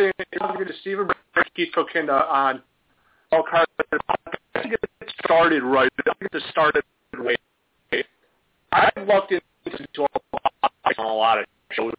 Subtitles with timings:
[0.00, 1.08] Saying you're talking to Stephen
[1.54, 2.62] Keith Kokinda on
[3.32, 3.70] all cards.
[4.54, 4.80] I get
[5.22, 5.90] started right.
[5.98, 6.82] I get started
[7.18, 7.38] right.
[8.72, 10.06] I've looked into
[10.98, 11.92] a lot of shows.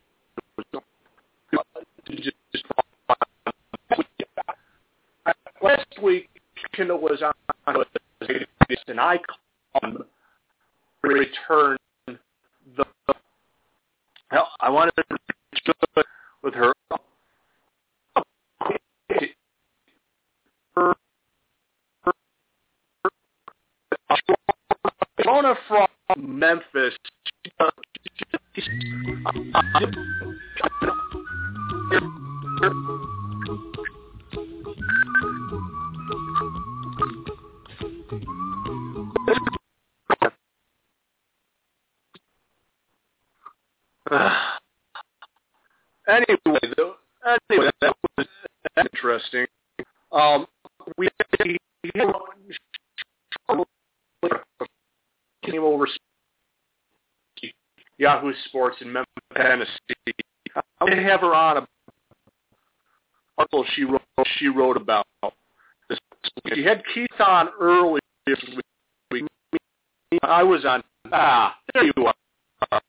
[5.61, 6.27] Last week,
[6.73, 7.88] Kendall was on with
[8.88, 9.19] and I
[9.73, 10.05] called
[11.03, 12.85] return the.
[14.59, 16.03] I wanted to
[16.41, 16.73] with her.
[25.42, 26.94] Jonah from Memphis.
[46.08, 46.95] anyway, though,
[47.50, 48.28] anyway, that was
[48.78, 49.47] interesting.
[50.12, 50.46] Um,
[50.97, 51.09] we
[55.44, 55.88] came over
[58.31, 59.69] Yahoo Sports in Memphis, Tennessee.
[60.80, 61.68] Going to have her on a
[63.38, 64.02] article she wrote.
[64.38, 65.06] She wrote about
[65.90, 66.00] this.
[66.53, 68.00] She had Keith on earlier.
[70.24, 70.84] I was on.
[71.12, 72.81] Ah, there you are.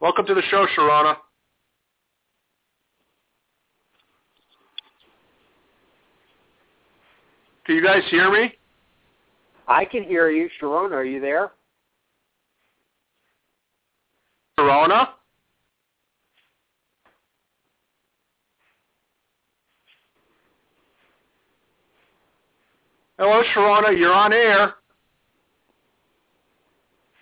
[0.00, 1.16] Welcome to the show, Sharona.
[7.66, 8.54] Can you guys hear me?
[9.66, 10.48] I can hear you.
[10.60, 11.52] Sharona, are you there?
[14.68, 15.08] Sharona?
[23.18, 23.98] Hello, Sharona.
[23.98, 24.74] You're on air.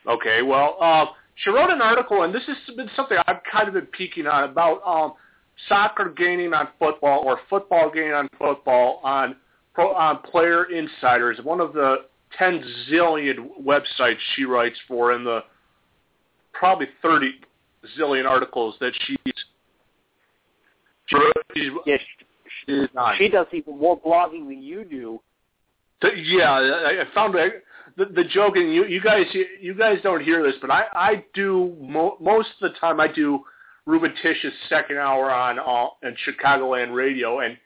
[0.09, 3.75] Okay, well, uh, she wrote an article, and this has been something I've kind of
[3.75, 5.15] been peeking on about um,
[5.69, 9.37] soccer gaining on football or football gaining on football on
[9.75, 11.97] pro, on Player Insiders, one of the
[12.39, 15.41] 10 zillion websites she writes for in the
[16.59, 17.33] probably 30
[17.99, 19.17] zillion articles that she's,
[21.07, 22.01] she's, yes,
[22.67, 22.87] she,
[23.19, 25.21] she does even more blogging than you do.
[26.03, 27.63] Yeah, I found that
[27.97, 29.25] the, the joke, and you, you guys,
[29.61, 33.01] you guys don't hear this, but I, I do mo- most of the time.
[33.01, 33.41] I do
[33.87, 37.57] Ruben Tish's second hour on uh, on Chicagoland radio, and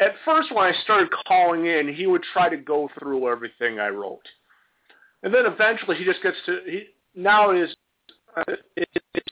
[0.00, 3.88] at first when I started calling in, he would try to go through everything I
[3.88, 4.26] wrote,
[5.22, 7.74] and then eventually he just gets to he now it is
[8.76, 9.24] it, it,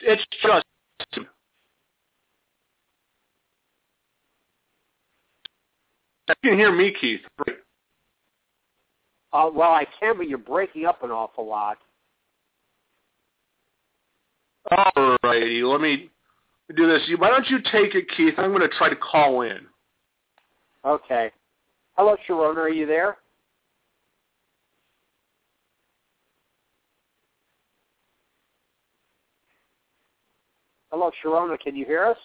[0.00, 0.64] it's just
[6.28, 7.20] You can hear me, Keith.
[9.32, 11.78] Uh, well, I can, but you're breaking up an awful lot.
[14.70, 16.08] All righty, let me
[16.74, 17.02] do this.
[17.18, 18.34] Why don't you take it, Keith?
[18.38, 19.58] I'm going to try to call in.
[20.84, 21.30] Okay.
[21.96, 22.56] Hello, Sharona.
[22.56, 23.18] Are you there?
[30.96, 31.58] Hello, Sharona.
[31.58, 32.16] Can you hear us?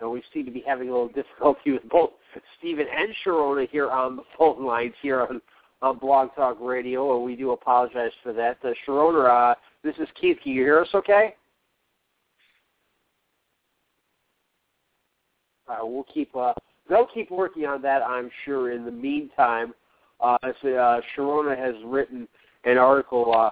[0.00, 2.10] No, we seem to be having a little difficulty with both
[2.58, 5.40] Stephen and Sharona here on the phone lines here on,
[5.80, 8.58] on Blog Talk Radio, and we do apologize for that.
[8.64, 10.38] Uh, Sharona, uh, this is Keith.
[10.42, 11.36] Can you hear us okay?
[15.68, 16.52] Uh, we'll keep uh,
[16.90, 18.72] they'll keep working on that, I'm sure.
[18.72, 19.72] In the meantime,
[20.20, 22.26] uh, so, uh, Sharona has written
[22.64, 23.50] an article uh,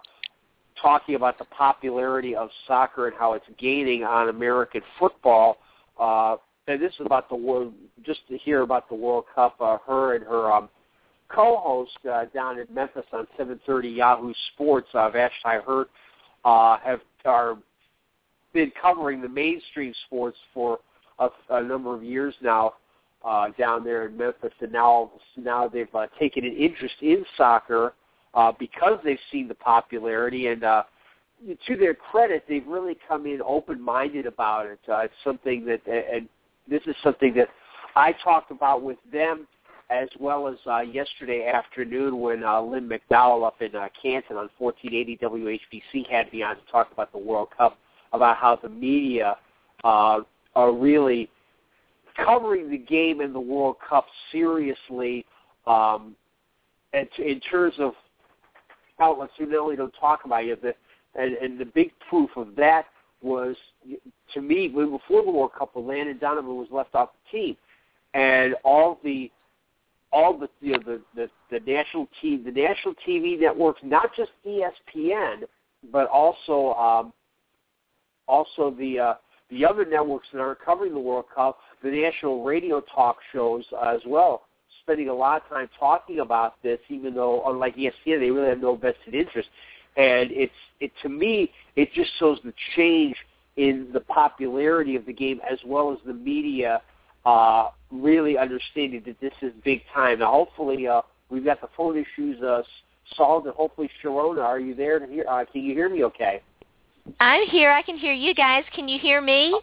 [0.80, 5.58] talking about the popularity of soccer and how it's gaining on American football.
[5.98, 6.36] Uh,
[6.66, 7.72] and this is about the world.
[8.04, 10.68] Just to hear about the World Cup, uh, her and her um,
[11.28, 15.90] co-host uh, down in Memphis on 7:30 Yahoo Sports, uh, Vashti Hurt,
[16.44, 17.58] uh, have are
[18.52, 20.78] been covering the mainstream sports for
[21.18, 22.74] a, a number of years now
[23.24, 27.94] uh, down there in Memphis, and now now they've uh, taken an interest in soccer
[28.34, 30.48] uh, because they've seen the popularity.
[30.48, 30.82] And uh,
[31.66, 34.80] to their credit, they've really come in open-minded about it.
[34.88, 36.28] Uh, it's something that, and
[36.68, 37.48] this is something that
[37.96, 39.46] I talked about with them
[39.90, 44.48] as well as uh, yesterday afternoon when uh, Lynn McDowell up in uh, Canton on
[44.58, 47.78] 1480 WHBC had me on to talk about the World Cup,
[48.12, 49.36] about how the media
[49.84, 50.20] uh,
[50.54, 51.28] are really
[52.16, 55.26] covering the game and the World Cup seriously
[55.66, 56.16] um,
[56.92, 57.92] and to, in terms of
[59.00, 60.76] outlets only don't talk about it,
[61.14, 62.86] and, and the big proof of that
[63.22, 63.56] was,
[64.34, 67.56] to me, before the World Cup, Landon Donovan was left off the team,
[68.12, 69.30] and all the
[70.12, 74.30] all the you know, the, the the national team the national TV networks, not just
[74.46, 75.42] ESPN,
[75.90, 77.12] but also um,
[78.28, 79.14] also the uh,
[79.50, 84.00] the other networks that are covering the World Cup, the national radio talk shows as
[84.06, 84.42] well,
[84.84, 88.60] spending a lot of time talking about this, even though unlike ESPN, they really have
[88.60, 89.48] no vested interest.
[89.96, 93.16] And it's it to me, it just shows the change
[93.56, 96.82] in the popularity of the game as well as the media
[97.24, 100.18] uh, really understanding that this is big time.
[100.18, 102.62] Now, hopefully, uh, we've got the phone issues uh,
[103.16, 105.24] solved, and hopefully, Sharona, are you there to hear?
[105.28, 106.04] Uh, can you hear me?
[106.04, 106.42] Okay.
[107.20, 107.70] I'm here.
[107.70, 108.64] I can hear you guys.
[108.74, 109.58] Can you hear me?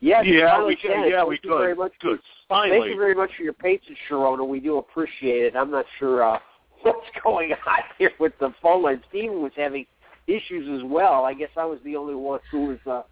[0.00, 0.24] Yes.
[0.26, 1.08] Yeah, we can.
[1.08, 1.92] Yeah, we Thank you very much.
[2.00, 2.20] Good.
[2.48, 2.80] Finally.
[2.80, 4.46] Thank you very much for your patience, Sharona.
[4.46, 5.56] We do appreciate it.
[5.56, 6.38] I'm not sure uh,
[6.82, 9.02] what's going on here with the phone line.
[9.10, 9.86] Steven was having
[10.26, 11.24] issues as well.
[11.24, 13.02] I guess I was the only one who was uh,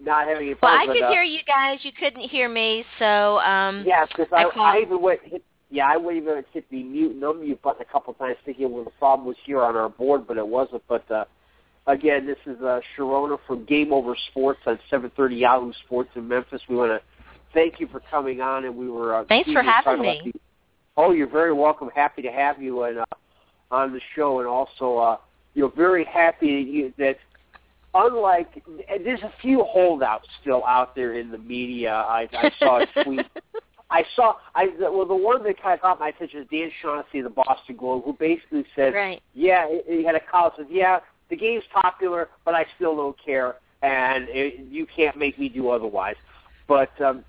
[0.00, 1.78] not having any Well, I could but, uh, hear you guys.
[1.82, 5.20] You couldn't hear me, so um Yes, because I I, I even went.
[5.24, 8.70] Hit, yeah, I went even hit the mute and unmute button a couple times, thinking
[8.70, 10.82] well the problem was here on our board, but it wasn't.
[10.88, 11.24] But uh,
[11.86, 16.62] again, this is uh, Sharona from Game Over Sports on 7:30 Yahoo Sports in Memphis.
[16.68, 17.00] We want to
[17.52, 19.14] thank you for coming on, and we were.
[19.14, 20.20] Uh, Thanks for having me.
[20.24, 20.40] the-
[20.96, 21.90] oh, you're very welcome.
[21.94, 23.04] Happy to have you and uh,
[23.70, 25.16] on the show, and also uh,
[25.54, 27.18] you know very happy that you that
[27.94, 28.62] unlike
[29.04, 31.92] there's a few holdouts still out there in the media.
[31.92, 33.26] I, I saw a tweet.
[33.90, 37.18] I saw I well the one that kind of caught my attention is Dan Shaughnessy
[37.18, 39.22] of the Boston Globe, who basically said, right.
[39.34, 41.00] "Yeah, he he had a call says, yeah,
[41.34, 45.70] the game's popular, but I still don't care, and it, you can't make me do
[45.70, 46.16] otherwise."
[46.68, 47.24] But um,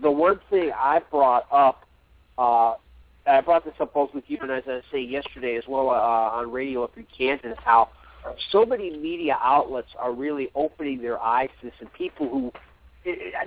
[0.00, 1.84] the one thing I brought up,
[2.38, 2.74] uh,
[3.26, 6.38] I brought this up both with you and as I saying yesterday as well uh,
[6.38, 7.90] on radio up in Canton, how
[8.52, 12.52] so many media outlets are really opening their eyes to this, and people who,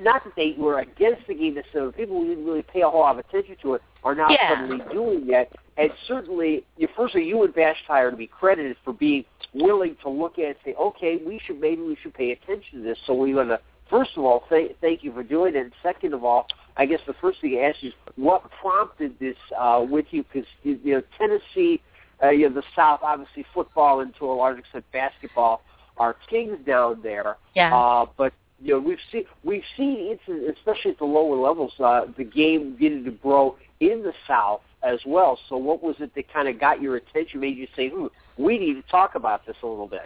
[0.01, 3.01] not that they were against the game necessarily, people who didn't really pay a whole
[3.01, 4.49] lot of attention to it are now Yeah.
[4.49, 5.51] suddenly doing it.
[5.77, 10.09] And certainly, you, firstly, you and Vashti are to be credited for being willing to
[10.09, 12.97] look at and say, okay, we should maybe we should pay attention to this.
[13.05, 13.59] So we want to,
[13.89, 15.59] first of all, thank thank you for doing it.
[15.59, 19.19] And second of all, I guess the first thing to ask you is what prompted
[19.19, 20.23] this uh, with you?
[20.23, 21.81] Because you know Tennessee,
[22.23, 25.61] uh, you know the South, obviously football and to a large extent basketball
[25.97, 27.37] are kings down there.
[27.55, 27.75] Yeah.
[27.75, 32.05] Uh, but you know we've seen we've seen it's especially at the lower levels uh,
[32.17, 35.37] the game getting to grow in the South as well.
[35.49, 38.07] So what was it that kind of got your attention, made you say, "Hmm,
[38.41, 40.01] we need to talk about this a little bit"?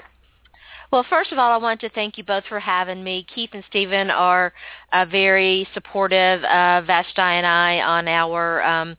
[0.92, 3.26] Well, first of all, I want to thank you both for having me.
[3.34, 4.54] Keith and Stephen are
[4.94, 8.96] uh, very supportive of Vashti and I on our um,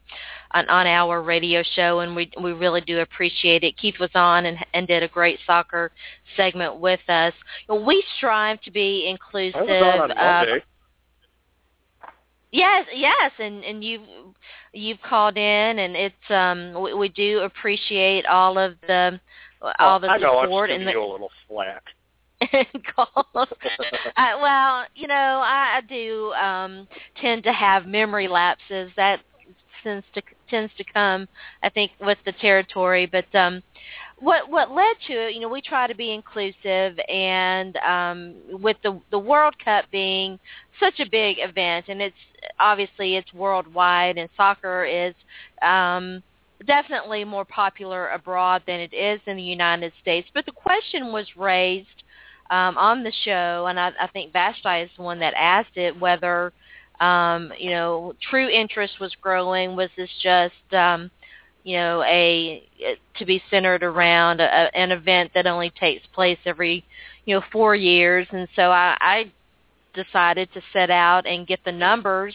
[0.52, 3.76] on, on our radio show, and we we really do appreciate it.
[3.78, 5.92] Keith was on and, and did a great soccer
[6.36, 7.32] segment with us.
[7.68, 9.60] We strive to be inclusive.
[9.60, 10.64] I was on on Monday.
[12.56, 14.00] Yes, yes, and and you
[14.72, 19.20] you've called in, and it's um we, we do appreciate all of the
[19.78, 21.82] all the I know support and the a little slack.
[22.94, 23.26] calls.
[23.34, 26.88] uh, well, you know, I, I do um
[27.20, 28.90] tend to have memory lapses.
[28.96, 29.20] That
[29.82, 31.28] tends to tends to come,
[31.62, 33.04] I think, with the territory.
[33.04, 33.62] But um
[34.18, 38.76] what what led to it, you know, we try to be inclusive, and um with
[38.82, 40.38] the the World Cup being
[40.80, 42.16] such a big event, and it's
[42.58, 45.14] obviously it's worldwide, and soccer is.
[45.62, 46.22] um
[46.66, 50.28] definitely more popular abroad than it is in the United States.
[50.32, 52.02] But the question was raised
[52.50, 55.98] um, on the show, and I, I think Vashti is the one that asked it,
[55.98, 56.52] whether
[57.00, 59.76] um, you know true interest was growing.
[59.76, 61.10] Was this just um,
[61.66, 62.62] you know a
[63.18, 66.84] to be centered around a, an event that only takes place every
[67.24, 68.26] you know four years?
[68.30, 69.32] And so I, I
[69.94, 72.34] decided to set out and get the numbers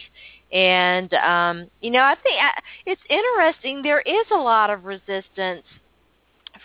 [0.52, 2.50] and um you know i think I,
[2.84, 5.62] it's interesting there is a lot of resistance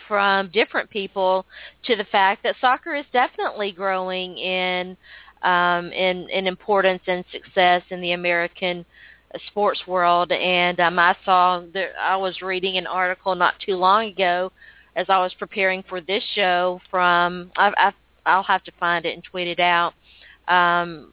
[0.08, 1.46] from different people
[1.84, 4.96] to the fact that soccer is definitely growing in
[5.42, 8.84] um, in in importance and success in the American
[9.48, 10.32] sports world.
[10.32, 14.52] And um, I saw that I was reading an article not too long ago
[14.96, 17.92] as I was preparing for this show from I, I
[18.26, 19.94] I'll have to find it and tweet it out.
[20.48, 21.12] Um,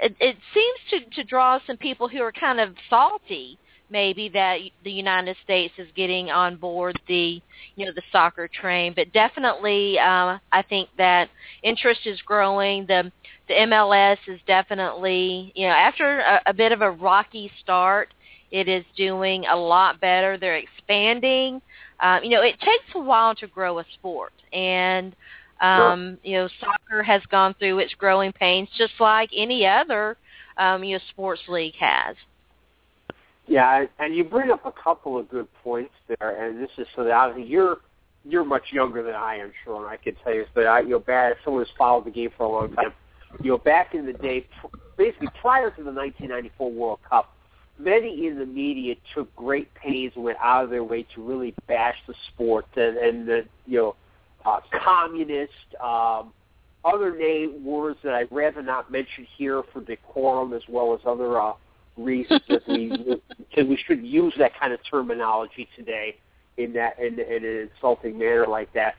[0.00, 3.58] it, it seems to to draw some people who are kind of salty
[3.90, 7.40] maybe that the United States is getting on board the
[7.76, 11.28] you know the soccer train, but definitely uh, I think that
[11.62, 12.86] interest is growing.
[12.86, 13.10] The
[13.48, 18.12] the MLS is definitely you know after a, a bit of a rocky start,
[18.50, 20.38] it is doing a lot better.
[20.38, 21.60] They're expanding.
[22.00, 25.14] Um, you know, it takes a while to grow a sport, and
[25.60, 30.16] um, you know, soccer has gone through its growing pains just like any other
[30.56, 32.16] um, you know sports league has.
[33.48, 37.04] Yeah, and you bring up a couple of good points there, and this is so
[37.04, 37.78] that you're
[38.24, 39.86] you're much younger than I am, Sean.
[39.86, 41.34] I can tell you, but I, you know, bad.
[41.44, 42.92] Someone who's followed the game for a long time.
[43.42, 44.46] You know, back in the day,
[44.96, 47.32] basically prior to the 1994 World Cup,
[47.78, 51.54] many in the media took great pains and went out of their way to really
[51.66, 53.96] bash the sport and, and the you know
[54.44, 55.52] uh, communist,
[55.82, 56.32] um,
[56.84, 61.40] other name words that I'd rather not mention here for decorum as well as other
[61.40, 61.52] uh,
[61.98, 62.88] reasons that we
[63.38, 66.16] because we should use that kind of terminology today
[66.56, 68.94] in that in, in an insulting manner like that.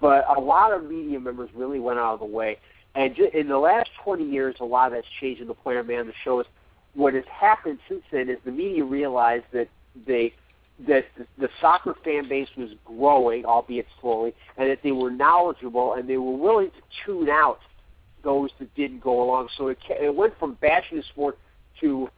[0.00, 2.58] But a lot of media members really went out of the way,
[2.94, 5.40] and just, in the last 20 years, a lot of that's changed.
[5.40, 6.46] And the of man the show is
[6.94, 9.68] what has happened since then is the media realized that
[10.06, 10.32] they
[10.86, 15.94] that the, the soccer fan base was growing, albeit slowly, and that they were knowledgeable
[15.94, 17.60] and they were willing to tune out
[18.24, 19.48] those that didn't go along.
[19.56, 21.38] So it, it went from bashing the sport
[21.80, 22.10] to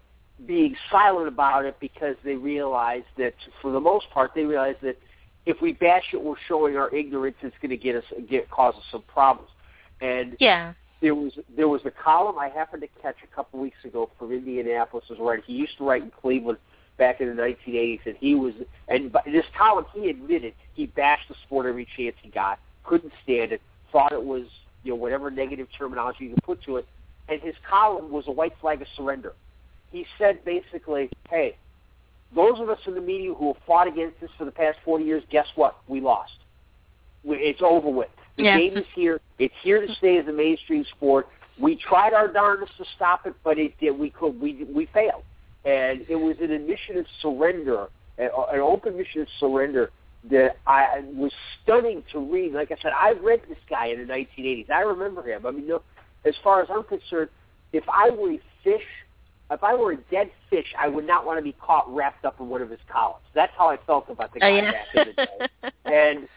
[0.47, 4.99] being silent about it because they realized that, for the most part, they realized that
[5.47, 7.37] if we bash it, we're showing our ignorance.
[7.43, 9.51] It's going to get us get cause us some problems.
[10.01, 13.79] And yeah, there was there was a column I happened to catch a couple weeks
[13.85, 15.07] ago from Indianapolis.
[15.09, 15.43] Was right.
[15.47, 16.59] He used to write in Cleveland
[16.99, 18.53] back in the 1980s, and he was
[18.89, 23.53] and this column he admitted he bashed the sport every chance he got, couldn't stand
[23.53, 24.45] it, thought it was
[24.85, 26.87] you know whatever negative terminology you can put to it,
[27.29, 29.33] and his column was a white flag of surrender
[29.91, 31.57] he said basically, hey,
[32.35, 35.05] those of us in the media who have fought against this for the past 40
[35.05, 35.79] years, guess what?
[35.89, 36.33] We lost.
[37.25, 38.09] It's over with.
[38.37, 38.59] The yeah.
[38.59, 39.21] game is here.
[39.39, 41.29] It's here to stay as a mainstream sport.
[41.61, 43.99] We tried our darndest to stop it, but it did.
[43.99, 44.41] We could.
[44.41, 45.25] We we failed,
[45.65, 48.31] and it was an admission of surrender, an
[48.61, 49.91] open admission of surrender
[50.31, 52.53] that I was stunning to read.
[52.53, 54.71] Like I said, I read this guy in the 1980s.
[54.71, 55.45] I remember him.
[55.45, 55.83] I mean, know,
[56.25, 57.31] as far as I'm concerned,
[57.73, 58.83] if I were a fish
[59.51, 62.41] if I were a dead fish, I would not want to be caught wrapped up
[62.41, 63.25] in one of his columns.
[63.35, 64.73] That's how I felt about the guy oh, yeah.
[64.73, 65.71] back in the day.
[65.85, 66.29] and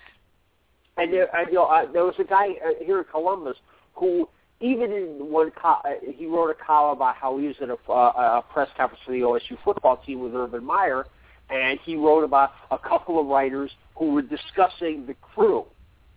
[0.98, 3.58] and there, uh, you know, uh, there was a guy uh, here in Columbus
[3.94, 7.70] who, even in one, co- uh, he wrote a column about how he was at
[7.70, 11.06] a, uh, a press conference for the OSU football team with Urban Meyer,
[11.50, 15.66] and he wrote about a couple of writers who were discussing the crew,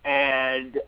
[0.04, 0.78] and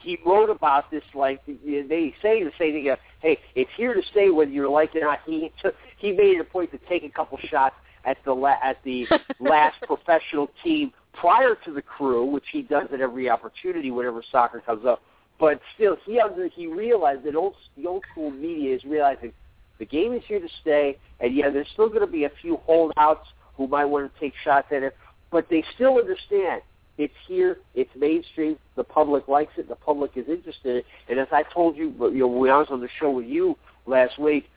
[0.00, 2.94] he wrote about this like they say the same thing.
[3.20, 5.20] Hey, it's here to stay whether you like it or not.
[5.26, 8.58] He took he made it a point to take a couple shots at the la-
[8.62, 9.06] at the
[9.40, 14.60] last professional team prior to the crew, which he does at every opportunity whenever soccer
[14.60, 15.02] comes up.
[15.38, 19.32] But still, he under, he realized that old the old school media is realizing
[19.78, 22.56] the game is here to stay, and yeah, there's still going to be a few
[22.66, 24.96] holdouts who might want to take shots at it,
[25.30, 26.62] but they still understand
[26.98, 27.58] it's here.
[27.74, 28.58] It's mainstream.
[28.76, 29.68] The public likes it.
[29.68, 30.86] The public is interested in it.
[31.08, 33.56] And as I told you, you know, when I was on the show with you
[33.86, 34.50] last week,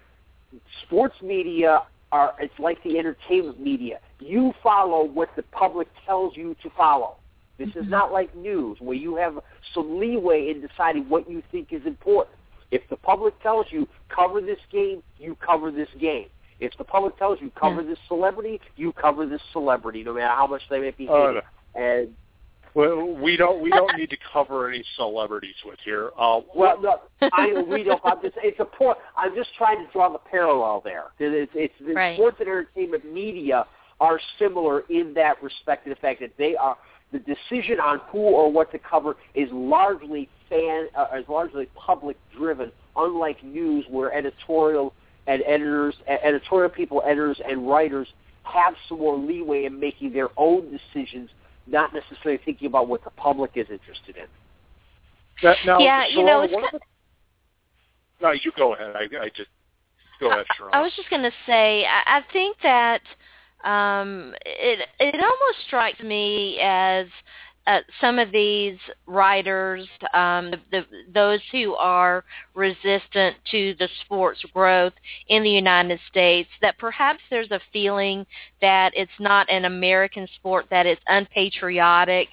[0.84, 4.00] sports media are it's like the entertainment media.
[4.20, 7.16] You follow what the public tells you to follow.
[7.58, 7.90] This is mm-hmm.
[7.92, 9.40] not like news where you have
[9.74, 12.36] some leeway in deciding what you think is important.
[12.72, 16.28] If the public tells you cover this game, you cover this game.
[16.60, 17.90] If the public tells you cover yeah.
[17.90, 21.12] this celebrity, you cover this celebrity, no matter how much they may be hated.
[21.12, 21.42] Oh, no.
[21.76, 22.14] And
[22.74, 26.12] well, we don't we don't need to cover any celebrities with here.
[26.18, 27.02] Uh, well, no,
[27.34, 28.02] I we don't.
[28.04, 28.98] I'm just it's a point.
[29.18, 31.06] I'm just trying to draw the parallel there.
[31.20, 32.16] It's, it's the right.
[32.16, 33.66] sports and entertainment media
[34.00, 36.78] are similar in that respect to the fact that they are
[37.12, 42.18] the decision on who or what to cover is largely fan uh, is largely public
[42.36, 42.72] driven.
[42.96, 44.94] Unlike news, where editorial
[45.28, 48.08] and editors, editorial people, editors, and writers
[48.44, 51.30] have some more leeway in making their own decisions
[51.68, 54.28] not necessarily thinking about what the public is interested in.
[55.44, 56.80] That, now, yeah, you know, it's the,
[58.22, 58.96] no, you go ahead.
[58.96, 59.50] I, I just
[60.20, 60.74] go ahead, Sharon.
[60.74, 63.02] I was just going to say, I, I think that
[63.64, 67.08] um, it it almost strikes me as
[67.68, 72.24] uh, some of these writers, um, the, the, those who are
[72.56, 74.94] resistant to the sport's growth
[75.28, 78.26] in the United States, that perhaps there's a feeling
[78.62, 82.30] that it's not an American sport, that it's unpatriotic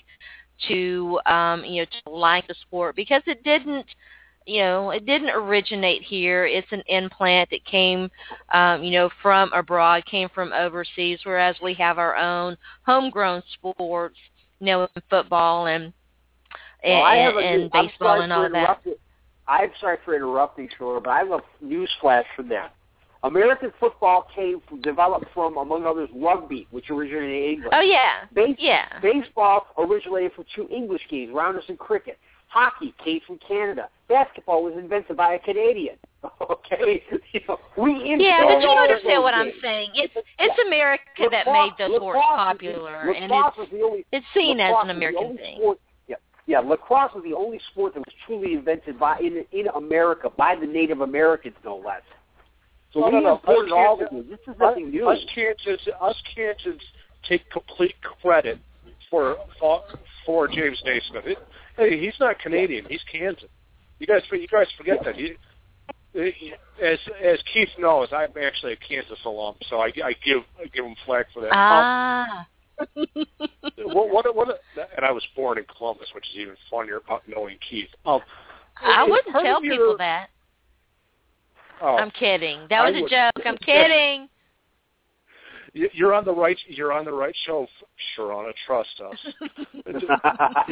[0.68, 3.86] to um, you know to like the sport because it didn't
[4.48, 6.46] you know, it didn't originate here.
[6.46, 8.10] It's an implant that came,
[8.54, 12.56] um, you know, from abroad, came from overseas, whereas we have our own
[12.86, 14.16] homegrown sports,
[14.60, 15.92] you know, in football and
[16.84, 18.80] well, and, a, and baseball and all that.
[19.46, 22.74] I'm sorry for interrupting, Shore, but I have a news flash from that.
[23.24, 27.72] American football came from, developed from, among others, rugby, which originated in England.
[27.74, 29.00] Oh yeah, Base, yeah.
[29.02, 32.18] Baseball originated from two English games, rounders and cricket.
[32.48, 33.88] Hockey came from Canada.
[34.08, 35.96] Basketball was invented by a Canadian.
[36.50, 37.02] Okay,
[37.32, 39.90] you know, we yeah, but you understand what I'm saying.
[39.94, 44.90] It's it's America that made those sports popular, and it's only, it's seen as an
[44.90, 45.58] American thing.
[45.58, 45.78] Sport,
[46.08, 50.28] yeah, yeah, lacrosse was the only sport that was truly invented by in in America
[50.36, 52.02] by the Native Americans, no less.
[52.92, 53.76] So no, we no, imported no.
[53.76, 54.08] all this.
[54.28, 55.08] This is nothing new.
[55.08, 56.82] Us Kansas, us Kansas
[57.28, 58.58] take complete credit
[59.08, 59.36] for
[60.26, 61.26] for James Naismith.
[61.26, 61.38] It,
[61.78, 62.84] hey, he's not Canadian.
[62.88, 63.48] He's Kansas.
[63.98, 65.16] You guys, you guys forget that.
[65.16, 65.34] He,
[66.12, 70.66] he, as as Keith knows, I'm actually a Kansas alum, so I, I give I
[70.72, 71.50] give him flack for that.
[71.52, 72.46] Ah.
[72.80, 73.06] Um,
[73.76, 74.60] what, what, what,
[74.96, 77.88] and I was born in Columbus, which is even funnier about knowing Keith.
[78.06, 78.20] Um,
[78.80, 80.28] I wouldn't tell your- people that.
[81.80, 82.66] Oh, I'm kidding.
[82.70, 83.46] That was a would- joke.
[83.46, 84.28] I'm kidding.
[85.78, 86.58] You- You're on the right.
[86.66, 87.66] You're on the right show,
[88.16, 88.52] Sharona.
[88.66, 89.16] Trust us.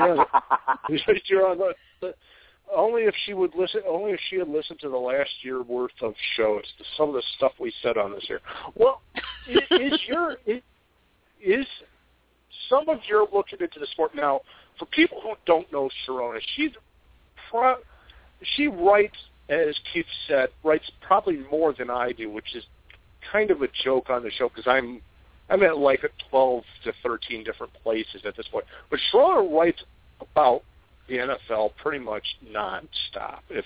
[1.28, 2.14] You're on the.
[2.74, 3.82] Only if she would listen.
[3.88, 6.64] Only if she had listened to the last year worth of shows.
[6.96, 8.40] Some of the stuff we said on this here.
[8.74, 9.00] Well,
[9.48, 10.60] is, is your is,
[11.40, 11.66] is
[12.68, 14.40] some of your looking into the sport now?
[14.78, 16.72] For people who don't know Sharona, she's
[17.48, 17.76] pro,
[18.56, 19.16] she writes,
[19.48, 22.64] as Keith said, writes probably more than I do, which is
[23.32, 25.00] kind of a joke on the show because I'm
[25.48, 28.64] I'm at like at 12 to 13 different places at this point.
[28.90, 29.82] But Sharona writes
[30.20, 30.62] about
[31.08, 33.40] the NFL pretty much nonstop.
[33.50, 33.64] If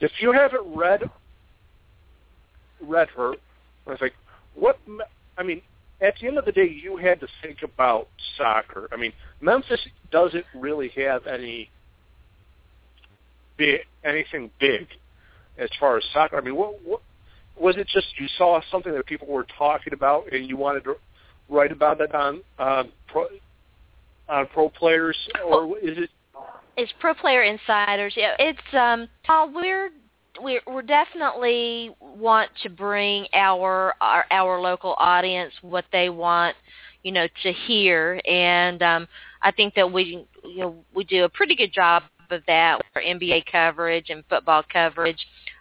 [0.00, 1.10] if you haven't read
[2.80, 3.34] read her,
[3.86, 4.14] I was like,
[4.54, 4.78] what?
[5.38, 5.62] I mean,
[6.00, 8.88] at the end of the day, you had to think about soccer.
[8.92, 11.70] I mean, Memphis doesn't really have any
[13.56, 14.88] big anything big
[15.56, 16.36] as far as soccer.
[16.36, 17.00] I mean, what, what
[17.58, 17.86] was it?
[17.88, 20.96] Just you saw something that people were talking about, and you wanted to
[21.48, 23.26] write about it on on pro,
[24.28, 26.10] on pro players, or is it?
[26.76, 28.14] It's Pro Player Insiders.
[28.16, 29.08] Yeah, it's um.
[29.28, 29.90] Uh, we're
[30.40, 36.56] we're we're definitely want to bring our, our our local audience what they want,
[37.02, 39.08] you know, to hear, and um,
[39.42, 42.86] I think that we you know we do a pretty good job of that with
[42.96, 45.18] our NBA coverage and football coverage.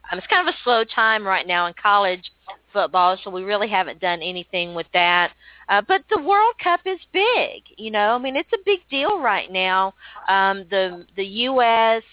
[0.10, 2.32] Um, it's kind of a slow time right now in college
[2.74, 5.32] football, so we really haven't done anything with that.
[5.70, 8.16] Uh, but the World Cup is big, you know.
[8.16, 9.94] I mean, it's a big deal right now.
[10.28, 12.04] Um, the the U.S.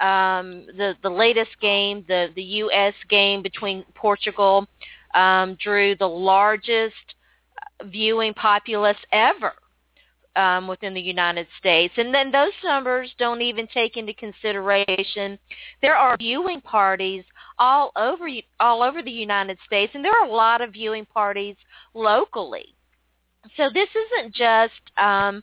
[0.00, 2.94] Um, the the latest game, the the U.S.
[3.08, 4.66] game between Portugal,
[5.14, 6.94] um, drew the largest
[7.84, 9.52] viewing populace ever
[10.36, 11.94] um, within the United States.
[11.96, 15.38] And then those numbers don't even take into consideration
[15.80, 17.24] there are viewing parties
[17.58, 18.28] all over
[18.60, 21.56] all over the United States, and there are a lot of viewing parties
[21.94, 22.74] locally.
[23.56, 24.80] So this isn't just.
[24.96, 25.42] Um,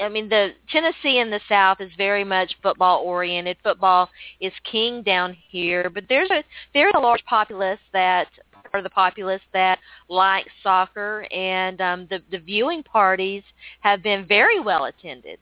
[0.00, 3.56] I mean, the Tennessee in the South is very much football oriented.
[3.64, 4.08] Football
[4.40, 8.28] is king down here, but there's a there's a large populace that
[8.72, 9.78] are the populace that
[10.08, 13.42] like soccer, and um, the the viewing parties
[13.80, 15.38] have been very well attended.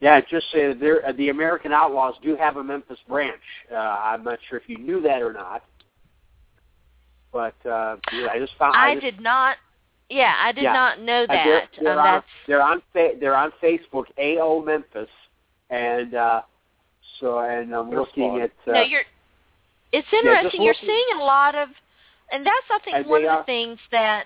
[0.00, 3.40] Yeah, just say there the American Outlaws do have a Memphis branch.
[3.70, 5.62] Uh, I'm not sure if you knew that or not,
[7.32, 8.76] but uh, yeah, I just found.
[8.76, 9.56] I, I just, did not.
[10.08, 10.72] Yeah, I did Yeah.
[10.72, 11.68] not know uh, that.
[11.74, 15.10] They're, they're um, on, that's they're on fa- they're on Facebook, AO Memphis,
[15.68, 16.42] and uh,
[17.20, 18.40] so and I'm They're looking fun.
[18.42, 18.50] at.
[18.66, 19.02] Uh, no, you're.
[19.92, 20.62] It's just interesting.
[20.62, 21.68] you're seeing a lot of,
[22.32, 24.24] and that's I think one of the things that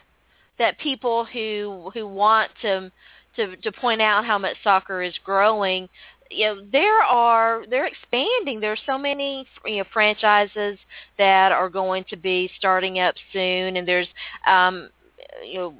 [0.59, 2.91] that people who who want to
[3.37, 5.89] to to point out how much soccer is growing.
[6.31, 8.61] You know, there are they're expanding.
[8.61, 10.79] There's so many you know franchises
[11.19, 14.09] that are going to be starting up soon, and there's
[14.47, 14.91] um
[15.45, 15.75] you know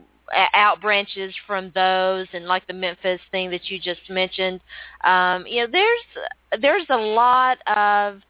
[0.55, 4.59] out branches from those and like the Memphis thing that you just mentioned
[5.05, 8.23] um you know there's there's a lot of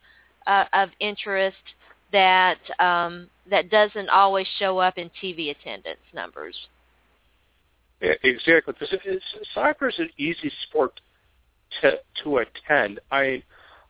[0.46, 1.56] uh, of interest
[2.14, 6.54] that um that doesn't always show up in TV attendance numbers
[8.00, 9.20] Exactly, because
[9.54, 11.00] soccer is an easy sport
[11.80, 13.00] to to attend.
[13.10, 13.42] I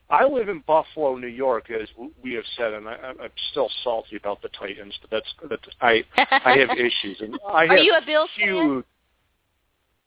[0.09, 1.89] I live in Buffalo, New York, as
[2.23, 6.03] we have said, and I, I'm still salty about the Titans, but that's that I
[6.15, 8.47] I have issues, and I Are have you a Bills fan?
[8.47, 8.85] huge.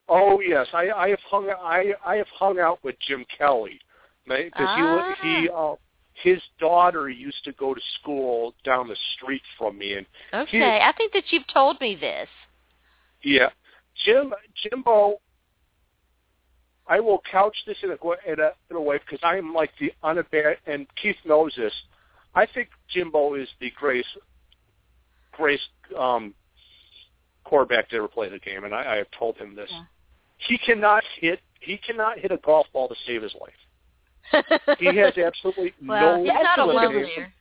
[0.08, 3.78] Oh yes, I I have hung I I have hung out with Jim Kelly,
[4.24, 5.14] because Ah.
[5.20, 5.74] he he uh,
[6.22, 10.92] his daughter used to go to school down the street from me, and Okay, I
[10.96, 12.28] think that you've told me this.
[13.22, 13.48] yeah,
[14.04, 15.20] Jim Jimbo.
[16.90, 19.70] I will couch this in a in a, in a way because I am like
[19.78, 21.72] the unabashed, and Keith knows this.
[22.34, 24.08] I think Jimbo is the greatest,
[25.32, 26.34] greatest um,
[27.44, 29.68] quarterback to ever play the game, and I, I have told him this.
[29.70, 29.82] Yeah.
[30.38, 31.40] He cannot hit.
[31.60, 33.52] He cannot hit a golf ball to save his life.
[34.78, 36.24] He has absolutely well, no.
[36.24, 37.12] he's not alone ability.
[37.16, 37.32] there.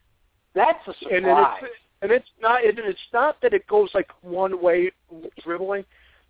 [0.56, 4.10] That's a and then it's and it's not and it's not that it goes like
[4.22, 4.92] one way
[5.44, 5.86] dribbling.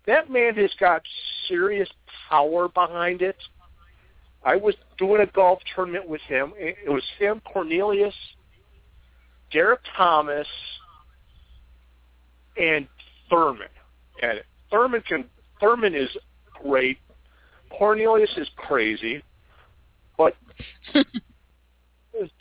[0.06, 1.02] That man has got
[1.48, 1.88] serious
[2.28, 3.36] power behind it.
[4.44, 6.52] I was doing a golf tournament with him.
[6.56, 8.14] It it was him, Cornelius,
[9.52, 10.46] Derek Thomas,
[12.56, 12.86] and
[13.30, 13.68] Thurman.
[14.22, 14.40] And
[14.70, 15.24] Thurman can
[15.60, 16.10] Thurman is
[16.62, 16.98] great.
[17.70, 19.22] Cornelius is crazy,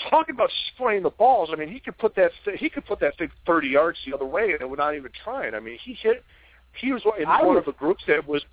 [0.10, 1.50] talking about spraying the balls.
[1.52, 4.26] I mean, he could put that he could put that thing 30 yards the other
[4.26, 5.54] way, and it would not even try it.
[5.54, 6.24] I mean, he hit.
[6.74, 8.44] He was in I one would- of the groups that was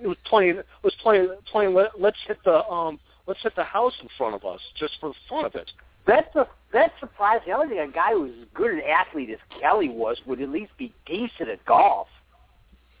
[0.00, 1.74] it was playing was playing playing.
[1.74, 5.10] Let, let's hit the um let's hit the house in front of us just for
[5.10, 5.70] the fun of it.
[6.06, 7.52] That's a that's surprising.
[7.52, 10.48] I don't think a guy who's as good an athlete as Kelly was would at
[10.50, 12.08] least be decent at golf.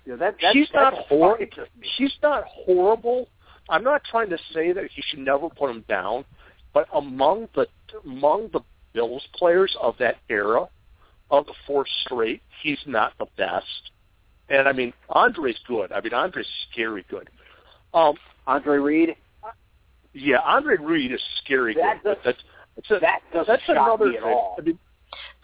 [0.06, 1.46] You know, that that's, he's that's not horrible.
[1.46, 1.88] shocking to me.
[1.96, 3.28] He's not horrible.
[3.68, 6.24] I'm not trying to say that he should never put him down,
[6.72, 7.66] but among the
[8.04, 8.60] among the
[8.92, 10.68] Bills players of that era,
[11.30, 13.90] of the four straight, he's not the best.
[14.48, 15.90] And I mean, Andre's good.
[15.92, 17.28] I mean, Andre's scary good.
[17.94, 18.14] Um,
[18.46, 19.16] Andre Reed.
[20.12, 22.16] yeah, Andre Reed is scary That good.
[22.16, 22.44] but does- that's
[22.76, 24.56] it's a, that doesn't that's shock another me at all.
[24.58, 24.78] I mean,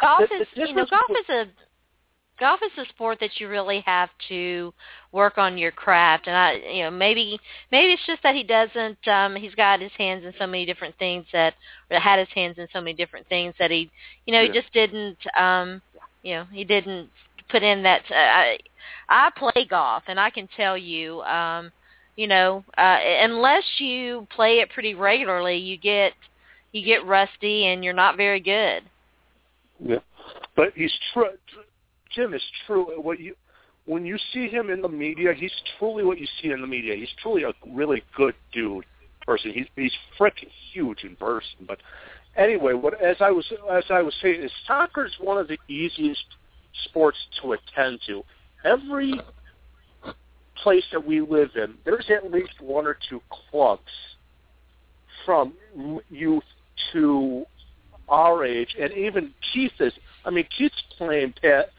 [0.00, 1.46] golf The- the is you know golf is a
[2.40, 4.72] golf is a sport that you really have to
[5.12, 7.38] work on your craft and i you know maybe
[7.70, 10.96] maybe it's just that he doesn't um he's got his hands in so many different
[10.98, 11.55] things that
[11.90, 13.90] or had his hands in so many different things that he
[14.26, 14.48] you know Yeah.
[14.53, 15.83] he just didn't um
[16.22, 17.11] you know he didn't
[17.50, 18.59] put in that uh, i
[19.09, 21.70] i play golf and i can tell you um
[22.16, 26.12] you know uh unless you play it pretty regularly you get
[26.72, 28.83] you get rusty and you're not very good
[29.79, 29.98] Yeah,
[30.57, 31.31] but he's true.
[32.14, 33.00] Jim is true.
[33.00, 33.34] What you
[33.86, 36.94] when you see him in the media, he's truly what you see in the media.
[36.94, 38.84] He's truly a really good dude
[39.26, 39.52] person.
[39.52, 41.66] He's he's freaking huge in person.
[41.66, 41.78] But
[42.36, 45.58] anyway, what as I was as I was saying, is soccer is one of the
[45.68, 46.24] easiest
[46.84, 48.22] sports to attend to.
[48.64, 49.14] Every
[50.62, 53.82] place that we live in, there's at least one or two clubs
[55.24, 55.54] from
[56.10, 56.44] youth
[56.92, 57.44] to
[58.08, 59.92] our age, and even Keith is.
[60.24, 61.70] I mean, Keith's playing pat,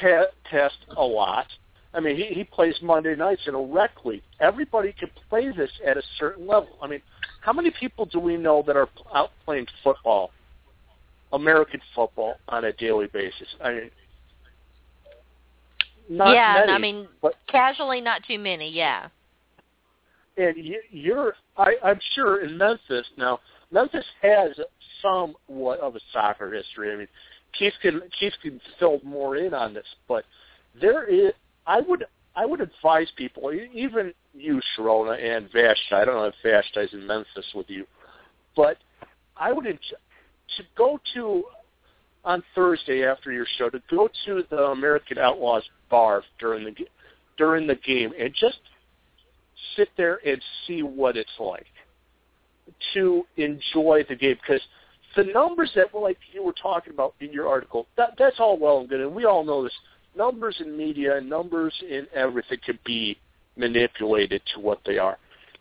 [0.00, 1.46] pat, test a lot.
[1.94, 4.22] I mean, he, he plays Monday nights in a rec league.
[4.40, 6.68] Everybody can play this at a certain level.
[6.82, 7.00] I mean,
[7.40, 10.30] how many people do we know that are out playing football,
[11.32, 13.48] American football, on a daily basis?
[13.62, 13.90] I mean,
[16.10, 16.72] not yeah, many.
[16.72, 18.70] I mean, but casually, not too many.
[18.70, 19.08] Yeah.
[20.36, 23.40] and you, you're I, I'm sure in Memphis now.
[23.70, 24.52] Memphis has
[25.02, 26.92] somewhat of a soccer history.
[26.92, 27.08] I mean,
[27.56, 30.24] Keith can Keith can fill more in on this, but
[30.80, 31.32] there is.
[31.66, 32.04] I would
[32.36, 35.94] I would advise people, even you, Sharona and Vashti.
[35.94, 37.84] I don't know if Vashti's in Memphis with you,
[38.56, 38.76] but
[39.36, 41.44] I would to go to
[42.24, 46.74] on Thursday after your show to go to the American Outlaws bar during the
[47.36, 48.58] during the game and just
[49.76, 51.66] sit there and see what it's like
[52.94, 54.60] to enjoy the game because
[55.18, 58.56] the numbers that were like you were talking about in your article that that's all
[58.56, 59.72] well and good and we all know this
[60.16, 63.18] numbers in media and numbers in everything can be
[63.56, 65.18] manipulated to what they are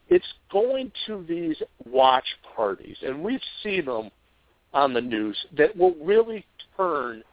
[0.10, 4.12] it's going to these watch parties and we've seen them
[4.76, 7.24] on the news that will really turn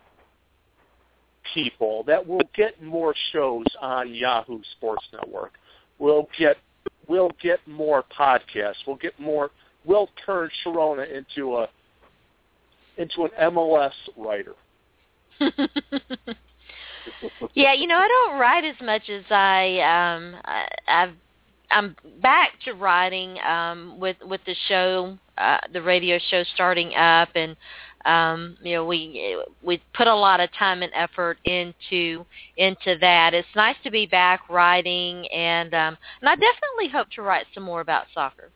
[1.52, 5.52] people that will get more shows on Yahoo Sports Network.
[5.98, 6.56] We'll get
[7.06, 8.76] we'll get more podcasts.
[8.86, 9.50] We'll get more.
[9.84, 11.68] We'll turn Sharona into a
[12.98, 14.54] into an MLS writer.
[17.54, 21.14] yeah, you know, I don't write as much as I um I, I've
[21.70, 27.30] I'm back to writing um with with the show uh the radio show starting up
[27.34, 27.56] and
[28.04, 32.24] um, you know, we we put a lot of time and effort into
[32.56, 33.32] into that.
[33.32, 37.62] It's nice to be back writing, and um, and I definitely hope to write some
[37.62, 38.50] more about soccer.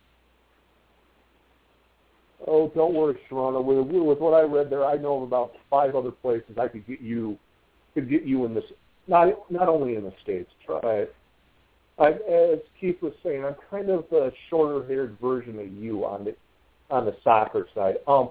[2.47, 3.63] Oh, don't worry, Sharona.
[3.63, 6.87] With, with what I read there, I know of about five other places I could
[6.87, 7.39] get you
[7.95, 8.65] could get you in this.
[9.07, 10.51] Not not only in the states.
[10.65, 11.07] Try.
[11.99, 16.37] I, as Keith was saying, I'm kind of a shorter-haired version of you on the
[16.91, 17.97] on the soccer side.
[18.07, 18.31] Um,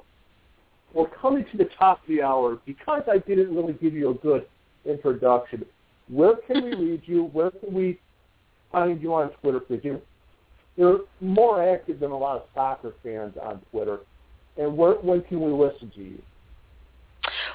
[0.93, 4.13] we're coming to the top of the hour because I didn't really give you a
[4.13, 4.47] good
[4.85, 5.65] introduction.
[6.07, 7.25] Where can we read you?
[7.33, 7.99] Where can we
[8.71, 9.59] find you on Twitter?
[9.59, 10.01] Because you,
[10.77, 13.99] you're more active than a lot of soccer fans on Twitter.
[14.57, 16.21] And where, when can we listen to you?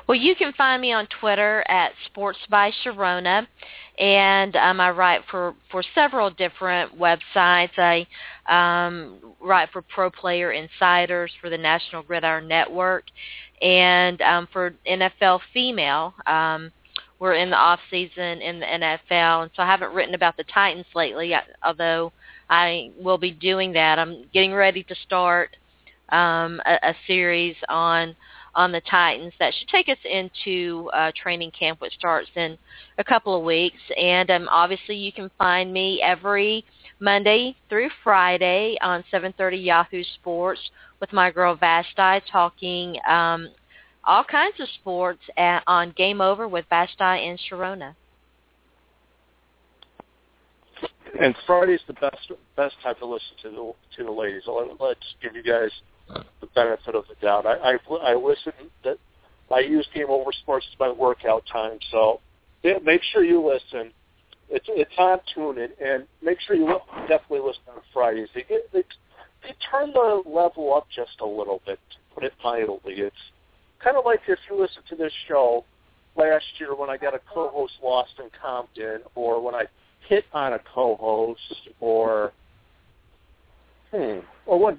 [0.06, 3.46] Well, you can find me on Twitter at Sports by Sharona,
[3.98, 7.70] and um, I write for for several different websites.
[7.78, 8.06] I
[8.48, 13.04] um, write for Pro Player Insiders for the National Gridiron Network,
[13.62, 16.14] and um, for NFL Female.
[16.26, 16.72] Um,
[17.18, 20.44] we're in the off season in the NFL, and so I haven't written about the
[20.44, 21.32] Titans lately.
[21.64, 22.12] Although
[22.50, 23.98] I will be doing that.
[23.98, 25.56] I'm getting ready to start
[26.10, 28.14] um, a, a series on
[28.54, 29.32] on the Titans.
[29.38, 32.58] That should take us into uh, training camp, which starts in
[32.98, 33.80] a couple of weeks.
[33.96, 36.64] And um, obviously, you can find me every
[37.00, 40.60] Monday through Friday on 7:30 Yahoo Sports
[41.00, 43.48] with my girl Vashti talking um,
[44.04, 47.94] all kinds of sports at, on Game Over with Vashti and Sharona.
[51.20, 54.42] And Friday's the best best time to listen to the to the ladies.
[54.46, 55.70] Let's give you guys
[56.08, 57.46] the benefit of the doubt.
[57.46, 58.52] I I, I listen
[58.84, 58.98] that
[59.50, 62.20] I use Game Over Sports as my workout time, so
[62.62, 63.92] yeah, make sure you listen.
[64.48, 66.66] It's it's on TuneIn, and make sure you
[67.08, 68.28] definitely listen on Fridays.
[68.34, 68.84] They get they,
[69.42, 71.78] they turn the level up just a little bit.
[71.90, 73.16] To put it mildly, it's
[73.82, 75.64] kind of like if you listen to this show
[76.16, 79.64] last year when I got a co-host lost in Compton, or when I
[80.08, 82.32] hit on a co-host, or
[83.90, 84.78] hmm, or what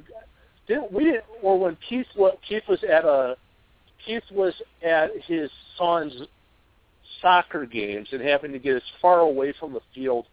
[0.67, 2.07] didn't we didn't or when Keith
[2.47, 3.35] Keith was at a
[4.05, 4.53] Keith was
[4.85, 6.13] at his son's
[7.21, 10.25] soccer games and having to get as far away from the field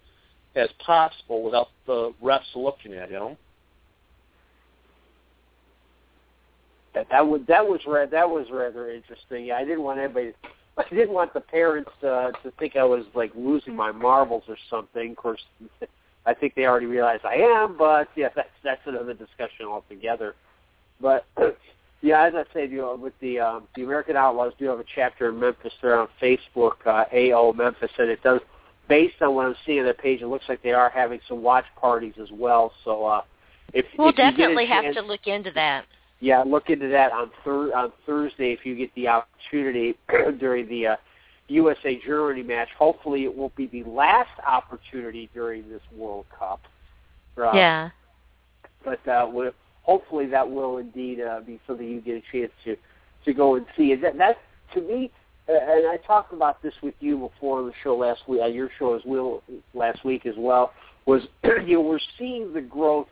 [0.57, 3.37] as possible without the refs looking at him.
[6.95, 9.47] That that was that was that was rather interesting.
[9.47, 10.33] Yeah, I didn't want anybody.
[10.91, 14.57] I didn't want the parents uh, to think I was like losing my marbles or
[14.69, 15.13] something.
[15.13, 15.41] Of course,
[16.27, 20.35] I think they already realize I am, but yeah, that's that's another discussion altogether.
[21.01, 21.27] But
[22.03, 24.85] yeah, as I said, you know, with the um, the American Outlaws do have a
[24.95, 25.73] chapter in Memphis.
[25.81, 28.41] They're on Facebook, uh, AO Memphis, and it does.
[28.89, 31.43] Based on what I'm seeing on their page, it looks like they are having some
[31.43, 32.73] watch parties as well.
[32.85, 33.23] So uh,
[33.73, 35.85] if we'll if definitely chance, have to look into that.
[36.21, 39.97] Yeah, look into that on thir- on Thursday if you get the opportunity
[40.39, 40.97] during the uh,
[41.49, 42.69] USA Germany match.
[42.79, 46.61] Hopefully, it won't be the last opportunity during this World Cup.
[47.37, 47.91] Uh, yeah.
[48.85, 49.31] But uh,
[49.83, 52.77] hopefully, that will indeed uh, be something you get a chance to
[53.25, 53.93] to go and see.
[53.93, 54.39] And that, that
[54.75, 55.11] to me,
[55.49, 58.47] uh, and I talked about this with you before on the show last week, uh,
[58.47, 59.43] your show as well
[59.75, 60.73] last week as well.
[61.07, 63.09] Was you know we're seeing the growth.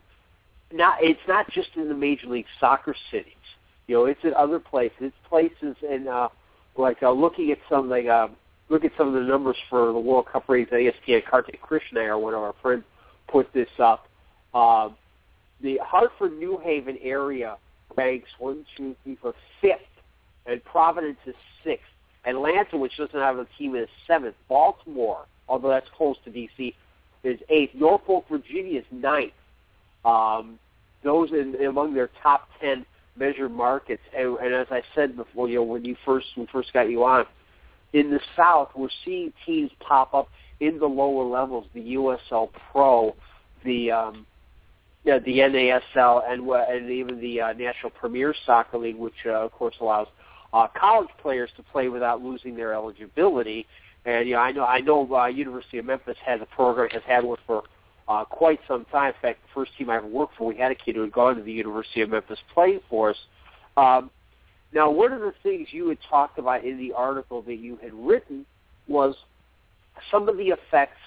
[0.72, 3.32] Now it's not just in the Major League Soccer cities.
[3.86, 4.96] You know, it's in other places.
[5.00, 6.28] It's places in uh,
[6.76, 8.28] like uh, looking at some like uh,
[8.68, 11.24] look at some of the numbers for the World Cup ratings at ESPN.
[11.24, 12.84] Kartik Krishnaiyer, one of our friends,
[13.28, 14.06] put this up.
[14.52, 14.90] Uh,
[15.60, 17.56] the Hartford New Haven area
[17.96, 19.80] ranks one, two, three, four, fifth,
[20.46, 21.84] and Providence is sixth.
[22.24, 24.36] Atlanta, which doesn't have a team, is seventh.
[24.48, 26.74] Baltimore, although that's close to DC,
[27.24, 27.74] is eighth.
[27.74, 29.32] Norfolk, Virginia is ninth.
[30.04, 30.58] Um,
[31.04, 32.84] those in, among their top ten
[33.18, 34.02] measured markets.
[34.16, 37.04] And, and as I said before, you know, when you first when first got you
[37.04, 37.26] on,
[37.92, 40.28] in the South, we're seeing teams pop up
[40.60, 43.14] in the lower levels, the USL Pro,
[43.64, 44.26] the um,
[45.04, 49.52] yeah, the NASL, and and even the uh, National Premier Soccer League, which uh, of
[49.52, 50.08] course allows
[50.52, 53.66] uh, college players to play without losing their eligibility.
[54.04, 57.02] And you know, I know I know uh, University of Memphis has a program has
[57.06, 57.62] had one for
[58.08, 59.08] uh, quite some time.
[59.08, 61.12] In fact, the first team I ever worked for, we had a kid who had
[61.12, 63.16] gone to the University of Memphis playing for us.
[63.76, 64.10] Um,
[64.72, 67.92] now, one of the things you had talked about in the article that you had
[67.94, 68.44] written
[68.86, 69.14] was
[70.10, 70.98] some of the effects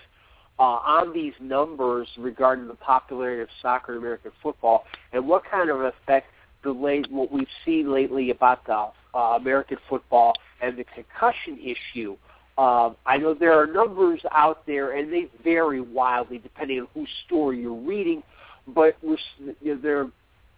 [0.60, 5.70] uh, on these numbers regarding the popularity of soccer and American football, and what kind
[5.70, 6.28] of effect
[6.64, 12.16] the late what we've seen lately about the uh, American football and the concussion issue.
[12.58, 17.10] Uh, I know there are numbers out there, and they vary wildly depending on whose
[17.26, 18.24] story you're reading.
[18.68, 19.18] But you
[19.64, 20.08] know, there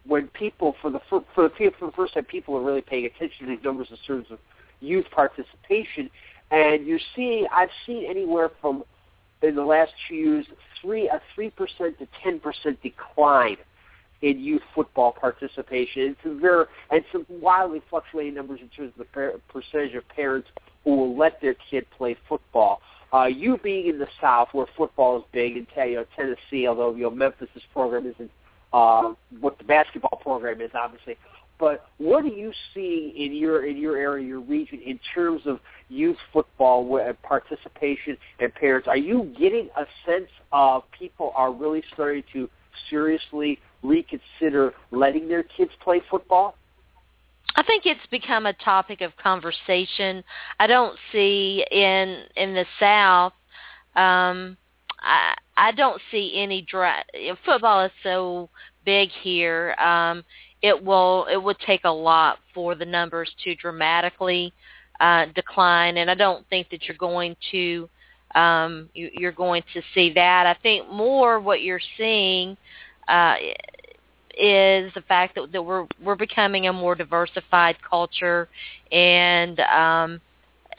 [0.05, 3.47] when people for the for, the for the first time people are really paying attention
[3.47, 4.39] to these numbers in terms of
[4.81, 6.09] youth participation,
[6.51, 8.83] and you're seeing I've seen anywhere from
[9.41, 10.45] in the last two years
[10.81, 13.57] three a three percent to ten percent decline
[14.21, 16.15] in youth football participation.
[16.23, 20.49] It's very and some wildly fluctuating numbers in terms of the per, percentage of parents
[20.83, 22.81] who will let their kid play football.
[23.13, 26.95] Uh, you being in the South, where football is big, in you know, Tennessee, although
[26.95, 28.31] you know Memphis's program isn't
[28.73, 31.15] uh, what the basketball program is, obviously.
[31.59, 35.59] But what do you see in your in your area, your region, in terms of
[35.89, 38.87] youth football participation and parents?
[38.87, 42.49] Are you getting a sense of people are really starting to
[42.89, 46.55] seriously reconsider letting their kids play football?
[47.55, 50.23] I think it's become a topic of conversation.
[50.59, 53.33] I don't see in in the South.
[53.95, 54.57] Um,
[54.99, 57.03] I I don't see any dra-
[57.45, 58.49] football is so
[58.85, 59.75] big here.
[59.79, 60.23] Um,
[60.61, 64.51] it will it would take a lot for the numbers to dramatically
[64.99, 67.89] uh, decline, and I don't think that you're going to
[68.33, 70.47] um, you, you're going to see that.
[70.47, 72.57] I think more what you're seeing
[73.07, 73.35] uh,
[74.33, 78.49] is the fact that, that we're we're becoming a more diversified culture,
[78.91, 80.21] and um,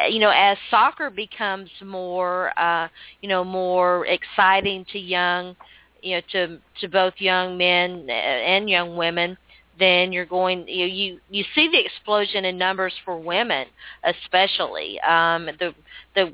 [0.08, 2.88] you know, as soccer becomes more uh,
[3.20, 5.56] you know more exciting to young,
[6.02, 9.36] you know, to to both young men and young women,
[9.78, 13.66] then you're going you you you see the explosion in numbers for women
[14.04, 15.00] especially.
[15.00, 15.74] Um the
[16.14, 16.32] the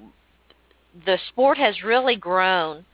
[1.06, 2.84] the sport has really grown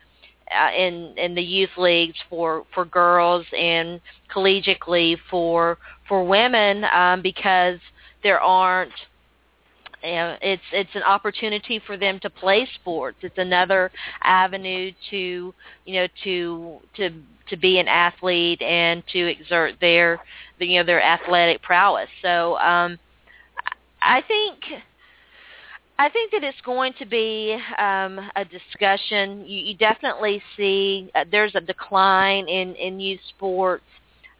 [0.55, 4.01] uh, in in the youth leagues for for girls and
[4.35, 5.79] collegiately for
[6.09, 7.79] for women um, because
[8.23, 8.93] there aren't
[10.03, 13.19] you know, it's it's an opportunity for them to play sports.
[13.23, 13.91] It's another
[14.23, 15.55] avenue to
[15.85, 17.11] you know to to
[17.49, 20.21] to be an athlete and to exert their
[20.59, 22.09] you know their athletic prowess.
[22.23, 22.99] So um,
[24.03, 24.59] I think
[25.99, 29.45] I think that it's going to be um, a discussion.
[29.47, 33.85] You, you definitely see uh, there's a decline in, in youth sports.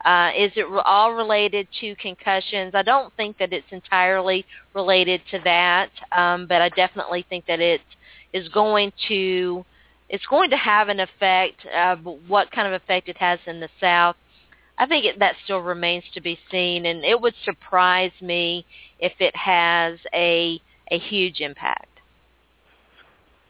[0.05, 2.75] Uh, is it all related to concussions?
[2.75, 7.61] I don't think that it's entirely related to that, um, but I definitely think that
[7.61, 7.81] it
[8.33, 9.65] is going to
[10.09, 11.67] it's going to have an effect.
[11.75, 14.15] Uh, what kind of effect it has in the South,
[14.79, 18.65] I think it, that still remains to be seen, and it would surprise me
[19.01, 20.61] if it has a
[20.91, 21.89] a huge impact.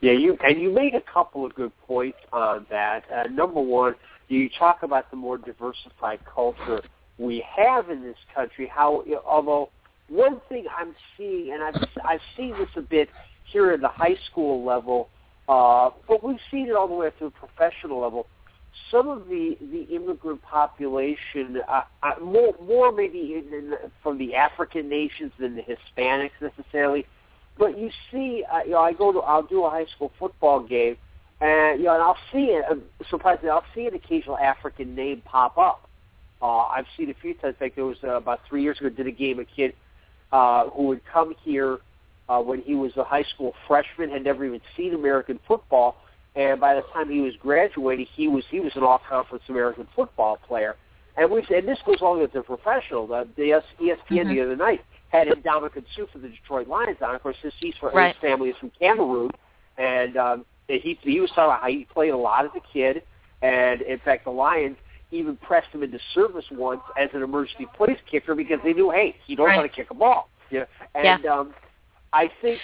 [0.01, 3.05] Yeah, you and you made a couple of good points on that.
[3.13, 3.95] Uh, number one,
[4.29, 6.83] you talk about the more diversified culture
[7.19, 8.71] we have in this country.
[8.73, 9.71] How, although
[10.09, 13.09] one thing I'm seeing, and I've I've seen this a bit
[13.45, 15.09] here at the high school level,
[15.49, 18.27] uh, but we've seen it all the way up to the professional level.
[18.91, 24.35] Some of the the immigrant population, uh, uh, more more maybe in, in, from the
[24.35, 27.07] African nations than the Hispanics necessarily,
[27.59, 30.61] but you see, uh, you know, I go to, I'll do a high school football
[30.61, 30.97] game,
[31.41, 32.65] and you know, and I'll see it.
[32.71, 32.77] Uh,
[33.09, 35.89] surprisingly, I'll see an occasional African name pop up.
[36.43, 37.55] Uh, I've seen a few times.
[37.55, 39.75] In fact, there was uh, about three years ago, did a game a kid
[40.33, 41.79] uh, who would come here
[42.29, 45.97] uh, when he was a high school freshman, had never even seen American football,
[46.35, 50.39] and by the time he was graduating, he was he was an all-conference American football
[50.47, 50.77] player.
[51.17, 53.07] And we and this goes all with the professional.
[53.07, 54.29] The, the ESPN mm-hmm.
[54.29, 54.85] the other night
[55.19, 57.15] had Ndamukong Suh for the Detroit Lions on.
[57.15, 58.15] Of course, his, he's from, right.
[58.15, 59.31] his family is from Cameroon,
[59.79, 63.03] and um, he he was talking about how he played a lot as a kid,
[63.43, 64.77] and in fact, the Lions
[65.11, 69.17] even pressed him into service once as an emergency place kicker because they knew, hey,
[69.27, 69.57] he knows right.
[69.57, 70.29] how to kick a ball.
[70.51, 70.67] You know?
[70.95, 71.33] And yeah.
[71.33, 71.55] um,
[72.13, 72.61] I think,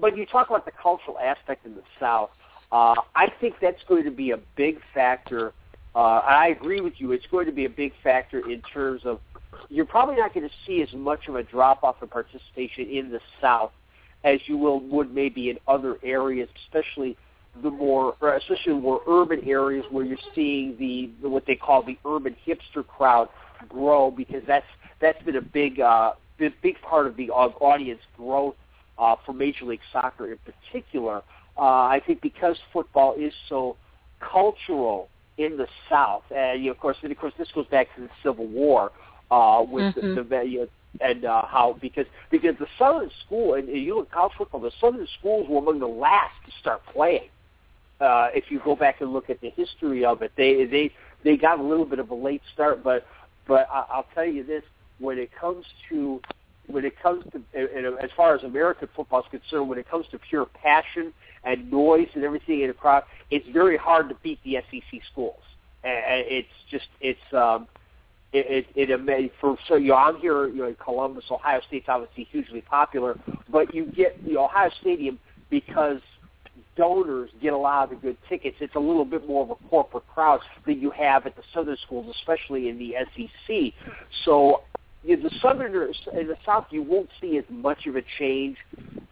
[0.00, 2.30] but you talk about the cultural aspect in the South.
[2.72, 5.52] Uh, I think that's going to be a big factor.
[5.94, 7.12] Uh, I agree with you.
[7.12, 9.20] It's going to be a big factor in terms of
[9.68, 13.10] you're probably not going to see as much of a drop off in participation in
[13.10, 13.72] the South
[14.24, 17.16] as you will would maybe in other areas, especially
[17.62, 21.82] the more, especially the more urban areas where you're seeing the, the what they call
[21.82, 23.28] the urban hipster crowd
[23.68, 24.66] grow because that's
[25.00, 28.56] that's been a big uh, big, big part of the audience growth
[28.98, 31.22] uh, for Major League Soccer in particular.
[31.56, 33.76] Uh, I think because football is so
[34.20, 35.08] cultural
[35.38, 38.02] in the South, and you know, of course, and of course, this goes back to
[38.02, 38.90] the Civil War
[39.30, 40.14] uh, with mm-hmm.
[40.14, 40.68] the, know,
[41.00, 44.72] and uh, how because because the Southern school and, and you look college football, the
[44.80, 47.28] Southern schools were among the last to start playing.
[48.00, 50.92] Uh, if you go back and look at the history of it, they they
[51.24, 53.06] they got a little bit of a late start, but
[53.46, 54.62] but I, I'll tell you this:
[54.98, 56.20] when it comes to
[56.66, 60.06] when it comes to and as far as American football is concerned, when it comes
[60.10, 61.12] to pure passion
[61.44, 65.40] and noise and everything in a crowd, it's very hard to beat the SEC schools.
[65.84, 67.68] And it's just it's um,
[68.32, 71.86] it, it, it for so you know I'm here you know in Columbus, Ohio State's
[71.88, 73.18] obviously hugely popular,
[73.50, 75.18] but you get the Ohio Stadium
[75.50, 76.00] because
[76.76, 78.56] donors get a lot of the good tickets.
[78.60, 81.76] It's a little bit more of a corporate crowd than you have at the southern
[81.86, 83.72] schools, especially in the SEC.
[84.24, 84.62] So
[85.06, 88.56] you know, the Southerners in the South, you won't see as much of a change.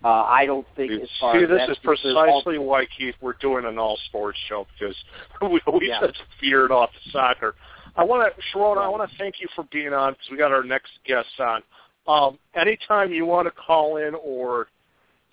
[0.02, 0.90] Uh, I don't think.
[0.90, 4.38] As far see, as this that, is precisely why Keith we're doing an all sports
[4.48, 4.96] show because
[5.40, 6.00] we we Yeah.
[6.00, 7.54] just veered off the soccer.
[7.96, 10.52] I want to, Sharona, I want to thank you for being on because we got
[10.52, 11.62] our next guest on.
[12.06, 14.66] Um, anytime you want to call in or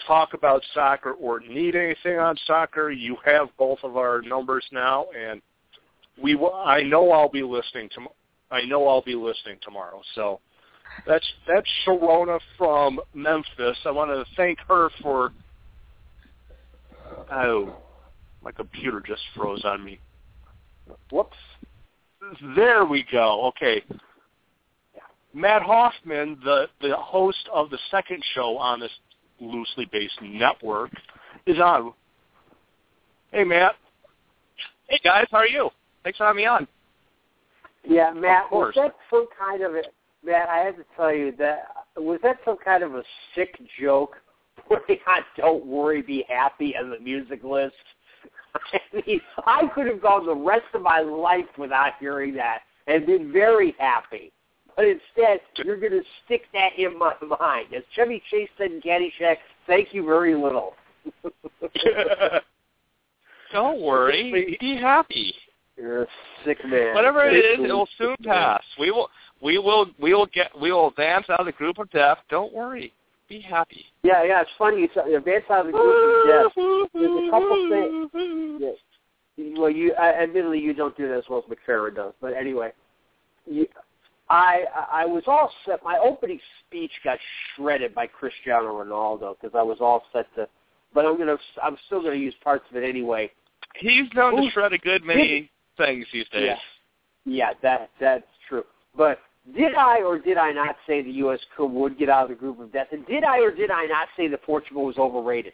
[0.07, 5.07] talk about soccer or need anything on soccer, you have both of our numbers now,
[5.17, 5.41] and
[6.21, 8.07] we will, I know I'll be listening to.
[8.51, 10.01] I know I'll be listening tomorrow.
[10.13, 10.39] So
[11.07, 13.77] that's that's Sharona from Memphis.
[13.85, 15.31] I want to thank her for.
[17.31, 17.75] Oh,
[18.43, 19.99] my computer just froze on me.
[21.11, 21.37] Whoops.
[22.55, 23.45] There we go.
[23.47, 23.83] Okay.
[25.33, 28.91] Matt Hoffman, the the host of the second show on this
[29.39, 30.91] loosely based network,
[31.45, 31.93] is on.
[33.31, 33.75] Hey, Matt.
[34.87, 35.69] Hey guys, how are you?
[36.03, 36.67] Thanks for having me on.
[37.87, 39.83] Yeah, Matt, Of was that some kind of a
[40.23, 40.49] Matt?
[40.49, 43.03] I have to tell you that was that some kind of a
[43.33, 44.17] sick joke
[44.67, 47.73] where they got "Don't worry, be happy" on the music list.
[48.73, 53.05] I mean, I could have gone the rest of my life without hearing that and
[53.05, 54.31] been very happy.
[54.75, 57.67] But instead, you're going to stick that in my mind.
[57.75, 59.37] As Chevy Chase said in Caddyshack,
[59.67, 60.73] thank you very little.
[63.51, 65.33] Don't worry, be happy.
[65.75, 66.07] You're a
[66.45, 66.95] sick man.
[66.95, 68.63] Whatever it is, it will soon pass.
[68.79, 69.09] We will,
[69.41, 72.19] we will, we will get, we will advance out of the group of death.
[72.29, 72.93] Don't worry,
[73.31, 73.85] be happy.
[74.03, 74.81] Yeah, yeah, it's funny.
[74.81, 76.89] You saw advance out of the group of death.
[76.93, 78.59] There's a couple things.
[78.61, 79.59] Yeah.
[79.59, 82.71] Well, you uh, admittedly you don't do that as well as McFerrin does, but anyway,
[83.45, 83.65] you,
[84.29, 85.83] I I was all set.
[85.83, 87.17] My opening speech got
[87.55, 90.47] shredded by Cristiano Ronaldo because I was all set to,
[90.93, 93.31] but I'm gonna I'm still gonna use parts of it anyway.
[93.75, 96.43] He's known to shred a good many things these days.
[96.45, 96.55] Yeah.
[97.23, 98.63] Yeah, that that's true.
[98.97, 99.19] But
[99.55, 101.39] did I or did I not say the U.S.
[101.55, 102.87] could would get out of the group of death?
[102.91, 105.53] And did I or did I not say that Portugal was overrated?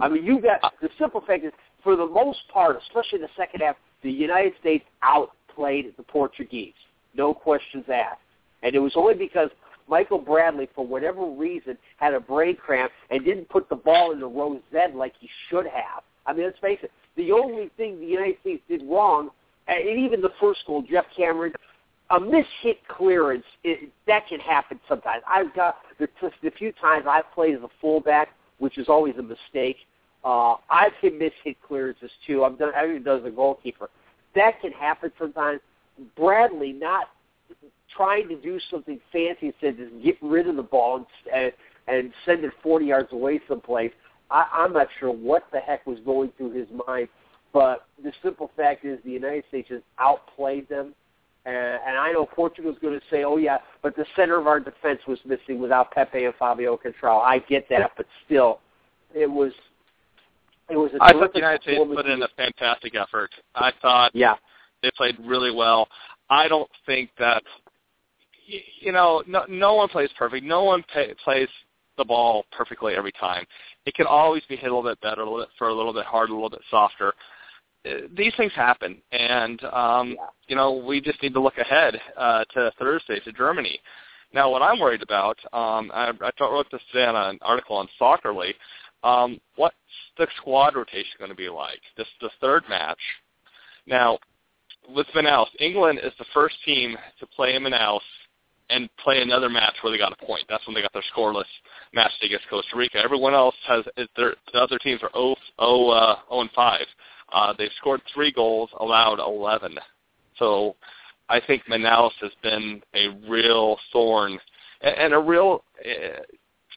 [0.00, 1.52] I mean, you got uh, the simple fact is,
[1.82, 6.74] for the most part, especially in the second half, the United States outplayed the Portuguese.
[7.14, 8.20] No questions asked.
[8.62, 9.50] And it was only because
[9.88, 14.20] Michael Bradley, for whatever reason, had a brain cramp and didn't put the ball in
[14.20, 16.02] the rosette like he should have.
[16.26, 16.90] I mean, let's face it.
[17.16, 19.30] The only thing the United States did wrong,
[19.66, 21.52] and even the first goal, Geoff Cameron,
[22.10, 25.22] a mishit clearance, it, that can happen sometimes.
[25.28, 26.08] I've got the,
[26.42, 28.28] the few times I've played as a fullback,
[28.58, 29.76] which is always a mistake.
[30.24, 32.44] Uh, I've hit mishit clearances too.
[32.44, 32.72] I've done.
[32.74, 33.88] I've even done as a goalkeeper.
[34.34, 35.60] That can happen sometimes.
[36.16, 37.08] Bradley not
[37.96, 41.52] trying to do something fancy instead just get rid of the ball and,
[41.88, 43.92] and send it 40 yards away someplace.
[44.30, 47.08] I, I'm not sure what the heck was going through his mind,
[47.52, 50.94] but the simple fact is the United States has outplayed them.
[51.48, 54.60] And, and I know Portugal's going to say, "Oh yeah," but the center of our
[54.60, 57.22] defense was missing without Pepe and Fabio Coentrão.
[57.22, 58.60] I get that, but still,
[59.14, 59.52] it was
[60.68, 63.30] it was a I thought the United States put in a fantastic effort.
[63.54, 64.34] I thought yeah,
[64.82, 65.88] they played really well.
[66.28, 67.42] I don't think that
[68.46, 70.44] you know no no one plays perfect.
[70.44, 71.48] No one pay, plays
[71.96, 73.46] the ball perfectly every time.
[73.86, 75.94] It can always be hit a little bit better, a little bit for a little
[75.94, 77.14] bit harder, a little bit softer.
[78.16, 80.26] These things happen, and um, Yeah.
[80.48, 83.80] you know we just need to look ahead uh, to Thursday to Germany.
[84.32, 88.54] Now, what I'm worried about, um, I, I wrote this in an article on Soccerly.
[89.02, 89.74] Um, what's
[90.18, 91.80] the squad rotation going to be like?
[91.96, 92.98] This the third match.
[93.86, 94.18] Now,
[94.94, 98.00] with Manaus, England is the first team to play in Manaus
[98.70, 100.44] and play another match where they got a point.
[100.48, 101.44] That's when they got their scoreless
[101.94, 102.98] match against Costa Rica.
[102.98, 103.84] Everyone else has
[104.16, 106.80] their the other teams are 0 0 uh, 0 and 5.
[107.32, 109.78] Uh, they've scored three goals, allowed 11.
[110.38, 110.76] So
[111.28, 114.38] I think Manaus has been a real thorn
[114.80, 116.22] and, and a real uh,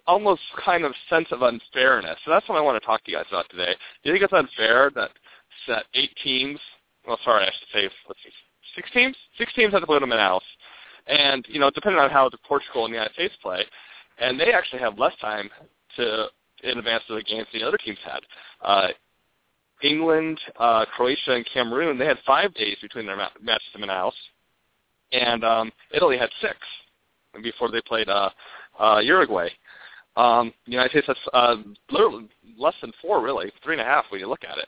[0.07, 2.17] almost kind of sense of unfairness.
[2.25, 3.75] So that's what I want to talk to you guys about today.
[4.03, 5.11] Do you think it's unfair that
[5.67, 6.59] that eight teams?
[7.07, 8.31] Well, sorry, I should say let's see,
[8.75, 9.15] six teams.
[9.37, 10.41] Six teams have to play to Manaus,
[11.07, 13.63] and you know, depending on how the Portugal and the United States play,
[14.19, 15.49] and they actually have less time
[15.97, 16.27] to
[16.63, 18.19] in advance of the games than the other teams had.
[18.61, 18.87] Uh,
[19.83, 24.13] England, uh, Croatia, and Cameroon, they had five days between their ma- matches in Manaus,
[25.11, 26.55] and um, Italy had six
[27.41, 28.29] before they played uh,
[28.79, 29.49] uh, Uruguay.
[30.17, 31.55] Um, the United States has uh,
[31.89, 32.27] literally
[32.57, 34.67] less than four, really, three and a half when you look at it.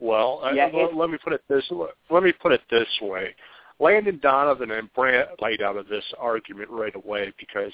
[0.00, 1.64] Well, I, Yeah, let, it- let me put it this
[2.10, 3.34] let me put it this way.
[3.78, 7.72] Landon Donovan and Brant laid out of this argument right away because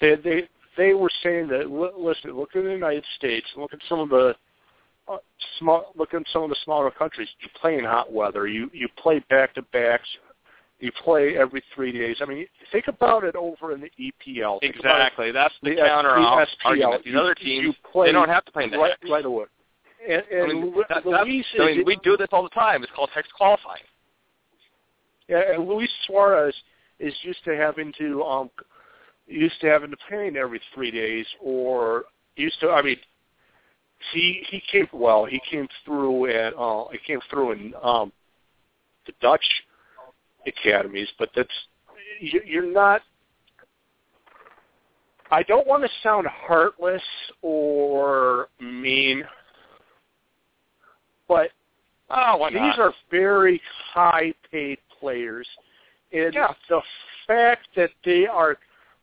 [0.00, 4.00] they they they were saying that listen, look at the United States, look at some
[4.00, 4.34] of the
[5.58, 7.28] small, look at some of the smaller countries.
[7.40, 8.46] You play in hot weather.
[8.46, 10.08] You you play back to backs.
[10.80, 12.18] You play every three days.
[12.20, 14.60] I mean, think about it over in the EPL.
[14.60, 15.32] Think exactly.
[15.32, 17.04] That's the, the counter the argument.
[17.04, 19.46] These you, other teams, play they don't have to play in the right, right away.
[20.08, 22.84] And, and I mean, that, Luis I mean, we do this all the time.
[22.84, 23.82] It's called hex qualifying.
[25.28, 26.54] Yeah, and Luis Suarez
[27.00, 28.50] is used to having to um
[29.26, 32.04] used to having to paint every three days, or
[32.36, 32.70] used to.
[32.70, 32.96] I mean,
[34.12, 35.24] he he came well.
[35.24, 38.12] He came through at uh, he came through in um,
[39.06, 39.44] the Dutch
[40.46, 41.48] academies, but that's
[42.20, 43.02] you, you're not.
[45.30, 47.02] I don't want to sound heartless
[47.42, 49.24] or mean,
[51.28, 51.50] but
[52.08, 53.60] oh, these are very
[53.92, 55.46] high-paid players,
[56.12, 56.48] and yeah.
[56.70, 56.80] the
[57.26, 58.56] fact that they are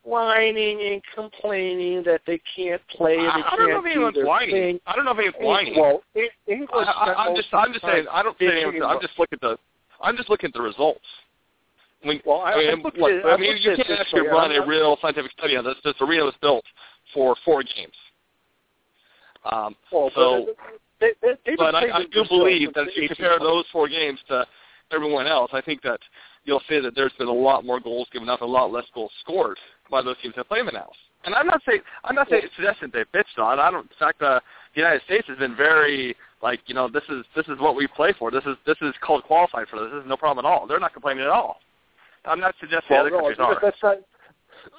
[0.06, 4.18] whining and complaining that they can't play and they I, I don't know if anyone's
[4.20, 4.52] whining.
[4.52, 4.80] thing.
[4.86, 5.74] I don't know if anyone's whining.
[5.76, 6.04] Well,
[6.48, 6.70] English.
[6.74, 8.06] I, I, I'm just, I'm just saying.
[8.12, 8.82] I don't say anyone's.
[8.86, 9.58] I'm just looking at the,
[10.02, 11.04] I'm just looking at the results.
[12.04, 12.94] I mean, Well, I- I mean, look,
[13.26, 15.76] I mean, you can't actually run a real scientific study on this.
[15.84, 16.64] This arena was built
[17.14, 17.94] for four games.
[19.52, 20.56] Um, Well, so, but
[21.00, 23.08] they, they, they've but I, I do believe that if you 1800s.
[23.08, 24.46] compare those four games to
[24.92, 26.00] everyone else, I think that
[26.46, 29.12] you'll see that there's been a lot more goals given up, a lot less goals
[29.22, 29.58] scored
[29.92, 30.96] by those teams that play in the house.
[31.26, 33.60] And I'm not saying I'm not saying suggesting they bitched on.
[33.60, 33.90] I don't.
[33.90, 34.42] In fact, the
[34.76, 38.14] United States has been very like you know this is this is what we play
[38.18, 38.30] for.
[38.30, 39.80] This is this is called qualified for.
[39.80, 40.68] This This is no problem at all.
[40.68, 41.58] They're not complaining at all.
[42.26, 43.60] I'm not suggesting Well, other no, countries are.
[43.62, 43.98] that's not.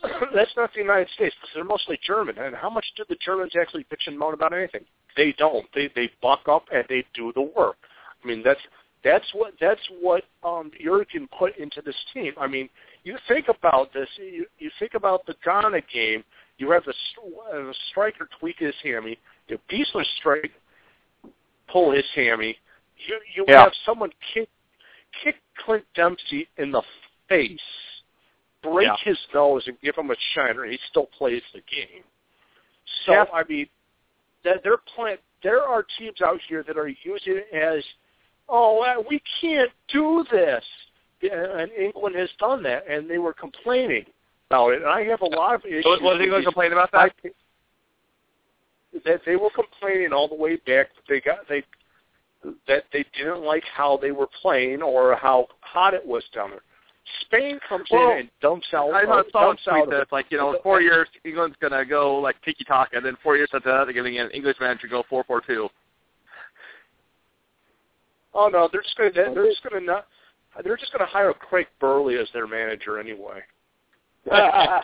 [0.35, 2.37] That's not the United States they're mostly German.
[2.39, 4.81] And how much do the Germans actually bitch and moan about anything?
[5.17, 5.64] They don't.
[5.77, 7.77] They they buck up and they do the work.
[8.23, 8.59] I mean that's
[9.07, 12.33] that's what that's what um Jurgen put into this team.
[12.39, 12.69] I mean,
[13.05, 14.09] you think about this.
[14.19, 16.25] You you think about the Ghana game.
[16.59, 16.95] You have the,
[17.53, 19.19] uh, the striker tweak his hammy.
[19.49, 20.51] The Beasler strike
[21.71, 22.57] pull his hammy.
[23.07, 23.65] You you Yeah.
[23.65, 24.49] have someone kick
[25.23, 26.83] kick Clint Dempsey in the
[27.29, 27.61] face,
[28.63, 28.97] break Yeah.
[29.05, 30.65] his nose, and give him a shiner.
[30.65, 32.03] And he still plays the game.
[33.05, 33.27] So Yeah.
[33.33, 33.69] I mean,
[34.43, 35.19] that they're playing.
[35.43, 37.85] There are teams out here that are using it as,
[38.49, 40.64] oh, uh, we can't do this,
[41.22, 44.05] and England has done that, and they were complaining
[44.51, 44.82] about it.
[44.82, 45.84] And I have a lot of issues.
[45.84, 47.12] So was with he going to complain about that?
[47.24, 47.30] I-
[49.05, 51.62] that they were complaining all the way back that they got they
[52.66, 56.61] that they didn't like how they were playing or how hot it was down there.
[57.22, 58.92] Spain comes Well, in and dumps out.
[58.92, 60.80] I know uh, someone dumps out tweet that of it's like you know in four
[60.80, 63.92] years England's going to go like tiki taka, and then four years after that they're
[63.92, 65.68] giving an English manager go four four two.
[68.37, 70.07] Oh no, they're just going to they're just going to not
[70.62, 73.41] they're just going to hire Craig Burley as their manager anyway.
[74.30, 74.76] yeah.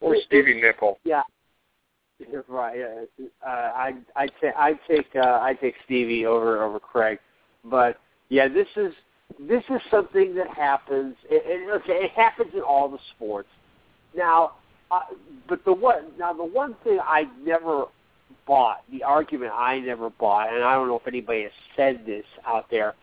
[0.00, 0.98] Or This- Stevie Nicol.
[1.04, 1.22] yeah,
[2.48, 2.78] right.
[3.44, 7.18] Uh, I I take I take uh, I take Stevie over over Craig,
[7.64, 8.92] but yeah, this is
[9.40, 11.16] this is something that happens.
[11.30, 13.48] It, it, okay, it happens in all the sports.
[14.14, 14.52] Now,
[14.90, 15.00] uh,
[15.48, 17.86] but the one now the one thing I never
[18.46, 22.24] bought, the argument I never bought, and I don't know if anybody has said this
[22.46, 22.94] out there,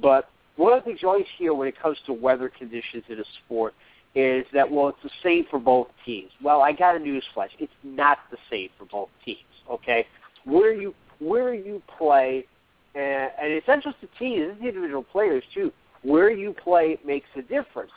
[0.00, 3.20] but one of the things you always hear when it comes to weather conditions in
[3.20, 3.74] a sport
[4.14, 6.30] is that well it's the same for both teams.
[6.42, 7.50] Well, I got a newsflash.
[7.58, 9.40] It's not the same for both teams.
[9.70, 10.06] Okay,
[10.44, 12.46] where you where you play,
[12.94, 15.70] and, and it's not just the teams; it's the individual players too.
[16.02, 17.92] Where you play makes a difference.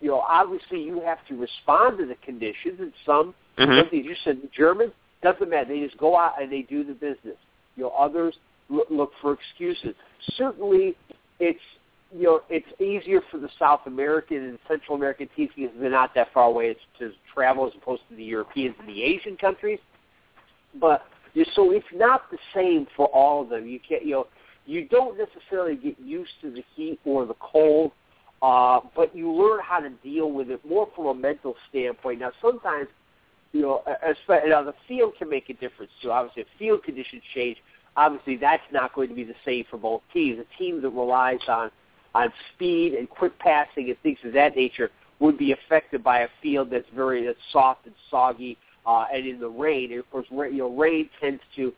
[0.00, 3.80] You know, obviously you have to respond to the conditions, and some Mhm.
[3.80, 4.92] some things you said the Germans
[5.22, 5.68] doesn't matter.
[5.68, 7.36] They just go out and they do the business.
[7.76, 8.34] You know, others
[8.68, 9.94] look, for excuses.
[10.36, 10.96] Certainly,
[11.40, 11.60] it's
[12.14, 16.14] you know it's easier for the South American and Central American teams because they're not
[16.14, 19.78] that far away to travel as opposed to the Europeans and the Asian countries.
[20.80, 21.04] But
[21.54, 23.66] so it's not the same for all of them.
[23.66, 24.26] You can't you know
[24.66, 27.92] you don't necessarily get used to the heat or the cold,
[28.42, 32.20] uh, but you learn how to deal with it more from a mental standpoint.
[32.20, 32.88] Now sometimes
[33.52, 36.10] you know, especially, now the field can make a difference too.
[36.10, 37.58] Obviously, if field conditions change,
[37.96, 40.38] obviously that's not going to be the same for both teams.
[40.38, 41.70] A team that relies on
[42.14, 46.28] on speed and quick passing and things of that nature would be affected by a
[46.42, 49.90] field that's very that's soft and soggy, uh, and in the rain.
[49.90, 51.72] And of course, you know, rain tends to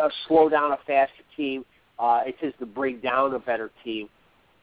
[0.00, 1.64] uh, slow down a faster team.
[1.98, 4.08] Uh, it tends to bring down a better team.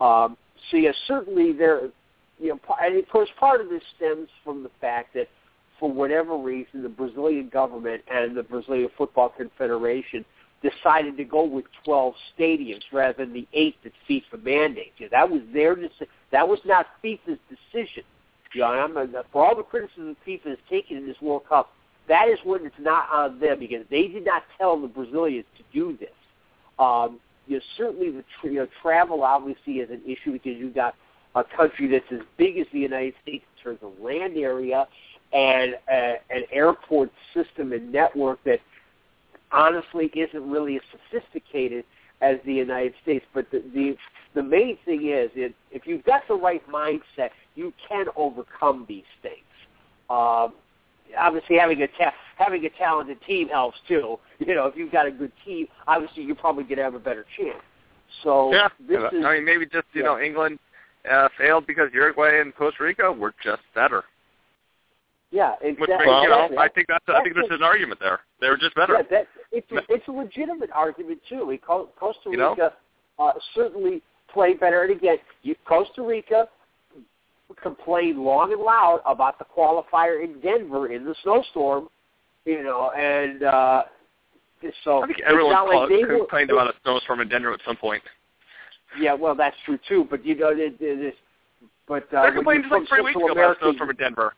[0.02, 0.38] Um,
[0.72, 1.90] so yeah, certainly there,
[2.38, 5.28] you know, and of course, part of this stems from the fact that
[5.80, 10.26] for whatever reason, the Brazilian government and the Brazilian Football Confederation
[10.62, 14.92] decided to go with 12 stadiums rather than the eight that FIFA mandates.
[14.98, 16.08] You that was their decision.
[16.32, 18.04] That was not FIFA's decision.
[18.54, 21.72] You know, I'm, for all the criticism FIFA has taken in this World Cup,
[22.08, 25.64] that is when it's not on them because they did not tell the Brazilians to
[25.72, 26.10] do this.
[26.80, 30.96] Um, you know, certainly the you know, travel obviously is an issue because you've got
[31.36, 34.88] a country that's as big as the United States in terms of land area
[35.34, 38.60] and uh, an airport system and network that
[39.52, 41.86] honestly isn't really as sophisticated
[42.22, 43.26] as the United States.
[43.34, 43.96] But the the,
[44.36, 49.04] the main thing is, it, if you've got the right mindset, you can overcome these
[49.22, 49.36] things.
[50.10, 50.54] Um,
[51.18, 54.18] obviously, having a ta- having a talented team helps too.
[54.40, 57.00] You know, if you've got a good team, obviously you're probably going to have a
[57.00, 57.62] better chance.
[58.24, 60.08] So yeah, this is, I mean maybe just you yeah.
[60.08, 60.60] know England
[61.12, 64.06] uh, failed because Uruguay and Costa Rica were just better.
[65.32, 66.08] Yeah, Which exactly.
[66.08, 66.50] makes, you know.
[66.58, 68.22] I think that's I think That's there's an argument there.
[68.42, 68.94] They were just better.
[68.94, 71.44] Yeah, that, it's, a, it's a legitimate argument too.
[71.44, 72.50] I mean, Co- Costa You know?
[72.52, 72.74] Rica
[73.20, 74.02] uh, certainly
[74.34, 74.84] played better.
[74.84, 76.48] And again, you, Costa Rica
[77.62, 81.90] complained long and loud about the qualifier in Denver in the snowstorm.
[82.46, 83.84] You know, and uh,
[84.84, 87.30] so I think it's everyone not like called, they were- complained about a snowstorm in
[87.30, 88.02] Denver at some point.
[89.00, 90.08] Yeah, well, that's true too.
[90.10, 91.14] But you know, it, it is.
[91.88, 93.96] But uh, They're complaining just like from three weeks Central ago about a snowstorm in
[93.98, 94.34] Denver.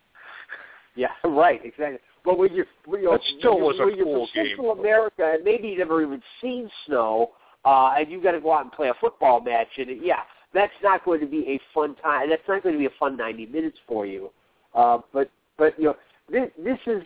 [0.96, 2.00] Yeah, right, exactly.
[2.24, 4.28] But when you're, when you're That still when was you're, a when you're from.
[4.34, 7.32] Central America and maybe you've never even seen snow,
[7.66, 10.22] uh, and you got to go out and play a football match, and it, yeah,
[10.54, 12.30] that's not going to be a fun time.
[12.30, 14.30] That's not going to be a fun 90 minutes for you.
[14.76, 15.96] Uh, but but you know,
[16.30, 17.04] this, this is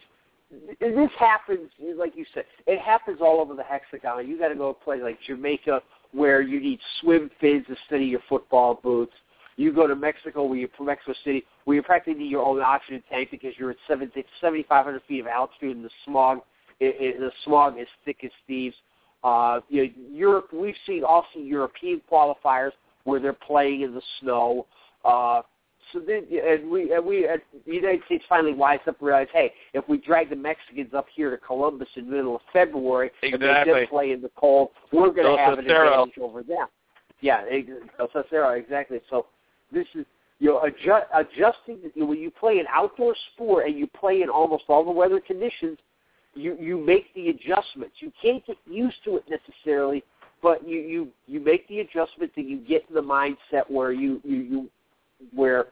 [0.80, 2.46] this happens like you said.
[2.68, 4.28] It happens all over the hexagon.
[4.28, 5.82] You got to go play like Jamaica,
[6.12, 9.14] where you need swim fins instead of your football boots.
[9.58, 12.62] You go to Mexico, where you from Mexico City, where you practically need your own
[12.62, 16.39] oxygen tank because you're at 7,500 feet of altitude, and the smog,
[16.80, 18.76] it, it, the smog is thick as thieves.
[19.24, 22.72] Uh, you know, Europe, we've seen also European qualifiers
[23.06, 24.68] where they're playing in the snow.
[25.06, 25.41] Uh,
[25.93, 29.28] so then, and we, and we, and the United States finally wise up and realize,
[29.32, 33.12] hey, if we drag the Mexicans up here to Columbus in the middle of February
[33.22, 36.68] and they just play in the cold, we're going to have an advantage over them.
[37.22, 37.43] Yeah,
[37.97, 38.10] Dos
[38.58, 38.99] exactly.
[39.10, 39.28] So
[39.72, 40.05] this is
[40.39, 44.66] you know adjust, adjusting when you play an outdoor sport and you play in almost
[44.68, 45.78] all the weather conditions
[46.36, 47.95] you you make the adjustments.
[47.99, 50.03] You can't get used to it necessarily
[50.41, 54.22] but you you you make the adjustments and you get in the mindset where you
[54.24, 54.70] you you
[55.34, 55.68] where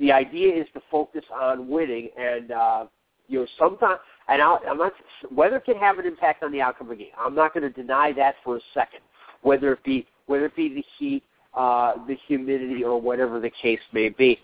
[0.00, 2.86] the idea is to focus on winning and uh
[3.28, 4.92] you know sometimes and I'll, I'm not
[5.30, 7.12] weather can have an impact on the outcome of a game.
[7.18, 9.00] I'm not going to deny that for a second
[9.42, 11.22] whether it be whether it be the heat
[11.58, 14.38] uh, the humidity or whatever the case may be.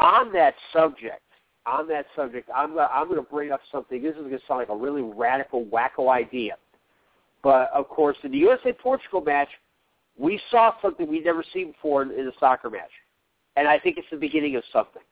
[0.00, 1.22] On that subject,
[1.64, 4.02] on that subject, I'm gonna, I'm going to bring up something.
[4.02, 6.56] This is going to sound like a really radical, wacko idea,
[7.42, 9.48] but of course, in the USA Portugal match,
[10.18, 12.90] we saw something we'd never seen before in, in a soccer match,
[13.56, 15.02] and I think it's the beginning of something.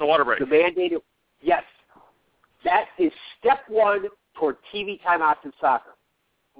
[0.00, 0.40] The water break.
[0.40, 0.98] The mandated,
[1.40, 1.62] yes,
[2.64, 4.06] that is step one
[4.36, 5.90] toward TV timeouts in soccer.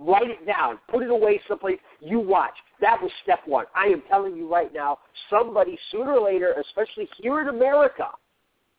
[0.05, 0.78] Write it down.
[0.88, 1.78] Put it away someplace.
[2.00, 2.55] You watch.
[2.80, 3.66] That was step one.
[3.74, 4.98] I am telling you right now,
[5.30, 8.09] somebody sooner or later, especially here in America,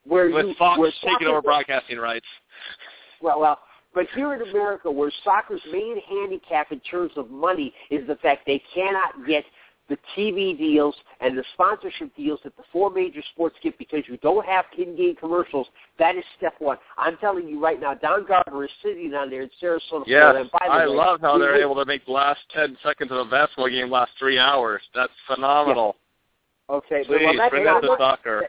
[0.05, 2.25] where With you Fox where taking over broadcasting rights.
[3.21, 3.59] well, well,
[3.93, 8.45] but here in America, where soccer's main handicap in terms of money is the fact
[8.45, 9.43] they cannot get
[9.89, 14.17] the TV deals and the sponsorship deals that the four major sports get because you
[14.17, 15.67] don't have in-game commercials.
[15.99, 16.77] That is step one.
[16.97, 20.39] I'm telling you right now, Don Garber is sitting down there in Sarasota, Yes, Florida.
[20.39, 22.77] And by the I way, love how they're was- able to make the last 10
[22.81, 24.81] seconds of a basketball game last three hours.
[24.95, 25.97] That's phenomenal.
[26.69, 28.43] Okay, but Please, well, that's bring not, that to soccer.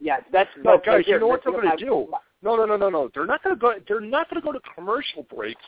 [0.00, 2.08] Yeah, that's No, but- guys, here, you know what they're going to do?
[2.40, 3.10] No, no, no, no, no.
[3.12, 3.74] They're not going to go.
[3.86, 5.60] They're not going to go to commercial breaks.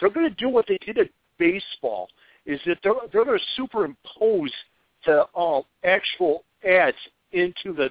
[0.00, 1.08] They're going to do what they did at
[1.38, 2.08] baseball.
[2.46, 4.52] Is that they're they're going to superimpose
[5.06, 6.96] the um, actual ads
[7.32, 7.90] into the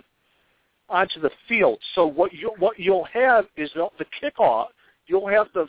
[0.90, 1.80] onto the field.
[1.96, 4.68] So what you what you'll have is the, the kickoff.
[5.08, 5.68] You'll have the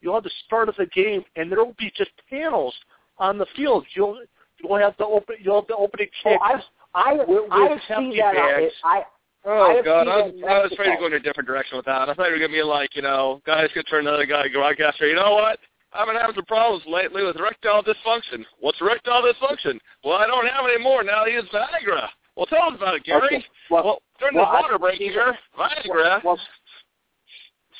[0.00, 2.74] you'll have the start of the game, and there will be just panels
[3.18, 3.84] on the field.
[3.94, 4.20] You'll
[4.62, 6.40] you'll have the open you'll have the opening Oh, kick.
[6.42, 6.62] I,
[6.94, 8.34] I, With- I with have seen that.
[8.34, 8.72] bags.
[8.84, 9.04] I, I
[9.42, 11.76] Oh have God, I was, in I was ready to go in a different direction
[11.78, 12.08] with that.
[12.10, 15.06] I thought you were gonna be like, you know, guys could turn another guy broadcaster.
[15.08, 15.58] You know what?
[15.92, 18.44] I've been having some problems lately with erectile dysfunction.
[18.60, 19.78] What's erectile dysfunction?
[20.04, 21.24] Well, I don't have any more now.
[21.24, 22.08] I use Viagra.
[22.36, 23.26] Well, tell us about it, Gary.
[23.26, 23.44] Okay.
[23.70, 26.22] Well, Well, during well, the I- water break here, Viagra.
[26.22, 26.38] Well,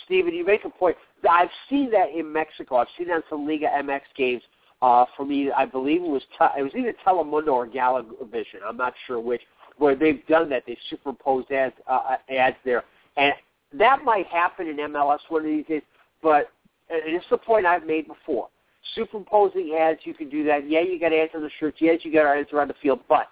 [0.04, 0.96] Stephen, you make a point.
[1.28, 2.76] I've seen that in Mexico.
[2.76, 4.42] I've seen that in some Liga MX games.
[4.82, 8.60] Uh, for me, I believe it was te- it was either Telemundo or Galavision.
[8.66, 9.42] I'm not sure which.
[9.76, 12.84] Where they've done that, they superimposed ads uh, ads there,
[13.16, 13.32] and
[13.74, 15.82] that might happen in MLS one of these days.
[16.22, 16.50] But
[16.90, 18.48] and it's the point I've made before.
[18.94, 20.68] Superimposing ads, you can do that.
[20.68, 21.78] Yeah, you got ads on the shirts.
[21.80, 23.00] Yes, you got ads around the field.
[23.08, 23.28] But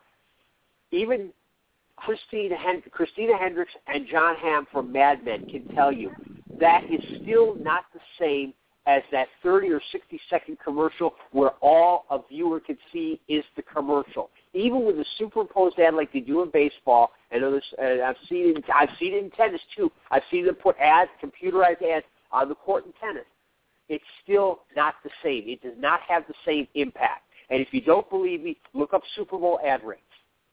[0.91, 1.31] even
[1.97, 6.13] Christina, Hen- Christina Hendricks and Jon Hamm from Mad Men can tell you
[6.61, 8.53] that is still not the same
[8.87, 13.63] as that 30 or 60 second commercial where all a viewer can see is the
[13.63, 14.31] commercial.
[14.55, 18.65] Even with a superimposed ad like they do in baseball, and others, I've seen it,
[18.75, 19.93] I've seen it in tennis too.
[20.11, 23.27] I've seen them put ads, computerized ads on the court in tennis.
[23.89, 25.45] It's still not the same.
[25.47, 27.23] It does not have the same impact.
[27.51, 30.03] And if you don't believe me, look up Super Bowl ad rates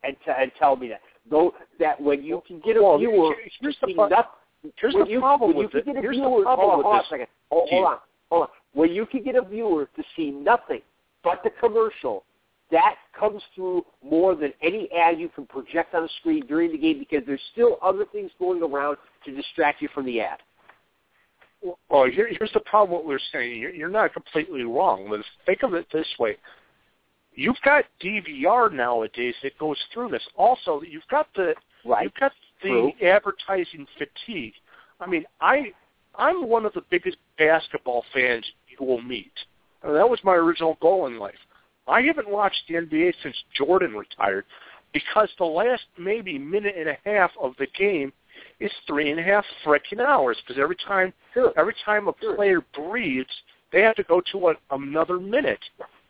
[0.04, 1.02] and, t- and tell me that.
[1.30, 4.32] Though that when you can get a well, viewer here's to the pro- nothing,
[4.78, 5.84] here's the you, problem with you it.
[5.86, 7.08] can get a Here's viewer, the problem hold on, with this.
[7.08, 7.28] a second.
[7.52, 7.98] Hold, hold on,
[8.30, 8.48] hold on.
[8.74, 10.82] When you can get a viewer to see nothing
[11.24, 12.24] but the commercial,
[12.72, 16.78] that comes through more than any ad you can project on a screen during the
[16.78, 20.40] game because there's still other things going around to distract you from the ad.
[21.90, 22.92] Well, here, here's the problem.
[22.92, 25.10] What we're saying, you're, you're not completely wrong.
[25.10, 26.38] Let's think of it this way:
[27.34, 30.24] you've got DVR nowadays that goes through this.
[30.36, 31.56] Also, you've got the
[31.86, 32.04] Right.
[32.04, 32.32] you've got
[32.64, 32.92] the True.
[33.08, 34.54] advertising fatigue.
[35.00, 35.74] I mean, I
[36.18, 39.32] I'm one of the biggest basketball fans you will meet.
[39.84, 41.36] And that was my original goal in life.
[41.88, 44.46] I haven't watched the NBA since Jordan retired
[44.94, 48.12] because the last maybe minute and a half of the game
[48.60, 51.54] is three and a half freaking hours because every time Sure.
[51.58, 52.36] every time a Sure.
[52.36, 55.64] player breathes, they have to go to a, another minute.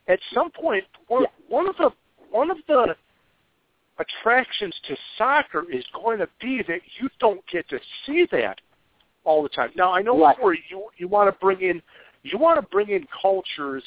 [0.07, 1.29] At some point, one, Yeah.
[1.47, 1.91] one of the
[2.29, 2.95] one of the
[3.97, 8.59] attractions to soccer is going to be that you don't get to see that
[9.23, 9.71] all the time.
[9.75, 10.39] Now, I know Right.
[10.41, 11.81] where you you want to bring in
[12.23, 13.83] you want to bring in cultures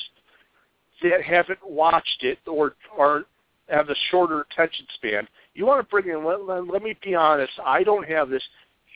[1.02, 3.26] that haven't watched it or or
[3.68, 5.28] have a shorter attention span.
[5.54, 6.24] You want to bring in.
[6.24, 7.52] Let, let, let me be honest.
[7.64, 8.42] I don't have this.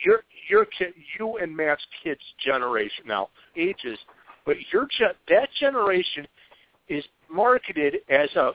[0.05, 3.97] Your your kid, you and Matt's kids' generation now ages,
[4.45, 6.27] but your ge- that generation
[6.89, 8.51] is marketed as a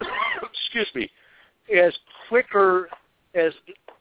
[0.42, 1.10] excuse me
[1.74, 1.92] as
[2.28, 2.88] quicker
[3.34, 3.52] as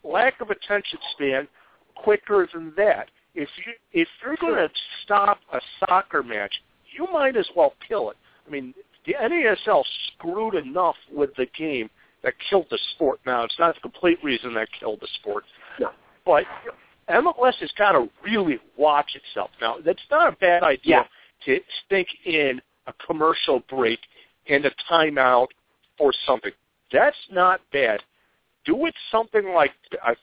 [0.04, 1.48] lack of attention span
[1.96, 3.10] quicker than that.
[3.36, 4.70] If you if you're going to
[5.04, 6.54] stop a soccer match,
[6.98, 8.18] you might as well kill it.
[8.48, 8.74] I mean,
[9.06, 9.84] the NASL
[10.14, 11.90] screwed enough with the game
[12.24, 13.20] that killed the sport.
[13.26, 15.44] Now, it's not the complete reason that killed the sport,
[15.80, 15.92] No.
[16.26, 16.46] but
[17.10, 19.50] MLS has got to really watch itself.
[19.60, 21.08] Now, that's not a bad idea
[21.46, 24.00] to stick in a commercial break
[24.48, 25.48] and a timeout
[25.98, 26.52] for something.
[26.92, 28.02] That's not bad.
[28.66, 29.72] Do it something like
[30.06, 30.14] uh,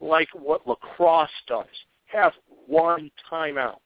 [0.00, 1.66] like what lacrosse does.
[2.06, 2.32] Have
[2.66, 3.78] one timeout.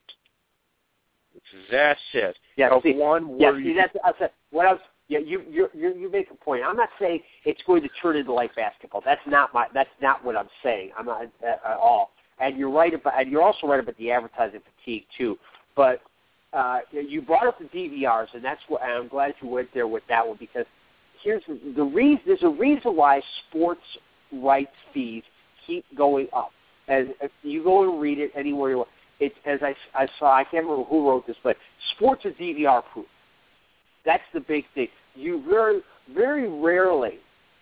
[1.71, 2.37] That's it.
[2.57, 4.31] Yeah, Have see, one Yeah, see, you that's I said.
[4.51, 6.63] What I was, yeah, you you you you make a point.
[6.65, 9.03] I'm not saying it's going to turn into like basketball.
[9.05, 9.67] That's not my.
[9.73, 10.91] That's not what I'm saying.
[10.99, 12.11] I'm not at, at all.
[12.41, 13.19] And you're right about.
[13.19, 15.39] And you're also right about the advertising fatigue too.
[15.77, 16.03] But
[16.53, 18.83] uh, you brought up the DVRs, and that's what.
[18.83, 20.67] And I'm glad you went there with that one because
[21.23, 22.23] here's the, the reason.
[22.27, 23.81] There's a reason why sports
[24.33, 25.23] rights fees
[25.67, 26.51] keep going up.
[26.89, 28.89] And if you go and read it anywhere you want.
[29.21, 30.35] It's as I, I saw.
[30.35, 31.57] I can't remember who wrote this, but
[31.95, 33.07] sports are DVR proof.
[34.05, 34.89] That's the big thing.
[35.15, 35.81] You very,
[36.15, 37.19] very rarely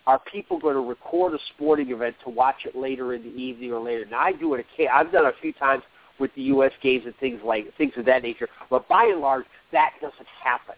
[0.07, 3.73] are people going to record a sporting event to watch it later in the evening
[3.73, 4.05] or later.
[4.09, 4.65] Now I do it.
[4.93, 5.83] I've done it a few times
[6.21, 6.73] with the U.S.
[6.83, 8.49] games and things like things of that nature.
[8.71, 10.77] But by and large, that doesn't happen.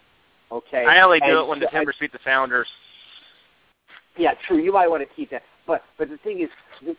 [0.50, 0.84] Okay.
[0.88, 2.66] I only do And it when the Timbers beat the Sounders.
[4.16, 4.58] yeah, true.
[4.58, 5.42] You might want to keep that.
[5.68, 6.48] But but the thing is,
[6.84, 6.96] the,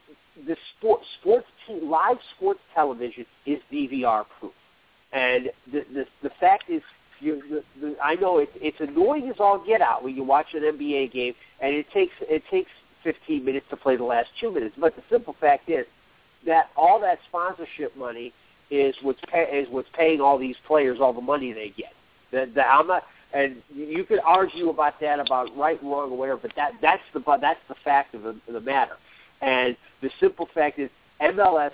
[0.48, 4.54] the sport sports te- live sports television is DVR proof,
[5.12, 6.84] and the the the fact is,
[7.20, 10.54] you the, the, I know it, it's annoying as all get out when you watch
[10.54, 12.70] an NBA game, and it takes it takes
[13.04, 14.76] 15 minutes to play the last two minutes.
[14.80, 15.86] But the simple fact is
[16.46, 18.34] that all that sponsorship money
[18.70, 21.94] is what's pay, is what's paying all these players all the money they get.
[22.32, 23.04] The, the, I'm not,
[23.34, 27.22] and you could argue about that about right, wrong, or whatever, but that that's the
[27.40, 28.98] that's the fact of the, of the matter.
[29.42, 30.90] And the simple fact is
[31.22, 31.72] MLS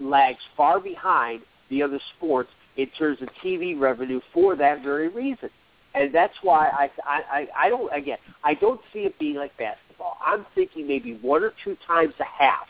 [0.00, 5.50] lags far behind the other sports in terms of TV revenue for that very reason.
[5.94, 10.16] And that's why I, I, I, don't, again, I don't see it being like basketball.
[10.24, 12.66] I'm thinking maybe one or two times a half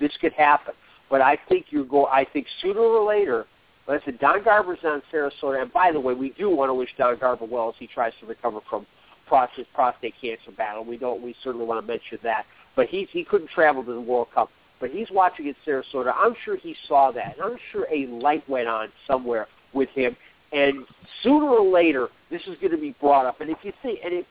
[0.00, 0.74] this could happen.
[1.08, 2.06] But I think you're go.
[2.06, 3.46] I think sooner or later,
[3.88, 5.62] listen, Don Garber's on Sarasota.
[5.62, 8.12] And by the way, we do want to wish Don Garber well as he tries
[8.20, 8.86] to recover from
[9.26, 10.84] prostate prostate cancer battle.
[10.84, 11.22] We don't.
[11.22, 12.44] We certainly want to mention that.
[12.76, 14.50] But he he couldn't travel to the World Cup.
[14.80, 16.12] But he's watching at Sarasota.
[16.16, 20.16] I'm sure he saw that, and I'm sure a light went on somewhere with him.
[20.52, 20.84] And
[21.22, 23.40] sooner or later, this is going to be brought up.
[23.40, 24.26] And if you think, and if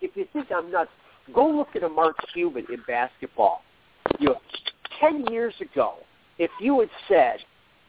[0.00, 0.90] if you think I'm nuts,
[1.34, 3.62] go look at a Mark Cuban in basketball.
[4.18, 4.40] You know,
[5.00, 5.94] ten years ago,
[6.38, 7.38] if you had said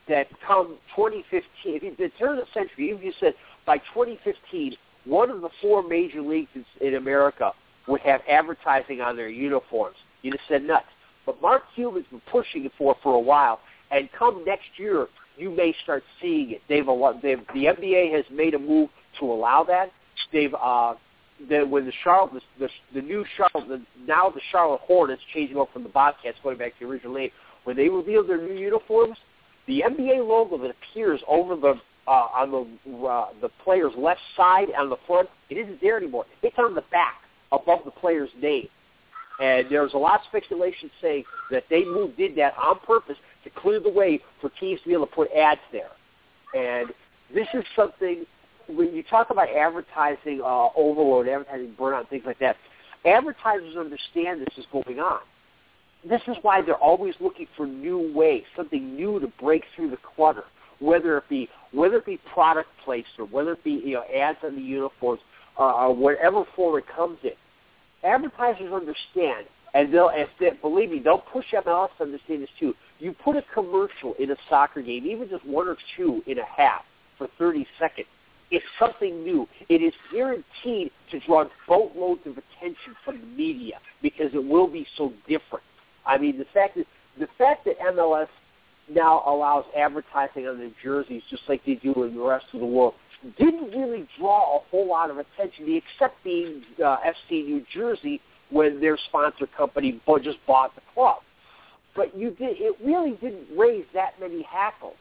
[0.09, 3.33] that come 2015, if you, the turn of the century, if you said
[3.65, 6.49] by 2015, one of the four major leagues
[6.81, 7.51] in, America
[7.87, 10.85] would have advertising on their uniforms, you'd have said nuts.
[11.25, 13.59] But Mark Cuban's been pushing it for for a while,
[13.91, 16.61] and come next year, you may start seeing it.
[16.67, 16.85] They've,
[17.21, 18.89] they've the NBA has made a move
[19.19, 19.91] to allow that.
[20.33, 20.95] They've uh,
[21.49, 25.57] the, when the Charlotte the, the, the new Charlotte the, now the Charlotte Hornets changing
[25.57, 27.29] over from the Bobcats going back to the original name
[27.63, 29.17] when they revealed their new uniforms,
[29.67, 31.75] the NBA logo that appears over the
[32.07, 36.25] uh, on the uh, the player's left side on the front, it isn't there anymore.
[36.41, 37.15] It's on the back
[37.51, 38.67] above the player's name.
[39.39, 43.49] And there's a lot of speculation saying that they moved did that on purpose to
[43.51, 45.91] clear the way for teams to be able to put ads there.
[46.55, 46.89] And
[47.33, 48.25] this is something
[48.67, 52.57] when you talk about advertising uh, overload, advertising burnout, things like that.
[53.05, 55.19] Advertisers understand this is going on.
[56.09, 59.97] This is why they're always looking for new ways, something new to break through the
[60.15, 60.43] clutter.
[60.79, 64.55] Whether it be whether it be product placement, whether it be you know ads on
[64.55, 65.21] the uniforms,
[65.57, 67.31] uh, or whatever form it comes in,
[68.07, 72.75] advertisers understand, and they'll if they, believe me, they'll push MLS to understand this too.
[72.99, 76.45] You put a commercial in a soccer game, even just one or two in a
[76.45, 76.83] half
[77.17, 78.07] for 30 seconds,
[78.51, 79.47] it's something new.
[79.69, 84.85] It is guaranteed to draw boatloads of attention from the media because it will be
[84.97, 85.63] so different.
[86.07, 86.85] I mean, the fact that
[87.19, 88.27] the fact that MLS
[88.89, 92.65] now allows advertising on their jerseys just like they do in the rest of the
[92.65, 92.93] world
[93.37, 98.79] didn't really draw a whole lot of attention, except being uh, FC New Jersey when
[98.79, 101.17] their sponsor company just bought the club.
[101.95, 104.95] But you did it really didn't raise that many hackles.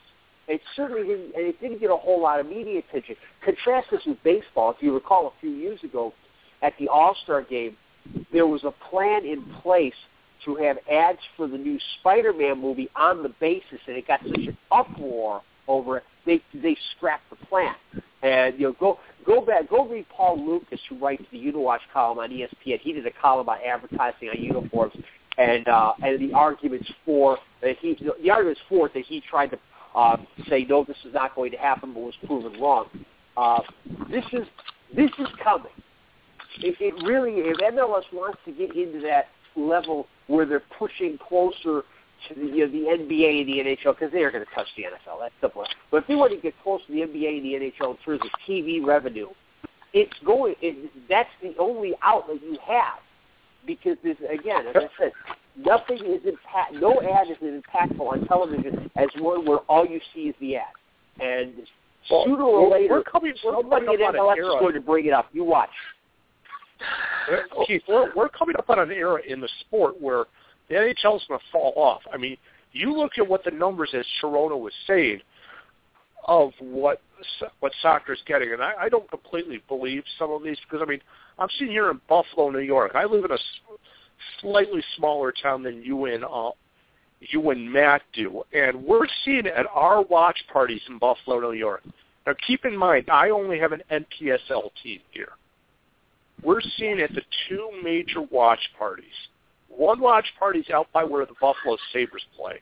[0.49, 3.17] It certainly didn't, and it didn't get a whole lot of media attention.
[3.45, 4.71] Contrast this with baseball.
[4.71, 6.13] If you recall, a few years ago
[6.63, 7.77] at the All Star game,
[8.33, 9.95] there was a plan in place
[10.45, 14.47] to have ads for the new Spider-Man movie on the basis, and it got such
[14.47, 17.75] an uproar over it, they they scrapped the plan.
[18.23, 22.19] And you know, go go back, go read Paul Lukas, who writes the Uniwatch column
[22.19, 22.81] on ESPN.
[22.81, 24.95] He did a column about advertising on uniforms,
[25.39, 29.51] and uh, and the arguments for that he the arguments for it that he tried
[29.51, 29.59] to
[29.95, 30.17] uh,
[30.49, 32.87] say no, this is not going to happen, but was proven wrong.
[33.37, 33.61] Uh,
[34.11, 34.47] this is
[34.95, 35.73] this is coming.
[36.59, 41.83] It, it really, if MLS wants to get into that level where they're pushing closer
[42.29, 44.67] to the, you know, the NBA and the NHL because they are going to touch
[44.77, 45.21] the NFL.
[45.21, 45.65] That's simple.
[45.91, 48.21] But if they want to get close to the NBA and the NHL in terms
[48.23, 49.29] of TV revenue,
[49.93, 50.55] it's going.
[50.61, 52.99] It, that's the only outlet you have
[53.67, 55.13] because this again, as I said,
[55.57, 56.75] nothing is impact.
[56.75, 60.57] No ad is as impactful on television as one where all you see is the
[60.57, 60.65] ad.
[61.21, 61.55] And
[62.11, 65.13] well, sooner or later, we're coming, we're somebody in MLS is going to bring it
[65.13, 65.29] up.
[65.33, 65.71] You watch.
[67.67, 70.25] Keith, we're, we're coming up on an era in the sport where
[70.69, 72.03] the NHL is going to fall off.
[72.13, 72.37] I mean,
[72.73, 75.21] you look at what the numbers, as Sharona was saying,
[76.27, 77.01] of what
[77.61, 80.91] what soccer is getting, and I, I don't completely believe some of these because I
[80.91, 81.01] mean,
[81.39, 82.93] I'm sitting here in Buffalo, New York.
[82.95, 83.39] I live in a
[84.41, 86.51] slightly smaller town than you and uh,
[87.21, 91.83] you and Matt do, and we're seeing at our watch parties in Buffalo, New York.
[92.27, 95.31] Now, keep in mind, I only have an NPSL team here.
[96.43, 99.05] We're seeing at the two major watch parties.
[99.69, 102.61] One watch party's out by where the Buffalo Sabres play.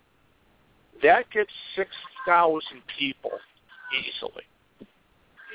[1.02, 2.62] That gets 6,000
[2.98, 3.32] people
[3.92, 4.44] easily.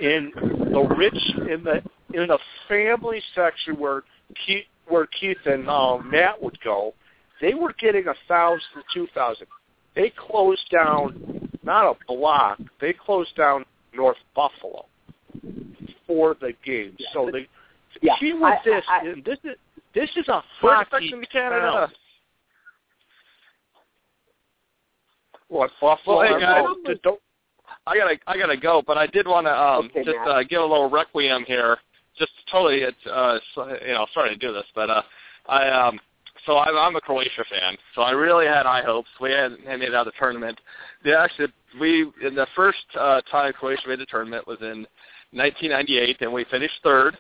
[0.02, 0.32] In
[0.72, 1.82] the rich, in the
[2.14, 4.04] in a family section where
[4.46, 6.94] Keith, where Keith and uh, Matt would go,
[7.42, 9.48] they were getting a thousand to two thousand.
[9.96, 12.60] They closed down not a block.
[12.80, 14.86] They closed down North Buffalo
[16.08, 16.96] for the game.
[16.98, 17.08] Yeah.
[17.14, 17.48] So they
[18.02, 19.56] Yeah, key with I- this, I- and this is
[19.94, 21.72] this is a We're hockey expecting Canada.
[21.72, 21.92] town.
[25.48, 26.18] What Buffalo?
[26.18, 26.64] Well, hey, I guys.
[26.64, 27.22] don't- don't-
[27.88, 30.28] I gotta I gotta go, but I did want to um, Okay, just Matt.
[30.28, 31.80] uh, give a little requiem here.
[32.18, 35.02] Just totally, it's uh, so- you know, sorry to do this, but uh,
[35.48, 36.00] I um,
[36.46, 39.10] so I'm, I'm a Croatia fan, so I really had high hopes.
[39.20, 40.60] We had, had made it out of the tournament.
[41.04, 41.48] They actually,
[41.80, 44.86] we in the first uh, time Croatia made the tournament was in
[45.32, 47.18] 1998, and we finished third.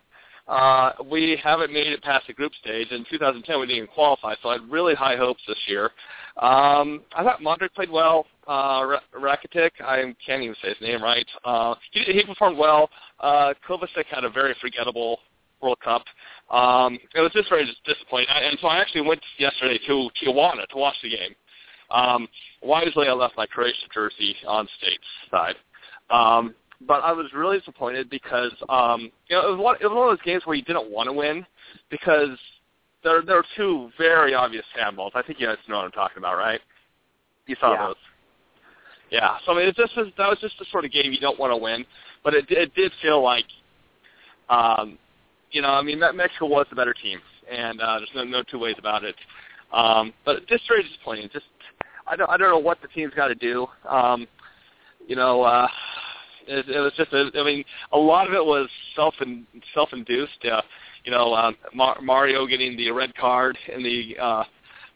[0.50, 2.88] Uh, we haven't made it past the group stage.
[2.90, 5.92] In 2010, we didn't even qualify, so I had really high hopes this year.
[6.38, 8.26] Um, I thought Modric played well.
[8.48, 11.28] Uh, Ra- Rakitic, I can't even say his name right.
[11.46, 12.90] Uh, he, he performed well.
[13.20, 15.20] Uh, Kovacic had a very forgettable
[15.62, 16.04] World Cup.
[16.50, 18.30] Um, it was just very disappointing.
[18.30, 21.36] I, and so I actually went yesterday to Tijuana to watch the game.
[21.92, 22.28] Um,
[22.64, 25.56] wisely, I left my Croatia jersey on state's side.
[26.10, 26.56] Um,
[26.88, 30.10] but I was really disappointed because um, you know it was one it was one
[30.10, 31.46] of those games where you didn't want to win
[31.90, 32.38] because
[33.04, 35.12] there there were two very obvious handballs.
[35.16, 36.62] I think you guys know what I'm talking about, right?
[37.48, 37.88] You saw Yeah.
[37.88, 37.96] those.
[39.12, 41.20] Yeah, so I mean, it just was, that was just the sort of game you
[41.20, 41.84] don't want to win,
[42.24, 43.46] but it, it did feel like,
[44.52, 45.00] um,
[45.50, 47.20] you know, I mean, Mexico was the better team,
[47.52, 49.16] and uh, there's no no two ways about it.
[49.74, 51.28] Um, but it just very disappointing.
[51.34, 51.46] Just
[52.06, 53.66] I don't I don't know what the team's got to do.
[53.88, 54.28] Um,
[55.08, 55.68] you know, uh,
[56.48, 59.90] it, it was just a, I mean, a lot of it was self and self
[59.94, 60.46] induced.
[60.46, 60.62] Uh,
[61.04, 64.44] you know, um, Mar- Mario getting the red card in the uh,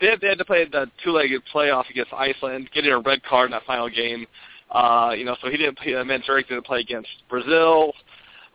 [0.01, 3.45] they had, they had to play the two-legged playoff against Iceland, getting a red card
[3.45, 4.25] in that final game.
[4.71, 5.77] Uh, you know, so he didn't.
[5.77, 7.93] Play, uh, Mandzukic didn't play against Brazil.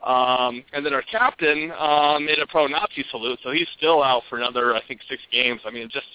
[0.05, 4.39] Um, and then our captain um, made a pro-Nazi salute, so he's still out for
[4.39, 5.61] another, I think, six games.
[5.67, 6.07] I mean, just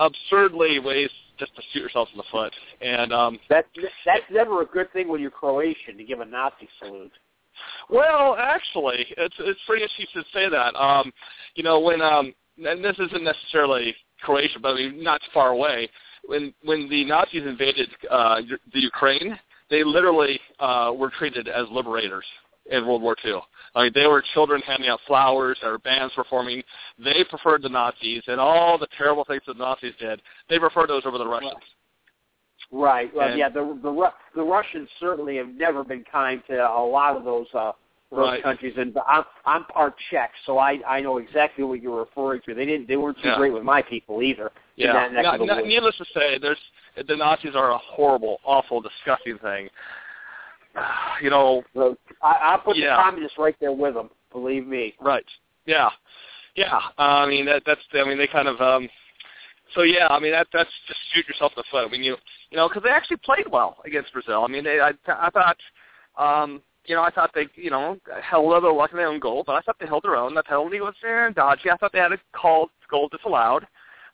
[0.00, 2.52] absurdly ways just to shoot yourself in the foot.
[2.80, 3.68] And um, that's
[4.04, 7.12] that's never a good thing when you're Croatian to give a Nazi salute.
[7.90, 10.74] Well, actually, it's it's pretty interesting to say that.
[10.78, 11.12] Um,
[11.54, 15.88] you know, when um, and this isn't necessarily Croatia, but I mean not far away.
[16.24, 18.40] When when the Nazis invaded uh,
[18.72, 19.38] the Ukraine,
[19.70, 22.24] they literally uh, were treated as liberators
[22.70, 23.40] in World War II.
[23.74, 26.62] I mean, they were children handing out flowers, there were bands performing.
[26.98, 30.20] They preferred the Nazis and all the terrible things that the Nazis did.
[30.48, 31.54] They preferred those over the Russians.
[32.70, 33.14] Right.
[33.14, 37.16] Well, and, yeah, the the the Russians certainly have never been kind to a lot
[37.16, 37.72] of those uh,
[38.10, 38.42] those right.
[38.42, 38.74] countries.
[38.78, 42.54] And I'm I'm part Czech, so I I know exactly what you're referring to.
[42.54, 43.36] They didn't they weren't too yeah.
[43.36, 44.50] great with my people either.
[44.76, 45.08] Yeah.
[45.12, 46.58] Not, not, needless to say, there's
[47.06, 49.68] the Nazis are a horrible, awful, disgusting thing.
[51.22, 52.96] You know, so I, I put yeah.
[52.96, 54.10] the communists right there with them.
[54.32, 54.92] Believe me.
[55.00, 55.24] Right.
[55.66, 55.90] Yeah.
[56.56, 56.80] Yeah.
[56.98, 58.88] Uh, I mean that that's I mean they kind of um
[59.72, 61.86] so yeah, I mean that that's just shoot yourself in the foot.
[61.86, 62.16] I mean you
[62.50, 64.42] you know because they actually played well against Brazil.
[64.42, 65.58] I mean they I I thought
[66.18, 69.20] um you know, I thought they, you know, held a little luck in their own
[69.20, 70.34] goal, but I thought they held their own.
[70.34, 71.70] The penalty was eh, dodgy.
[71.70, 73.64] I thought they had a called goal disallowed.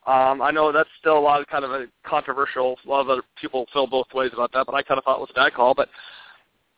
[0.07, 2.79] Um, I know that's still a lot of kind of a controversial.
[2.85, 5.17] A lot of other people feel both ways about that, but I kind of thought
[5.17, 5.75] it was a bad call.
[5.75, 5.89] But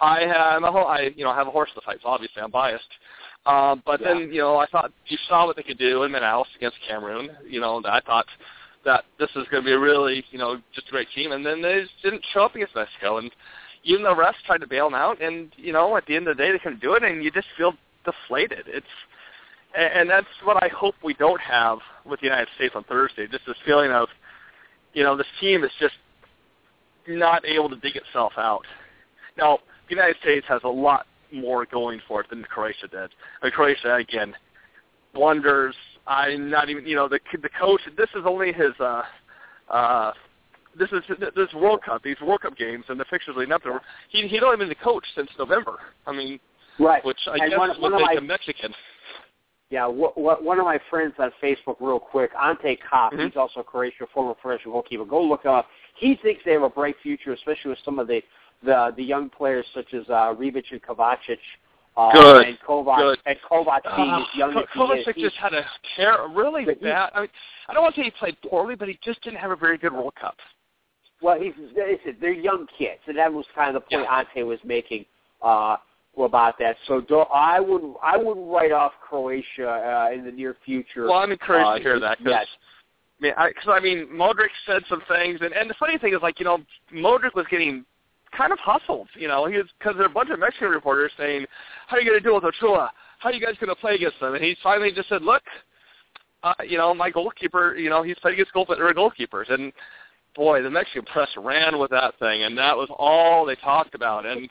[0.01, 2.85] I have a I you know have a horse to fight, so obviously I'm biased.
[3.47, 4.09] Um, but yeah.
[4.09, 7.31] then you know I thought you saw what they could do in Manaus against Cameroon.
[7.49, 8.27] You know I thought
[8.85, 11.45] that this is going to be a really you know just a great team, and
[11.45, 13.31] then they just didn't show up against Mexico, and
[13.85, 16.37] even the refs tried to bail them out, and you know at the end of
[16.37, 17.73] the day they couldn't do it, and you just feel
[18.05, 18.65] deflated.
[18.67, 18.87] It's
[19.77, 23.27] and that's what I hope we don't have with the United States on Thursday.
[23.29, 24.09] Just this feeling of,
[24.95, 25.95] you know, this team is just
[27.07, 28.65] not able to dig itself out.
[29.39, 29.61] Now,
[29.91, 33.11] the United States has a lot more going for it than Croatia did.
[33.43, 34.35] I mean, Croatia again
[35.13, 35.75] blunders.
[36.07, 37.81] I'm not even, you know, the the coach.
[37.97, 38.73] This is only his.
[38.81, 39.03] uh
[39.69, 40.13] uh
[40.79, 41.03] this is
[41.35, 43.81] this World Cup, these World Cup games, and the fixtures leading up to.
[44.09, 45.79] He he'd only been the coach since November.
[46.07, 46.39] I mean,
[46.79, 47.05] right?
[47.05, 48.73] Which I and guess one, would one make him Mexican.
[49.71, 53.27] Yeah, one of my friends on Facebook, real quick, Ante Kopp, mm-hmm.
[53.27, 55.05] he's also a Croatian former professional goalkeeper.
[55.05, 55.69] Go look him up.
[55.97, 58.21] He thinks they have a bright future, especially with some of the
[58.65, 61.39] the, the young players such as uh, Rebic and Kovacic.
[61.97, 62.47] Uh, Good.
[62.47, 63.19] And Kovac, Good.
[63.27, 65.23] and Kovac being Uh, as young as he Kovacic is.
[65.25, 65.65] just had a
[65.97, 67.11] ter- really But he- bad.
[67.15, 67.31] I mean,
[67.69, 69.77] I don't want to say he played poorly, but he just didn't have a very
[69.77, 70.37] good World Cup.
[71.21, 74.19] Well, he's listen, they're young kids, and that was kind of the point Yeah.
[74.19, 75.05] Ante was making
[75.43, 75.77] uh,
[76.17, 76.77] about that.
[76.87, 81.05] So do, I would I would write off Croatia uh, in the near future.
[81.09, 82.47] Well, I'm encouraged uh, to hear that because yes.
[83.21, 86.15] I mean, I, cause, I mean, Modric said some things, and, and the funny thing
[86.15, 86.59] is, like, you know,
[86.95, 87.85] Modric was getting
[88.37, 89.09] kind of hustled.
[89.15, 91.47] You know, because there are a bunch of Mexican reporters saying,
[91.87, 92.91] "How are you going to deal with Ochoa?
[93.19, 95.43] How are you guys going to play against them?" And he finally just said, "Look,
[96.43, 99.73] uh, you know, my goalkeeper, you know, he's played against goal- or goalkeepers, and
[100.35, 104.27] boy, the Mexican press ran with that thing, and that was all they talked about.
[104.27, 104.49] And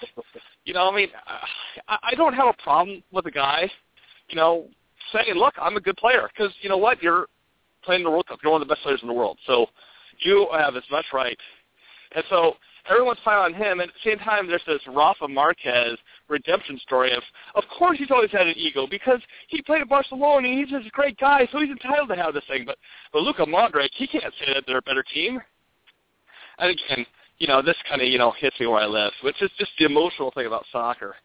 [0.66, 1.10] you know, I mean,
[1.88, 3.70] I, I don't have a problem with a guy,
[4.30, 4.68] you know,
[5.14, 7.28] saying, "Look, I'm a good player," because you know what, you're
[7.84, 8.40] playing the World Cup.
[8.44, 9.68] You're one of the best players in the world, so
[10.20, 11.38] you have as much right.
[12.16, 12.56] And so
[12.90, 13.80] everyone's piling on him.
[13.80, 17.24] And at the same time, there's this Rafa Marquez redemption story of,
[17.56, 20.90] of course he's always had an ego because he played at Barcelona and he's a
[20.92, 22.64] great guy, so he's entitled to have this thing.
[22.66, 22.78] But
[23.12, 25.40] but Luka Modric, he can't say that they're a better team.
[26.60, 27.06] And again,
[27.40, 29.72] you know, this kind of you know hits me where I live, which is just
[29.80, 31.16] the emotional thing about soccer.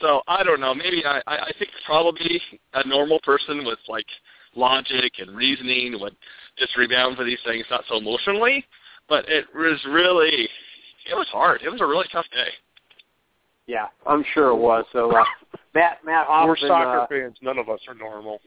[0.00, 0.74] So I don't know.
[0.74, 2.40] Maybe I I think probably
[2.74, 4.06] a normal person with like
[4.54, 6.16] logic and reasoning would
[6.58, 8.64] just rebound for these things not so emotionally.
[9.08, 10.48] But it was really
[11.10, 11.62] it was hard.
[11.62, 12.50] It was a really tough day.
[13.66, 14.84] Yeah, I'm sure it was.
[14.92, 15.24] So uh,
[15.74, 16.48] Matt Matt Hoffman.
[16.48, 17.36] We're soccer uh, fans.
[17.42, 18.40] None of us are normal.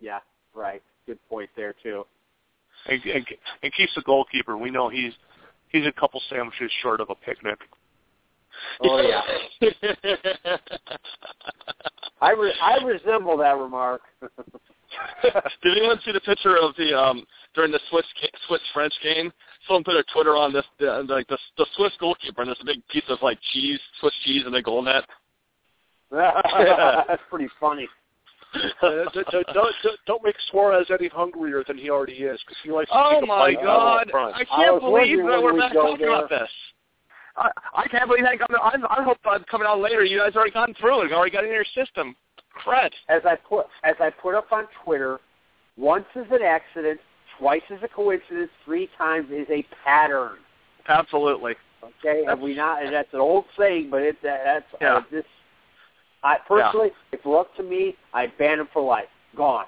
[0.00, 0.20] Yeah,
[0.54, 0.82] right.
[1.06, 2.04] Good point there too.
[2.86, 3.26] And, and,
[3.62, 4.56] and Keith's the goalkeeper.
[4.56, 5.12] We know he's
[5.70, 7.58] he's a couple sandwiches short of a picnic.
[8.82, 9.22] Oh yeah.
[12.20, 14.02] I re- I resemble that remark.
[15.22, 17.24] Did anyone see the picture of the um
[17.58, 18.06] during the Swiss
[18.46, 19.32] Swiss French game?
[19.66, 22.64] Someone put a Twitter on this the, like the the Swiss goalkeeper and there's a
[22.64, 25.04] big piece of like cheese, Swiss cheese in the goal net.
[26.10, 27.88] That's pretty funny.
[28.54, 32.88] uh, don't, don't, don't make Suarez any hungrier than he already is because he likes.
[32.90, 34.10] To oh take a my bite God!
[34.14, 36.14] out I can't was believe that we're we'd back talking there.
[36.14, 36.48] about this.
[37.36, 38.60] I, I can't believe that coming.
[38.62, 40.02] I, I hope that coming out later.
[40.02, 41.12] You guys already gone through it.
[41.12, 42.16] Already got it in your system.
[42.64, 42.90] Cred.
[43.10, 45.18] As I put as I put up on Twitter,
[45.76, 47.00] once is an accident,
[47.38, 50.36] twice is a coincidence, three times is a pattern.
[50.88, 51.54] Absolutely.
[52.00, 54.96] Okay, and we not and that's an old saying, but it's that's Yeah.
[54.96, 55.24] uh, this.
[56.24, 59.06] I personally, if it were up to me, I'd ban him for life.
[59.36, 59.66] Gone.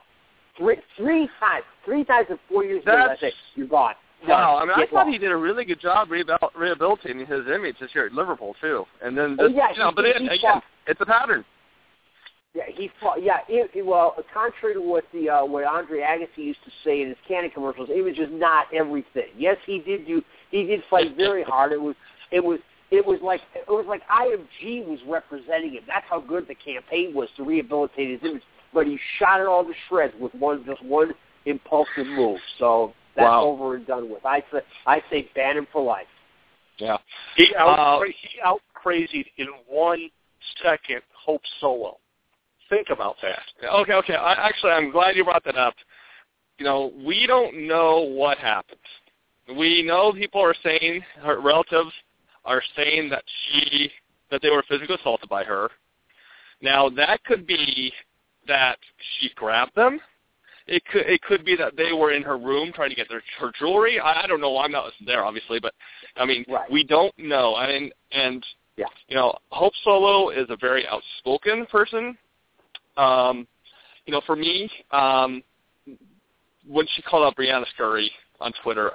[0.56, 2.82] Three three times, three times in four years.
[2.86, 3.94] I That's- say you're gone.
[4.28, 7.76] Wow, I mean, I thought he did a really good job rehabil- rehabilitating his image
[7.80, 8.84] this year at Liverpool too.
[9.02, 11.42] And then, Oh, yeah, you know, but it, again, it's a pattern.
[12.54, 13.22] Yeah, he fought.
[13.22, 17.02] Yeah, it, it- well, contrary to what the uh, what Andre Agassi used to say
[17.02, 19.28] in his Canon commercials, it was just not everything.
[19.36, 20.22] Yes, he did do.
[20.50, 21.72] He did fight very hard.
[21.72, 21.94] It was.
[22.32, 22.58] It was.
[22.90, 25.84] It was like it was like IMG was representing him.
[25.86, 28.42] That's how good the campaign was to rehabilitate his image.
[28.74, 31.12] But he shot it all to shreds with one just one
[31.46, 32.40] impulsive move.
[32.58, 33.44] So that's Wow.
[33.44, 34.26] over and done with.
[34.26, 36.06] I say I say ban him for life.
[36.78, 36.96] Yeah.
[37.36, 40.10] He out Uh, he out crazied in one
[40.64, 41.98] second Hope Solo.
[42.70, 43.40] Think about that.
[43.68, 44.14] Okay, okay.
[44.14, 45.74] I, actually, I'm glad you brought that up.
[46.58, 48.78] You know, we don't know what happened.
[49.58, 51.90] We know people are saying her relatives
[52.44, 53.90] are saying that she
[54.30, 55.68] that they were physically assaulted by her.
[56.62, 57.92] Now that could be
[58.46, 58.78] that
[59.18, 60.00] she grabbed them.
[60.68, 63.22] It could it could be that they were in her room trying to get their
[63.40, 63.98] her jewelry.
[63.98, 64.58] I, I don't know.
[64.58, 65.74] I'm not there, obviously, but
[66.16, 66.70] I mean, Right.
[66.70, 67.56] we don't know.
[67.56, 68.44] I mean, and
[68.76, 68.86] Yeah.
[69.08, 72.16] you know, Hope Solo is a very outspoken person.
[73.00, 73.46] Um,
[74.06, 75.42] you know, for me, um,
[76.68, 78.92] when she called out Briana Scurry on Twitter,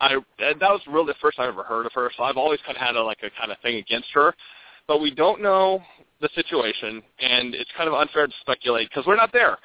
[0.00, 2.10] I that was really the first I ever heard of her.
[2.16, 4.34] So I've always kind of had a, like a kind of thing against her,
[4.86, 5.80] but we don't know
[6.20, 9.58] the situation, and it's kind of unfair to speculate because we're not there.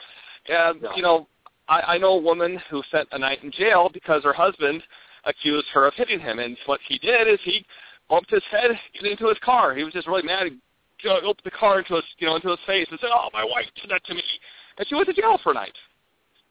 [0.47, 0.95] And No.
[0.95, 1.27] you know,
[1.67, 4.83] I, I know a woman who spent a night in jail because her husband
[5.25, 7.65] accused her of hitting him, and what he did is he
[8.09, 8.71] bumped his head
[9.03, 9.73] into his car.
[9.75, 10.47] He was just really mad.
[10.47, 10.57] He
[11.09, 13.65] opened the car into his, you know, into his face and said, "Oh, my wife
[13.79, 14.23] did that to me,"
[14.77, 15.73] and she went to jail for a night.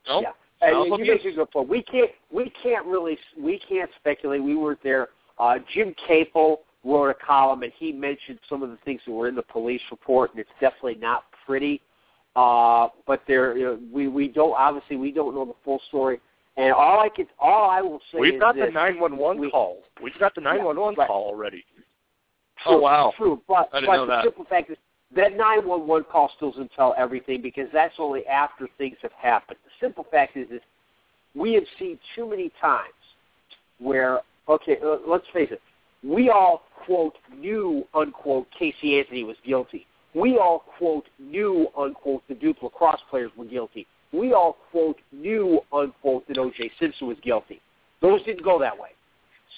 [0.07, 0.21] You know?
[0.23, 0.33] Yeah.
[0.61, 1.25] Child And you abuse.
[1.25, 1.69] make a good point.
[1.69, 4.43] We can't we can't really we can't speculate.
[4.43, 5.09] We weren't there.
[5.39, 9.29] Uh, Jim Caple wrote a column and he mentioned some of the things that were
[9.29, 11.81] in the police report, and it's definitely not pretty.
[12.37, 16.21] Uh, but there, you know, we we don't obviously we don't know the full story.
[16.57, 19.79] And all I could all I will say We've is got this, the 911 call.
[20.03, 21.65] We've got the 911 call already.
[22.67, 23.13] Oh wow.
[23.17, 24.25] True, but, I didn't but know the that.
[24.25, 24.77] simple fact is
[25.17, 29.59] that 911 call still doesn't tell everything because that's only after things have happened.
[29.65, 30.61] The simple fact is, is
[31.35, 32.93] we have seen too many times
[33.79, 35.61] where, okay, uh, let's face it,
[36.03, 39.87] we all, quote, knew, unquote, Casey Anthony was guilty.
[40.15, 43.87] We all, quote, knew, unquote, the Duke lacrosse players were guilty.
[44.13, 46.71] We all, quote, knew, unquote, that O.J.
[46.81, 47.61] Simpson was guilty.
[48.01, 48.91] Those didn't go that way.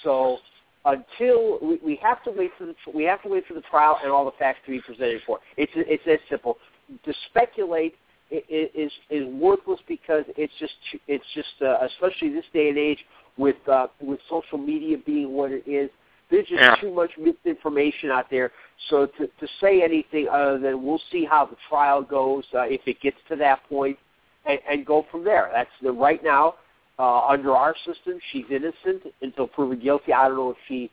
[0.03, 0.37] So
[0.85, 3.97] until we, we have to wait for the we have to wait for the trial
[4.03, 5.39] and all the facts to be presented for.
[5.57, 6.57] It's it's as simple.
[7.05, 7.95] To speculate
[8.31, 10.73] is is worthless because it's just
[11.07, 12.99] it's just uh, especially this day and age
[13.37, 15.89] with uh, with social media being what it is.
[16.29, 16.75] There's just Yeah.
[16.81, 18.51] too much misinformation out there.
[18.89, 22.81] So to to say anything other than we'll see how the trial goes uh, if
[22.87, 23.97] it gets to that point,
[24.45, 25.49] and, and go from there.
[25.53, 26.55] That's the right now
[26.99, 30.13] uh, under our system, she's innocent until proven guilty.
[30.13, 30.91] I don't know if she,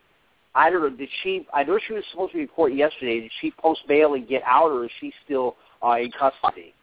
[0.55, 3.21] I don't know, did she, I know she was supposed to be in court yesterday.
[3.21, 6.73] Did she post bail and get out, or is she still uh, in custody?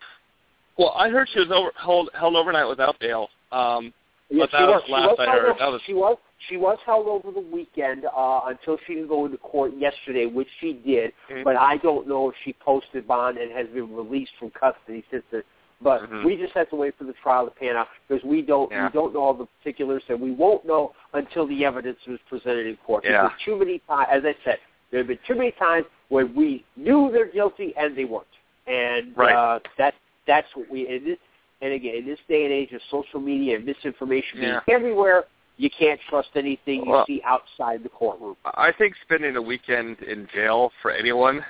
[0.79, 3.29] Well, I heard she was over, held held overnight without bail.
[3.51, 3.93] Um,
[4.31, 5.45] Yeah, But that she was she last I heard.
[5.51, 6.19] over- That was- she was
[6.49, 10.47] she was held over the weekend uh, until she could go into court yesterday, which
[10.61, 11.13] she did.
[11.29, 11.43] Mhm.
[11.43, 15.25] But I don't know if she posted bond and has been released from custody since
[15.33, 15.43] then.
[15.81, 16.25] But Mhm.
[16.25, 18.87] we just have to wait for the trial to pan out because we don't Yeah.
[18.87, 22.67] we don't know all the particulars, and we won't know until the evidence is presented
[22.67, 23.05] in court.
[23.05, 23.29] Yeah.
[23.29, 24.59] There's too many times, as I said,
[24.91, 28.27] there have been too many times when we knew they're guilty and they weren't,
[28.67, 29.35] and Right.
[29.35, 29.95] uh, that
[30.27, 30.87] that's what we.
[30.89, 31.19] In this,
[31.61, 34.61] and again, in this day and age of social media and misinformation being Yeah.
[34.69, 35.27] everywhere,
[35.59, 38.37] you can't trust anything you Well- see outside the courtroom.
[38.45, 41.45] I think spending a weekend in jail for anyone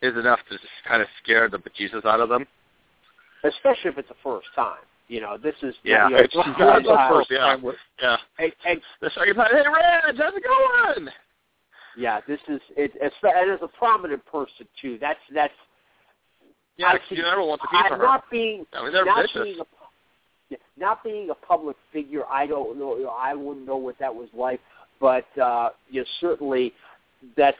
[0.00, 2.46] is enough to just kind of scare the bejesus out of them.
[3.44, 4.78] Especially if it's the first time.
[5.08, 6.86] You know, this is Yeah, You know, it's this the is first
[7.30, 7.64] not- time.
[7.64, 7.72] yeah.
[8.00, 8.16] Yeah.
[8.38, 11.08] and, and The second time, hey, Reg, how's it going?
[11.96, 12.92] yeah, this is it.
[12.94, 15.52] It's, and as a prominent person too, that's that's
[16.76, 18.04] Yeah, I you never want to be for I'm her.
[18.06, 19.42] not being I mean, they're not vicious.
[19.42, 22.94] being a, not being a public figure, I don't know.
[22.94, 24.60] Know I wouldn't know what that was like,
[25.00, 26.72] but uh, you know, certainly
[27.36, 27.56] that's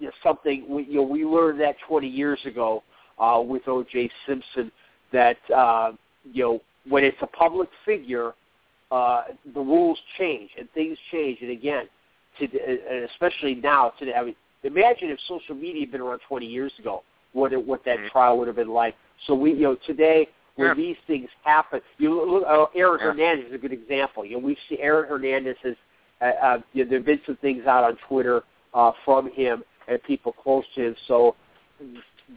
[0.00, 2.82] you know, something we, you know we learned that 20 years ago
[3.20, 4.10] uh, with O.J.
[4.26, 4.72] Simpson
[5.12, 5.92] that uh,
[6.32, 8.32] you know when it's a public figure,
[8.90, 9.22] uh,
[9.54, 11.38] the rules change and things change.
[11.40, 11.84] And again,
[12.38, 16.46] to, and especially now today, I mean, imagine if social media had been around 20
[16.46, 17.02] years ago,
[17.32, 18.08] what it, what that mm-hmm.
[18.08, 18.94] trial would have been like.
[19.26, 20.74] So we, you know, today when yeah.
[20.74, 23.06] these things happen, you look, uh, Aaron yeah.
[23.06, 24.24] Hernandez is a good example.
[24.24, 25.74] You know, we've seen Aaron Hernandez has,
[26.20, 28.42] uh, uh, you know, there have been some things out on Twitter
[28.74, 30.96] uh, from him and people close to him.
[31.06, 31.36] So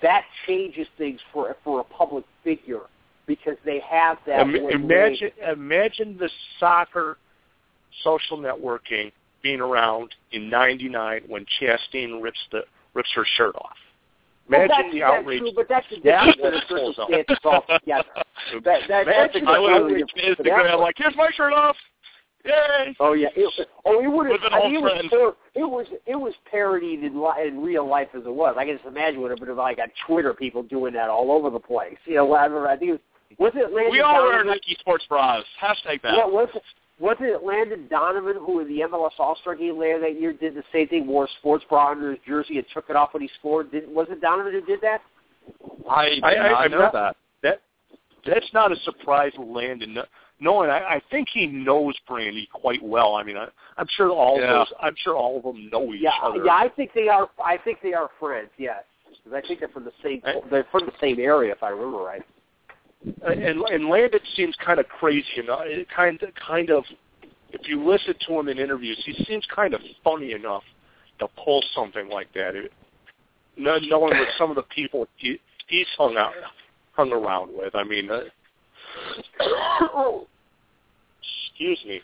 [0.01, 2.81] that changes things for for a public figure
[3.27, 4.41] because they have that.
[4.41, 7.17] Im- imagine imagine the soccer
[8.03, 9.11] social networking
[9.43, 12.61] being around in '99 when Chastain rips the
[12.93, 13.77] rips her shirt off.
[14.47, 15.39] Imagine well, the outrage.
[15.39, 18.03] True, but that's set of circumstances altogether.
[18.65, 21.75] That, that, Imagine that's I would Instagram like, here's my shirt off.
[22.45, 22.95] Yay!
[22.99, 23.29] Oh yeah.
[23.35, 24.39] It, oh, it would have.
[24.51, 28.09] I mean, it was par- it was it was parodied in li- in real life
[28.15, 28.55] as it was.
[28.57, 31.31] I can just imagine what it would have like on Twitter, people doing that all
[31.31, 31.97] over the place.
[32.05, 32.67] You know, whatever.
[32.67, 33.01] I think it was.
[33.37, 34.47] Was it Landon We all Donovan?
[34.47, 35.43] wear Nike sports bras.
[35.61, 36.15] Hashtag that.
[36.17, 36.61] Yeah, was it?
[36.99, 40.53] Was it Landon Donovan who in the MLS All Star game later that year did
[40.53, 43.23] the same thing, wore a sports bra under his jersey and took it off when
[43.23, 43.71] he scored?
[43.71, 45.01] Did, was it Donovan who did that?
[45.89, 47.15] I did I, not I, know not, that.
[47.41, 47.61] That
[48.25, 49.97] that's not a surprise, Landon.
[50.43, 53.13] No, and I, I think he knows Brandi quite well.
[53.13, 53.47] I mean, I,
[53.77, 54.45] I'm sure all yeah.
[54.45, 54.77] of those.
[54.81, 56.43] I'm sure all of them know each yeah, other.
[56.43, 57.29] Yeah, I think they are.
[57.43, 58.49] I think they are friends.
[58.57, 60.21] Yes, because I think they're from the same.
[60.49, 62.23] They're from the same area, if I remember right.
[63.23, 66.85] And and Landon seems kind of crazy, and it kind of kind of
[67.51, 70.63] if you listen to him in interviews, he seems kind of funny enough
[71.19, 72.55] to pull something like that.
[72.55, 72.73] It,
[73.57, 76.33] knowing what some of the people he, he's hung out
[76.93, 77.75] hung around with.
[77.75, 78.21] I mean, uh,
[81.49, 82.01] excuse me.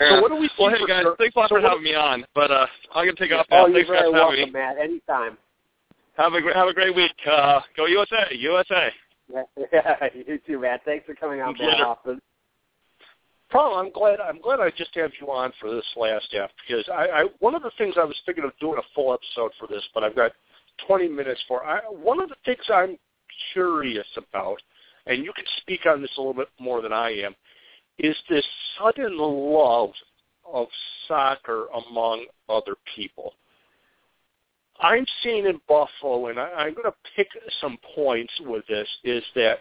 [0.00, 0.16] Yeah.
[0.16, 1.16] So what do we see well, hey guys, sure?
[1.16, 2.24] thanks a lot so for what, having me on.
[2.34, 3.66] But uh, I'm gonna take off Oh, now.
[3.66, 4.58] you're Thanks guys very for having welcome, me.
[4.58, 4.78] Matt.
[4.78, 5.38] Anytime.
[6.16, 7.12] Have a great have a great week.
[7.30, 8.88] Uh, go USA, USA.
[9.72, 10.82] Yeah, you too, Matt.
[10.84, 12.20] Thanks for coming on, Matt Hoffman.
[13.50, 16.84] Paul, I'm glad I'm glad I just have you on for this last half because
[16.92, 19.66] I, I one of the things I was thinking of doing a full episode for
[19.66, 20.32] this, but I've got
[20.86, 21.64] 20 minutes for.
[21.64, 22.98] I, one of the things I'm
[23.52, 24.58] curious about,
[25.06, 27.34] and you can speak on this a little bit more than I am,
[27.98, 28.44] is this
[28.78, 29.90] sudden love
[30.50, 30.66] of
[31.06, 33.34] soccer among other people.
[34.80, 37.28] I'm seeing in Buffalo, and I, I'm going to pick
[37.60, 39.60] some points with this, is that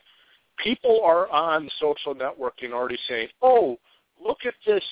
[0.58, 3.78] people are on social networking already saying, oh,
[4.24, 4.84] look at this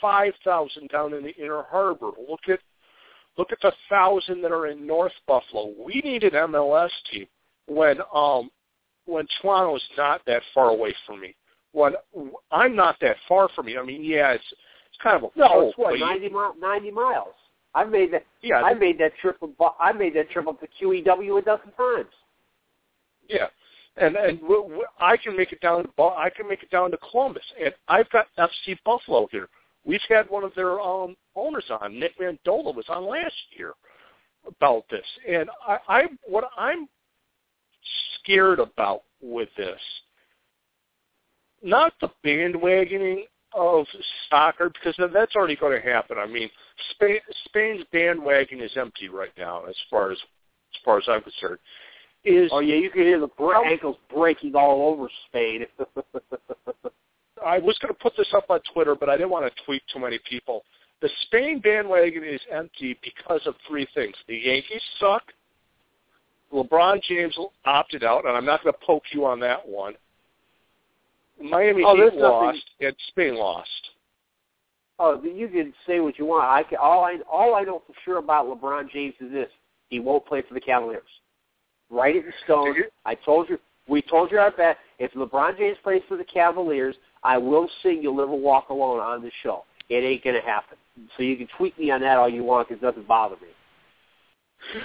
[0.00, 2.10] 5,000 down in the Inner Harbor.
[2.28, 2.60] Look at
[3.38, 5.72] look at the 1,000 that are in North Buffalo.
[5.78, 7.26] We need an MLS team
[7.66, 8.50] when um
[9.10, 11.34] when Toronto's not that far away from me.
[11.72, 11.94] When
[12.50, 13.80] I'm not that far from you.
[13.80, 14.44] I mean, yeah, it's
[14.88, 17.34] it's kind of a no, pull, it's what 90 mi- 90 miles.
[17.74, 18.24] I made that.
[18.42, 19.38] Yeah, I made that trip.
[19.78, 22.08] I made that trip up to QEW a dozen times.
[23.28, 23.46] Yeah,
[23.96, 26.98] and and w- w- I can make it down I can make it down to
[27.10, 29.48] Columbus, and I've got FC Buffalo here.
[29.84, 33.72] We've had one of their um, owners on, Nick Mandola, was on last year
[34.46, 36.88] about this, and I, I what I'm
[38.22, 39.80] scared about with this,
[41.62, 43.86] not the bandwagoning of
[44.28, 46.18] soccer because that's already going to happen.
[46.18, 46.48] I mean,
[46.90, 51.58] Spain, Spain's bandwagon is empty right now, as far as as far as I'm concerned.
[52.24, 55.66] Is oh yeah, you can hear the br- ankles breaking all over Spain.
[57.44, 59.82] I was going to put this up on Twitter, but I didn't want to tweet
[59.92, 60.62] too many people.
[61.00, 65.22] The Spain bandwagon is empty because of three things: the Yankees suck,
[66.52, 69.94] LeBron James opted out, and I'm not going to poke you on that one.
[71.40, 72.20] Miami oh, Heat nothing...
[72.20, 73.68] lost, and Spain lost.
[74.98, 76.44] Oh, you can say what you want.
[76.44, 79.48] I can, all I all I know for sure about LeBron James is this:
[79.88, 81.02] he won't play for the Cavaliers.
[81.88, 82.74] Write it in stone.
[83.06, 83.58] I told you.
[83.88, 84.76] We told you our bet.
[84.98, 86.94] If LeBron James plays for the Cavaliers,
[87.24, 89.64] I will sing "You'll Never Walk Alone" on the show.
[89.88, 90.76] It ain't gonna happen.
[91.16, 94.80] So you can tweet me on that all you want because it doesn't bother me.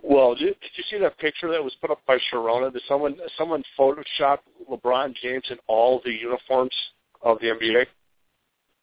[0.00, 2.72] Well, did, did you see that picture that was put up by Sharona?
[2.72, 4.38] Did someone someone photoshopped
[4.70, 6.74] LeBron James in all the uniforms
[7.22, 7.86] of the NBA?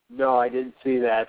[0.10, 1.28] No, I didn't see that.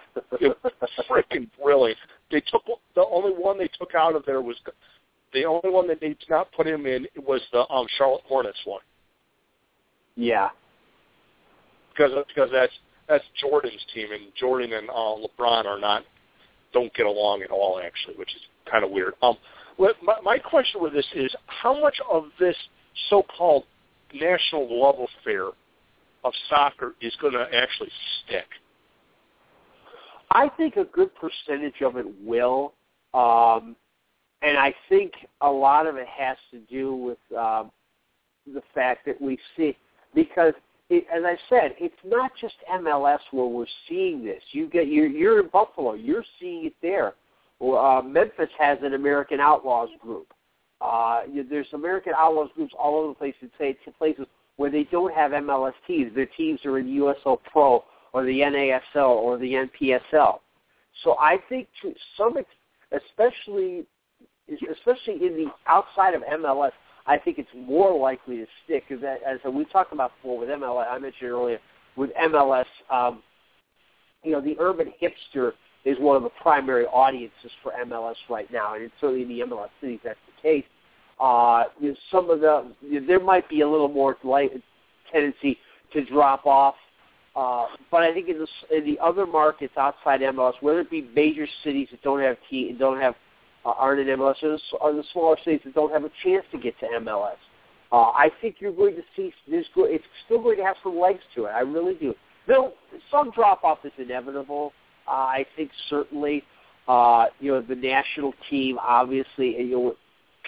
[1.10, 1.98] freaking brilliant.
[2.30, 2.62] They took
[2.94, 4.56] the only one they took out of there was
[5.32, 8.58] the only one that they did not put him in was the um Charlotte Hornets
[8.64, 8.80] one.
[10.16, 10.50] Yeah.
[11.90, 12.72] Because because that's
[13.08, 16.04] that's Jordan's team, and Jordan and uh, LeBron are not
[16.72, 19.14] don't get along at all actually, which is kind of weird.
[19.22, 19.36] Um,
[20.02, 22.56] my, my question with this is how much of this
[23.08, 23.64] so-called
[24.14, 25.48] national love affair
[26.24, 27.90] of soccer is going to actually
[28.24, 28.46] stick?
[30.30, 32.74] I think a good percentage of it will,
[33.14, 33.74] um,
[34.42, 37.70] and I think a lot of it has to do with um,
[38.46, 39.76] the fact that we see
[40.14, 40.54] because,
[40.88, 44.42] it, as I said, it's not just MLS where we're seeing this.
[44.52, 47.14] You get you're, you're in Buffalo, you're seeing it there.
[47.60, 50.32] Uh, Memphis has an American Outlaws group.
[50.80, 54.26] Uh, there's American Outlaws groups all over the place in say to places
[54.56, 56.14] where they don't have MLS teams.
[56.14, 60.38] Their teams are in USL Pro or the NASL or the NPSL.
[61.04, 62.36] So I think to some,
[62.92, 63.86] especially
[64.70, 66.72] especially in the outside of MLS,
[67.06, 68.84] I think it's more likely to stick.
[68.88, 71.58] Because as we talked about before with MLS, I mentioned earlier
[71.96, 73.22] with MLS, um,
[74.22, 75.52] you know, the urban hipster
[75.84, 79.70] is one of the primary audiences for MLS right now, and certainly in the MLS
[79.80, 80.64] cities that's the case.
[81.18, 84.50] Uh, you know, some of the you know, there might be a little more light
[85.12, 85.58] tendency
[85.92, 86.74] to drop off,
[87.36, 91.08] uh, but I think in the in the other markets outside MLS, whether it be
[91.14, 93.14] major cities that don't have T don't have
[93.64, 94.34] uh, aren't in MLS,
[94.80, 97.36] or the smaller cities that don't have a chance to get to MLS,
[97.92, 99.66] uh, I think you're going to see this.
[99.76, 101.50] It's still going to have some legs to it.
[101.50, 102.14] I really do.
[102.48, 102.72] Now,
[103.10, 104.72] some drop off is inevitable.
[105.10, 106.44] Uh, I think certainly,
[106.86, 109.94] uh, you know, the national team, obviously, you know,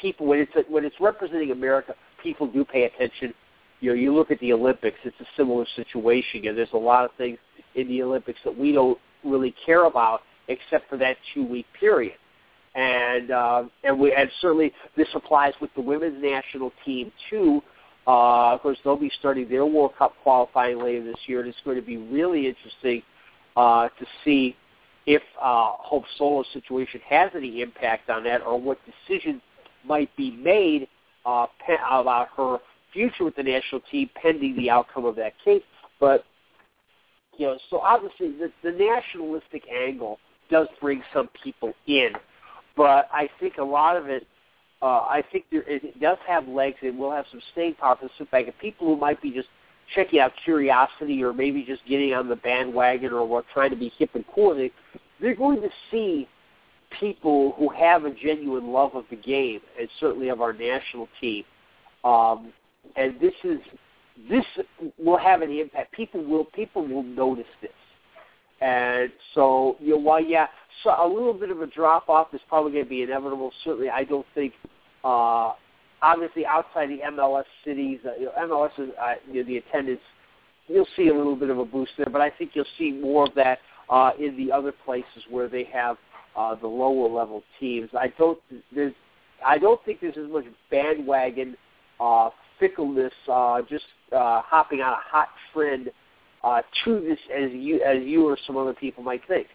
[0.01, 3.35] people when it's when it's representing America, people do pay attention.
[3.81, 6.47] You know, you look at the Olympics; it's a similar situation.
[6.47, 7.39] And there's a lot of things
[7.75, 12.15] in the Olympics that we don't really care about, except for that two-week period.
[12.77, 17.63] And uh, and we and certainly this applies with the women's national team too.
[18.07, 21.59] Uh, of course, they'll be starting their World Cup qualifying later this year, and it's
[21.65, 23.03] going to be really interesting
[23.57, 24.57] uh, to see
[25.07, 29.43] if uh, Hope Solo's situation has any impact on that, or what decisions
[29.85, 30.89] might be made
[31.27, 32.59] uh, pe- about her
[32.93, 35.63] future with the national team pending the outcome of that case.
[35.99, 36.25] But
[37.39, 40.19] you know, so obviously the, the nationalistic angle
[40.51, 42.11] does bring some people in,
[42.77, 44.27] but I think a lot of it,
[44.83, 48.09] uh, I think there, it does have legs and will have some staying power the
[48.19, 49.49] simple fact that people who might be just
[49.95, 53.93] checking out curiosity or maybe just getting on the bandwagon or what, trying to be
[53.99, 54.71] hip and cool, they,
[55.21, 56.29] they're going to see
[57.01, 61.45] people who have a genuine love of the game and certainly of our national team.
[62.05, 62.53] Um,
[62.97, 63.59] and this is
[64.29, 64.45] this
[64.99, 65.93] will have an impact.
[65.93, 67.71] People will people will notice this.
[68.61, 70.47] And so, you know, while yeah,
[70.85, 73.53] so a little bit of a drop off is probably going to be inevitable.
[73.65, 74.53] Certainly, I don't think
[75.05, 75.53] uh,
[76.03, 80.01] obviously outside the MLS cities, uh, you know, MLS is uh, you know, the attendance.
[80.69, 83.27] You'll see a little bit of a boost there, but I think you'll see more
[83.27, 83.59] of that
[83.89, 85.97] uh, in the other places where they have
[86.37, 87.91] uh, the lower level teams.
[87.99, 88.39] I don't
[88.75, 88.95] there's
[89.45, 91.57] I don't think there's as much bandwagon
[92.01, 95.91] uh, fickleness, uh, just uh, hopping on a hot trend
[96.45, 99.47] uh, to this as you as you or some other people might think.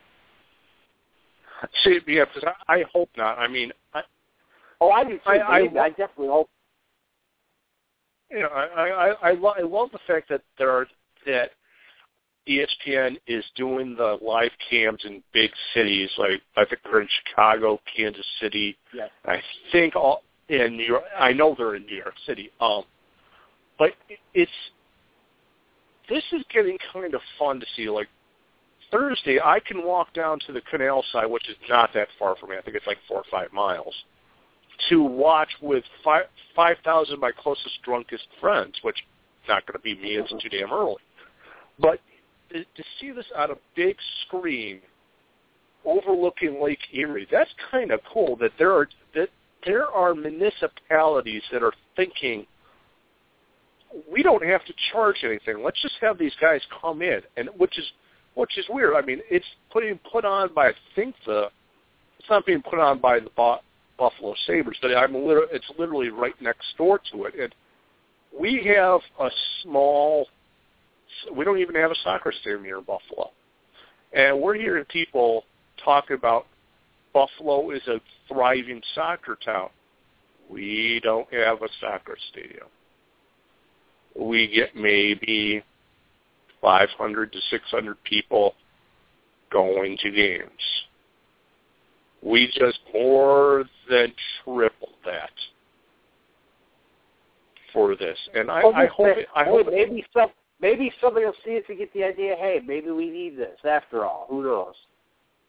[1.84, 3.40] See, yeah, because I, I hope not.
[3.40, 3.72] I mean,
[4.80, 5.22] Oh, I do too.
[5.26, 6.50] I, I, I definitely hope.
[8.30, 10.88] You know, I I I, lo- I love the fact that there are
[11.26, 11.52] that
[12.48, 17.80] ESPN is doing the live cams in big cities like I think they're in Chicago,
[17.96, 18.78] Kansas City.
[18.94, 19.10] Yes.
[19.26, 19.42] I
[19.72, 21.04] think all in New York.
[21.18, 22.52] I know they're in New York City.
[22.60, 22.84] Um,
[23.80, 23.92] but
[24.34, 24.52] it's
[26.10, 27.90] this is getting kind of fun to see.
[27.90, 28.08] Like
[28.92, 32.50] Thursday, I can walk down to the canal side, which is not that far from
[32.50, 32.58] me.
[32.58, 33.94] I think it's like four or five miles
[34.90, 36.26] to watch with five
[36.56, 38.98] five thousand of my closest drunkest friends, which
[39.48, 40.16] not going to be me.
[40.16, 40.98] It's too damn early.
[41.80, 42.00] But
[42.52, 43.96] to, to see this on a big
[44.26, 44.82] screen
[45.86, 48.36] overlooking Lake Erie, that's kind of cool.
[48.38, 49.30] That there are that
[49.66, 52.46] there are municipalities that are thinking
[54.12, 55.64] we don't have to charge anything.
[55.64, 57.86] Let's just have these guys come in, and which is
[58.36, 58.94] which is weird.
[58.96, 61.50] I mean, it's putting put on by I think the
[62.20, 63.30] it's not being put on by the
[63.98, 67.34] Buffalo Sabres, but I'm literally, it's literally right next door to it.
[67.40, 67.56] And
[68.38, 69.30] we have a
[69.64, 70.28] small,
[71.36, 73.32] we don't even have a soccer stadium here in Buffalo.
[74.14, 75.44] And we're hearing people
[75.84, 76.46] talk about
[77.14, 79.70] Buffalo is a thriving soccer town.
[80.50, 82.68] We don't have a soccer stadium.
[84.16, 85.64] We get maybe
[86.62, 88.54] 500 to 600 people
[89.52, 90.52] going to games
[92.22, 94.14] we just more than
[94.44, 95.32] tripled that
[97.74, 98.18] for this.
[98.34, 100.30] And I, I hope it, I hope maybe some
[100.62, 102.36] maybe somebody will see it to get the idea.
[102.38, 104.28] Hey, maybe we need this after all.
[104.30, 104.76] Who knows?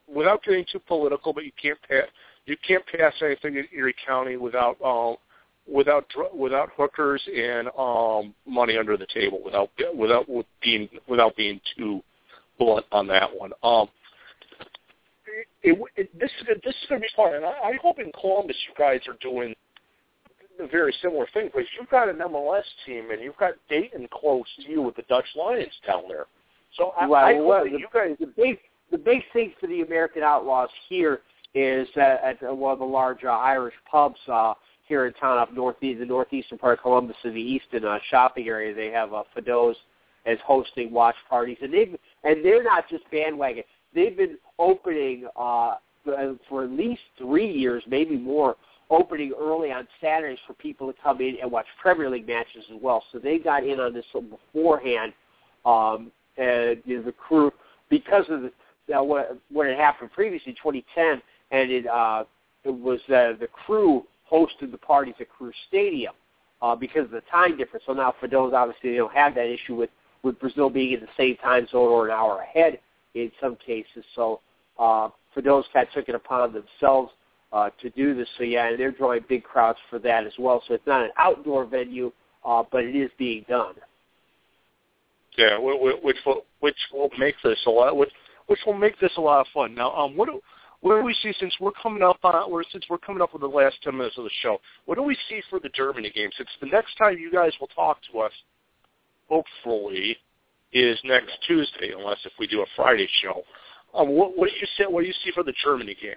[0.07, 2.05] Without getting too political, but you can't pass
[2.47, 5.15] you can't pass anything in Erie County without uh,
[5.70, 10.27] without without hookers and um, money under the table, without without
[10.62, 12.03] being without being too
[12.59, 13.53] blunt on that one.
[13.62, 13.89] Um,
[15.62, 18.10] it, it, this is this is going to be fun, and I, I hope in
[18.19, 19.55] Columbus you guys are doing
[20.60, 21.51] a very similar thing.
[21.55, 25.02] But you've got an MLS team, and you've got Dayton close to you with the
[25.02, 26.27] Dutch Lions down there.
[26.77, 28.16] So I, well, I well, hope the, you guys.
[28.20, 28.59] The big
[28.90, 31.20] the big thing for the American Outlaws here
[31.55, 34.55] is that at one of the large uh, Irish pubs uh,
[34.86, 38.48] here in town, up northeast, the northeastern part of Columbus, in the eastern uh, shopping
[38.48, 39.77] area, they have uh, Fido's
[40.27, 41.90] as hosting watch parties, and they
[42.24, 43.65] and they're not just bandwagon.
[43.94, 45.76] They've been opening uh,
[46.48, 48.56] for at least three years, maybe more,
[48.90, 52.78] opening early on Saturdays for people to come in and watch Premier League matches as
[52.80, 53.02] well.
[53.12, 55.12] So they got in on this beforehand,
[55.64, 57.52] um, and you know, the crew
[57.90, 61.20] because of the, uh, what what had happened previously, 2010,
[61.51, 62.24] and it uh,
[62.64, 66.14] it was uh, the crew hosted the parties at Crew Stadium
[66.62, 67.85] uh, because of the time difference.
[67.86, 69.90] So now for those obviously they don't have that issue with
[70.22, 72.78] with Brazil being in the same time zone or an hour ahead
[73.14, 74.05] in some cases.
[74.14, 74.40] So
[74.79, 77.13] uh, for those cats took it upon themselves
[77.53, 78.29] uh, to do this.
[78.37, 80.63] So yeah, and they're drawing big crowds for that as well.
[80.67, 82.13] So it's not an outdoor venue,
[82.45, 83.75] uh, but it is being done.
[85.37, 88.11] Yeah, which will which will make this a lot which
[88.47, 89.75] which will make this a lot of fun.
[89.75, 90.41] Now, um, what do
[90.81, 93.43] what do we see since we're coming up on or since we're coming up with
[93.43, 94.59] the last ten minutes of the show?
[94.87, 96.31] What do we see for the Germany game?
[96.37, 98.33] Since the next time you guys will talk to us,
[99.29, 100.17] hopefully,
[100.73, 103.43] is next Tuesday, unless if we do a Friday show.
[103.94, 104.85] Um, what, what do you see?
[104.85, 106.15] What do you see for the Germany game?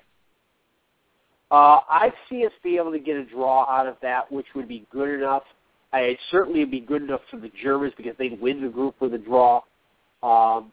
[1.52, 4.68] Uh, I see us be able to get a draw out of that, which would
[4.68, 5.43] be good enough.
[5.93, 8.95] Uh, it certainly would be good enough for the Germans because they'd win the group
[9.02, 9.61] with a draw.
[10.23, 10.72] Um,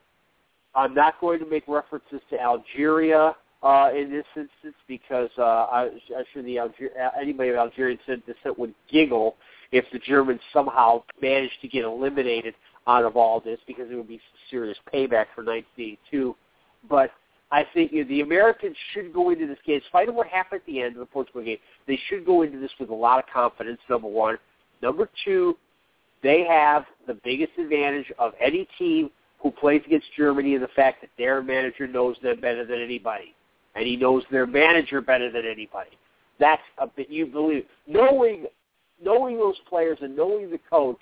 [0.75, 5.91] I'm not going to make references to Algeria uh, in this instance because uh, I,
[6.17, 9.37] I'm sure the Alger- anybody of Algerian descent would giggle
[9.73, 12.55] if the Germans somehow managed to get eliminated
[12.87, 14.21] out of all this because it would be
[14.51, 16.37] serious payback for 1982.
[16.89, 17.11] But
[17.51, 20.67] I think you know, the Americans should go into this game, despite what happened at
[20.67, 23.25] the end of the Portugal game, they should go into this with a lot of
[23.33, 24.39] confidence, number one.
[24.83, 25.57] Number two,
[26.23, 29.11] they have the biggest advantage of any team
[29.41, 33.35] who plays against Germany in the fact that their manager knows them better than anybody.
[33.75, 35.91] And he knows their manager better than anybody.
[36.41, 37.65] That's a bit you believe.
[37.87, 38.47] Knowing
[39.03, 40.99] knowing those players and knowing the coach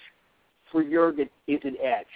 [0.70, 2.06] for Jurgen is an edge.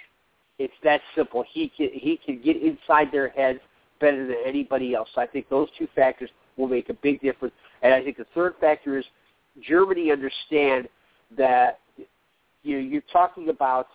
[0.63, 1.43] It's that simple.
[1.51, 3.59] He can he can get inside their heads
[3.99, 5.09] better than anybody else.
[5.17, 7.53] I think those two factors will make a big difference.
[7.81, 9.05] And I think the third factor is
[9.61, 10.87] Germany understand
[11.37, 11.79] that
[12.63, 13.87] you know, you're talking about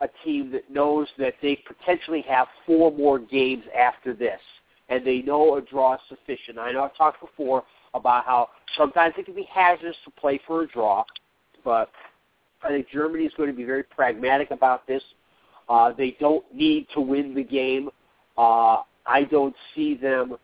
[0.00, 4.40] a team that knows that they potentially have four more games after this,
[4.88, 6.58] and they know a draw is sufficient.
[6.58, 7.62] I know I've talked before
[7.94, 11.04] about how sometimes it can be hazardous to play for a draw,
[11.64, 11.90] but
[12.64, 15.02] I think Germany is going to be very pragmatic about this.
[15.72, 17.88] Uh, they don't need to win the game.
[18.36, 20.36] Uh, I don't see them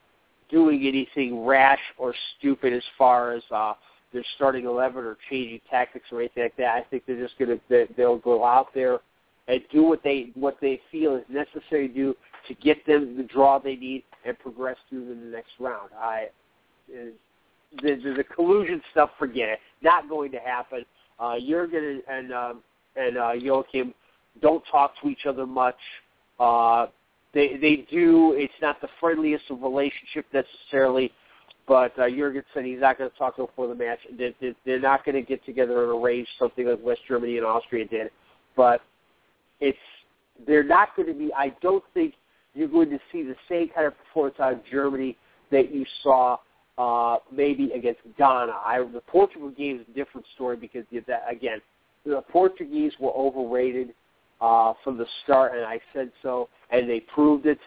[0.48, 3.74] doing anything rash or stupid as far as uh,
[4.10, 6.76] their starting eleven or changing tactics or anything like that.
[6.76, 9.00] I think they're just going to they'll go out there
[9.48, 12.14] and do what they what they feel is necessary to do
[12.48, 15.90] to get them the draw they need and progress through to the next round.
[16.00, 16.28] I
[16.88, 17.12] the,
[17.82, 19.58] the, the collusion stuff, forget it.
[19.82, 20.86] Not going to happen.
[21.20, 22.62] Uh, Jurgen and and, um,
[22.96, 23.92] and uh, Joachim
[24.40, 25.76] don't talk to each other much.
[26.38, 26.86] Uh,
[27.34, 28.34] they they do.
[28.36, 31.12] It's not the friendliest of relationship necessarily,
[31.66, 33.98] but uh, Jurgen said he's not going to talk before the match.
[34.16, 37.46] They, they, they're not going to get together and arrange something like West Germany and
[37.46, 38.10] Austria did.
[38.56, 38.80] But
[39.60, 39.78] it's
[40.46, 41.30] they're not going to be.
[41.36, 42.14] I don't think
[42.54, 45.16] you're going to see the same kind of performance out of Germany
[45.50, 46.38] that you saw
[46.78, 48.52] uh, maybe against Ghana.
[48.52, 51.58] I, the Portugal game is a different story because that, again,
[52.06, 53.94] the Portuguese were overrated
[54.40, 57.58] uh, from the start, and I said so, and they proved it.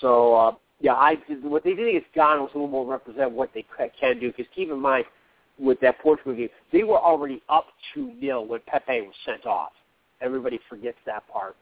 [0.00, 3.50] So uh, yeah, I what they did against Ghana was a little more represent what
[3.54, 3.64] they
[3.98, 4.28] can do.
[4.30, 5.06] Because keep in mind,
[5.58, 9.72] with that Portugal game, they were already up two nil when Pepe was sent off.
[10.20, 11.56] Everybody forgets that part.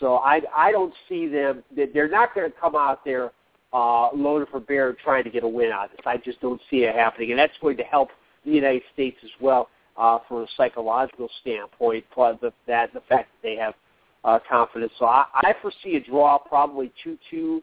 [0.00, 1.62] So I I don't see them.
[1.74, 3.32] They're not going to come out there
[3.72, 6.00] uh, loaded for bear trying to get a win out of this.
[6.06, 8.10] I just don't see it happening, and that's going to help
[8.44, 12.04] the United States as well uh, from a psychological standpoint.
[12.12, 13.74] Plus the, that the fact that they have
[14.24, 14.92] uh, confidence.
[14.98, 17.62] So I, I foresee a draw, probably two-two.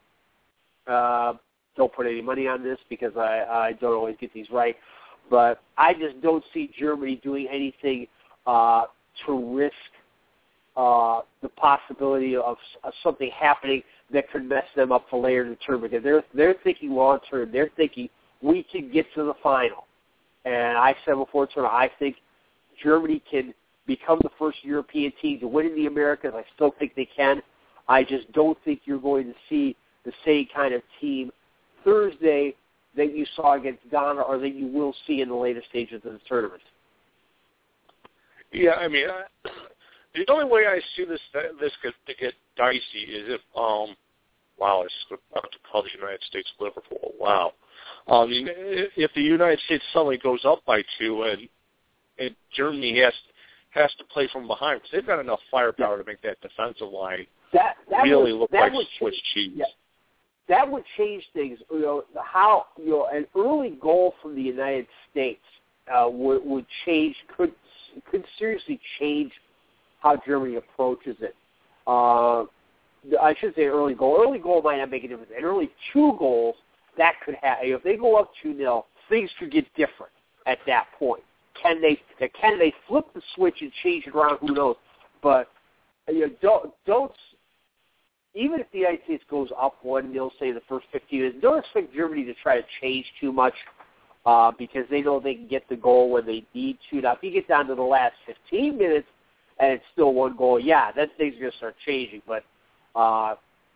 [0.87, 1.33] Uh,
[1.75, 4.75] don't put any money on this because I, I don't always get these right,
[5.29, 8.07] but I just don't see Germany doing anything
[8.47, 8.85] uh,
[9.25, 9.73] to risk
[10.77, 15.49] uh, the possibility of, of something happening that could mess them up for later in
[15.49, 15.91] the tournament.
[15.91, 17.51] Because they're they're thinking long term.
[17.51, 18.09] They're thinking
[18.41, 19.85] we can get to the final.
[20.45, 22.17] And I said before tournament, I think
[22.81, 23.53] Germany can
[23.87, 26.33] become the first European team to win in the Americas.
[26.35, 27.41] I still think they can.
[27.87, 29.75] I just don't think you're going to see
[30.05, 31.31] the same kind of team
[31.83, 32.55] Thursday
[32.95, 36.13] that you saw against Ghana or that you will see in the later stages of
[36.13, 36.61] the tournament.
[38.51, 39.49] Yeah, I mean, I,
[40.13, 41.19] the only way I see this
[41.59, 43.95] this could to get dicey is if um,
[44.57, 47.11] wow, it's about to call the United States Liverpool.
[47.19, 47.51] Wow,
[48.07, 51.49] um, if the United States suddenly goes up by two and
[52.17, 53.13] and Germany has
[53.75, 57.27] has to play from behind because they've got enough firepower to make that defensive line
[57.53, 59.53] that, that really would, look that like would Swiss cheese.
[59.55, 59.65] Yeah,
[60.49, 61.59] that would change things.
[61.71, 65.43] You know how you know an early goal from the United States
[65.93, 67.53] uh, would would change could
[68.09, 69.31] could seriously change
[69.99, 71.35] how Germany approaches it.
[71.87, 72.45] Uh,
[73.21, 74.19] I should say early goal.
[74.19, 75.31] Early goal might not make a difference.
[75.37, 76.55] An early two goals
[76.97, 77.59] that could have.
[77.61, 80.11] If they go up two 0 things could get different
[80.45, 81.23] at that point.
[81.61, 81.99] Can they
[82.39, 84.39] can they flip the switch and change it around?
[84.39, 84.75] Who knows?
[85.21, 85.49] But
[86.07, 87.11] you know, don't don't
[88.33, 91.59] even if the United States goes up one nil, say the first fifteen minutes, don't
[91.59, 93.53] expect Germany to try to change too much
[94.25, 97.01] uh, because they know they can get the goal when they need to.
[97.01, 99.07] Now, if you get down to the last fifteen minutes
[99.59, 102.21] and it's still one goal, yeah, then things are going to start changing.
[102.27, 102.43] But
[102.95, 103.35] uh,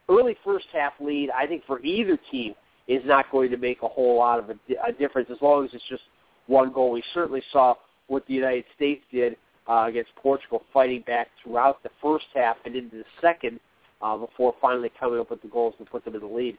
[0.10, 2.54] early first half lead, I think for either team
[2.88, 4.56] is not going to make a whole lot of a,
[4.88, 6.04] a difference as long as it's just
[6.50, 6.92] one goal.
[6.92, 7.76] We certainly saw
[8.08, 9.38] what the United States did
[9.70, 13.60] uh, against Portugal, fighting back throughout the first half and into the second
[14.02, 16.58] uh, before finally coming up with the goals to put them in the lead.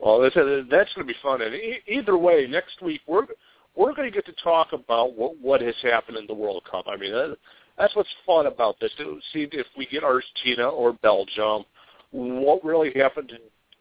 [0.00, 1.42] Well, that's, that's going to be fun.
[1.42, 1.54] And
[1.86, 3.26] either way, next week we're
[3.74, 6.86] we're going to get to talk about what what has happened in the World Cup.
[6.88, 7.36] I mean, that,
[7.78, 8.90] that's what's fun about this.
[8.98, 11.64] To see if we get Argentina or Belgium,
[12.10, 13.32] what really happened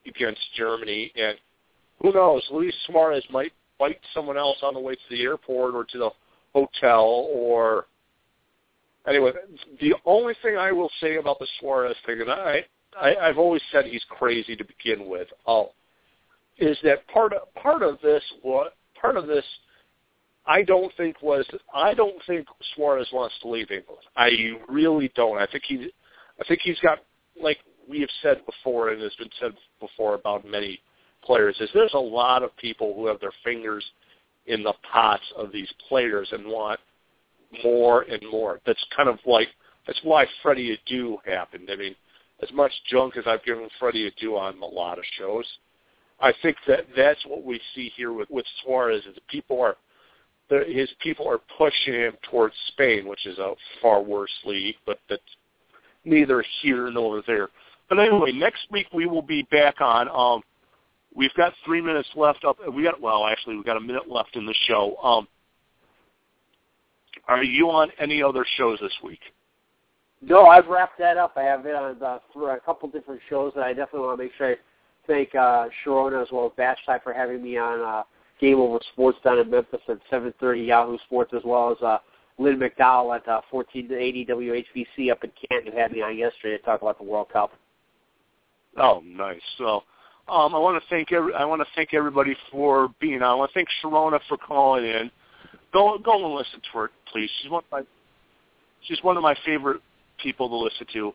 [0.05, 1.37] against Germany, and
[2.01, 2.45] who knows?
[2.51, 6.09] Luis Suarez might bite someone else on the way to the airport or to the
[6.53, 7.85] hotel or
[9.07, 9.31] anyway.
[9.79, 12.65] The only thing I will say about the Suarez thing, and I,
[12.99, 15.27] I I've always said he's crazy to begin with.
[15.47, 15.71] Oh,
[16.57, 18.23] is that part of part of this?
[18.41, 19.45] What part of this?
[20.45, 24.01] I don't think was I don't think Suarez wants to leave England.
[24.15, 24.31] I
[24.67, 25.37] really don't.
[25.37, 25.91] I think he,
[26.39, 26.99] I think he's got
[27.41, 27.57] like
[27.87, 30.79] we have said before, and has been said before about many
[31.23, 33.83] players is there's a lot of people who have their fingers
[34.47, 36.79] in the pots of these players and want
[37.63, 38.59] more and more.
[38.65, 39.49] That's kind of like
[39.87, 41.69] that's why Freddie Adu happened.
[41.71, 41.95] I mean,
[42.41, 45.45] as much junk as I've given Freddie Adu on a lot of shows,
[46.19, 49.03] I think that that's what we see here with with Suarez.
[49.05, 49.75] Is people are
[50.67, 55.21] his people are pushing him towards Spain, which is a far worse league, but that's
[56.03, 57.49] neither here nor there.
[57.89, 60.07] But anyway, next week we will be back on.
[60.09, 60.43] Um,
[61.15, 62.57] We've got three minutes left up.
[62.73, 64.95] We got well, actually, we've got a minute left in the show.
[65.03, 65.27] Um,
[67.27, 69.19] are you on any other shows this week?
[70.21, 71.33] No, I've wrapped that up.
[71.35, 74.33] I have been on uh, a couple different shows, and I definitely want to make
[74.37, 74.55] sure I
[75.07, 78.03] thank uh, Sharona as well as Bash Type for having me on uh,
[78.39, 81.97] Game Over Sports down in Memphis at 7:30 Yahoo Sports, as well as uh,
[82.37, 86.63] Lynn McDowell at uh, 1480 WHBC up in Canton, who had me on yesterday to
[86.63, 87.51] talk about the World Cup.
[88.77, 89.41] Oh, nice.
[89.57, 89.83] So
[90.27, 93.23] um, I want to thank every, I want to thank everybody for being on.
[93.23, 95.11] I want to thank Sharona for calling in.
[95.73, 97.29] Go go and listen to her, please.
[97.41, 97.81] She's one of my
[98.87, 99.81] she's one of my favorite
[100.21, 101.13] people to listen to.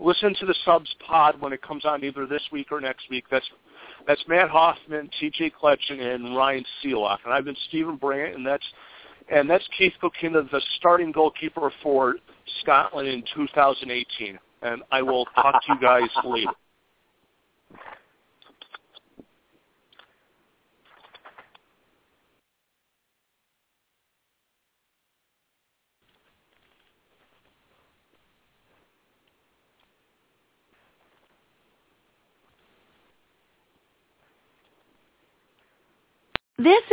[0.00, 3.24] Listen to the subs pod when it comes on either this week or next week.
[3.30, 3.46] That's
[4.06, 5.52] that's Matt Hoffman, T.J.
[5.60, 7.18] Kletchen, and Ryan Seelock.
[7.24, 8.64] And I've been Stephen Brandt, and that's
[9.30, 12.16] and that's Keith Kokina, the starting goalkeeper for
[12.62, 14.38] Scotland in 2018.
[14.62, 16.52] And I will talk to you guys later.
[36.58, 36.82] This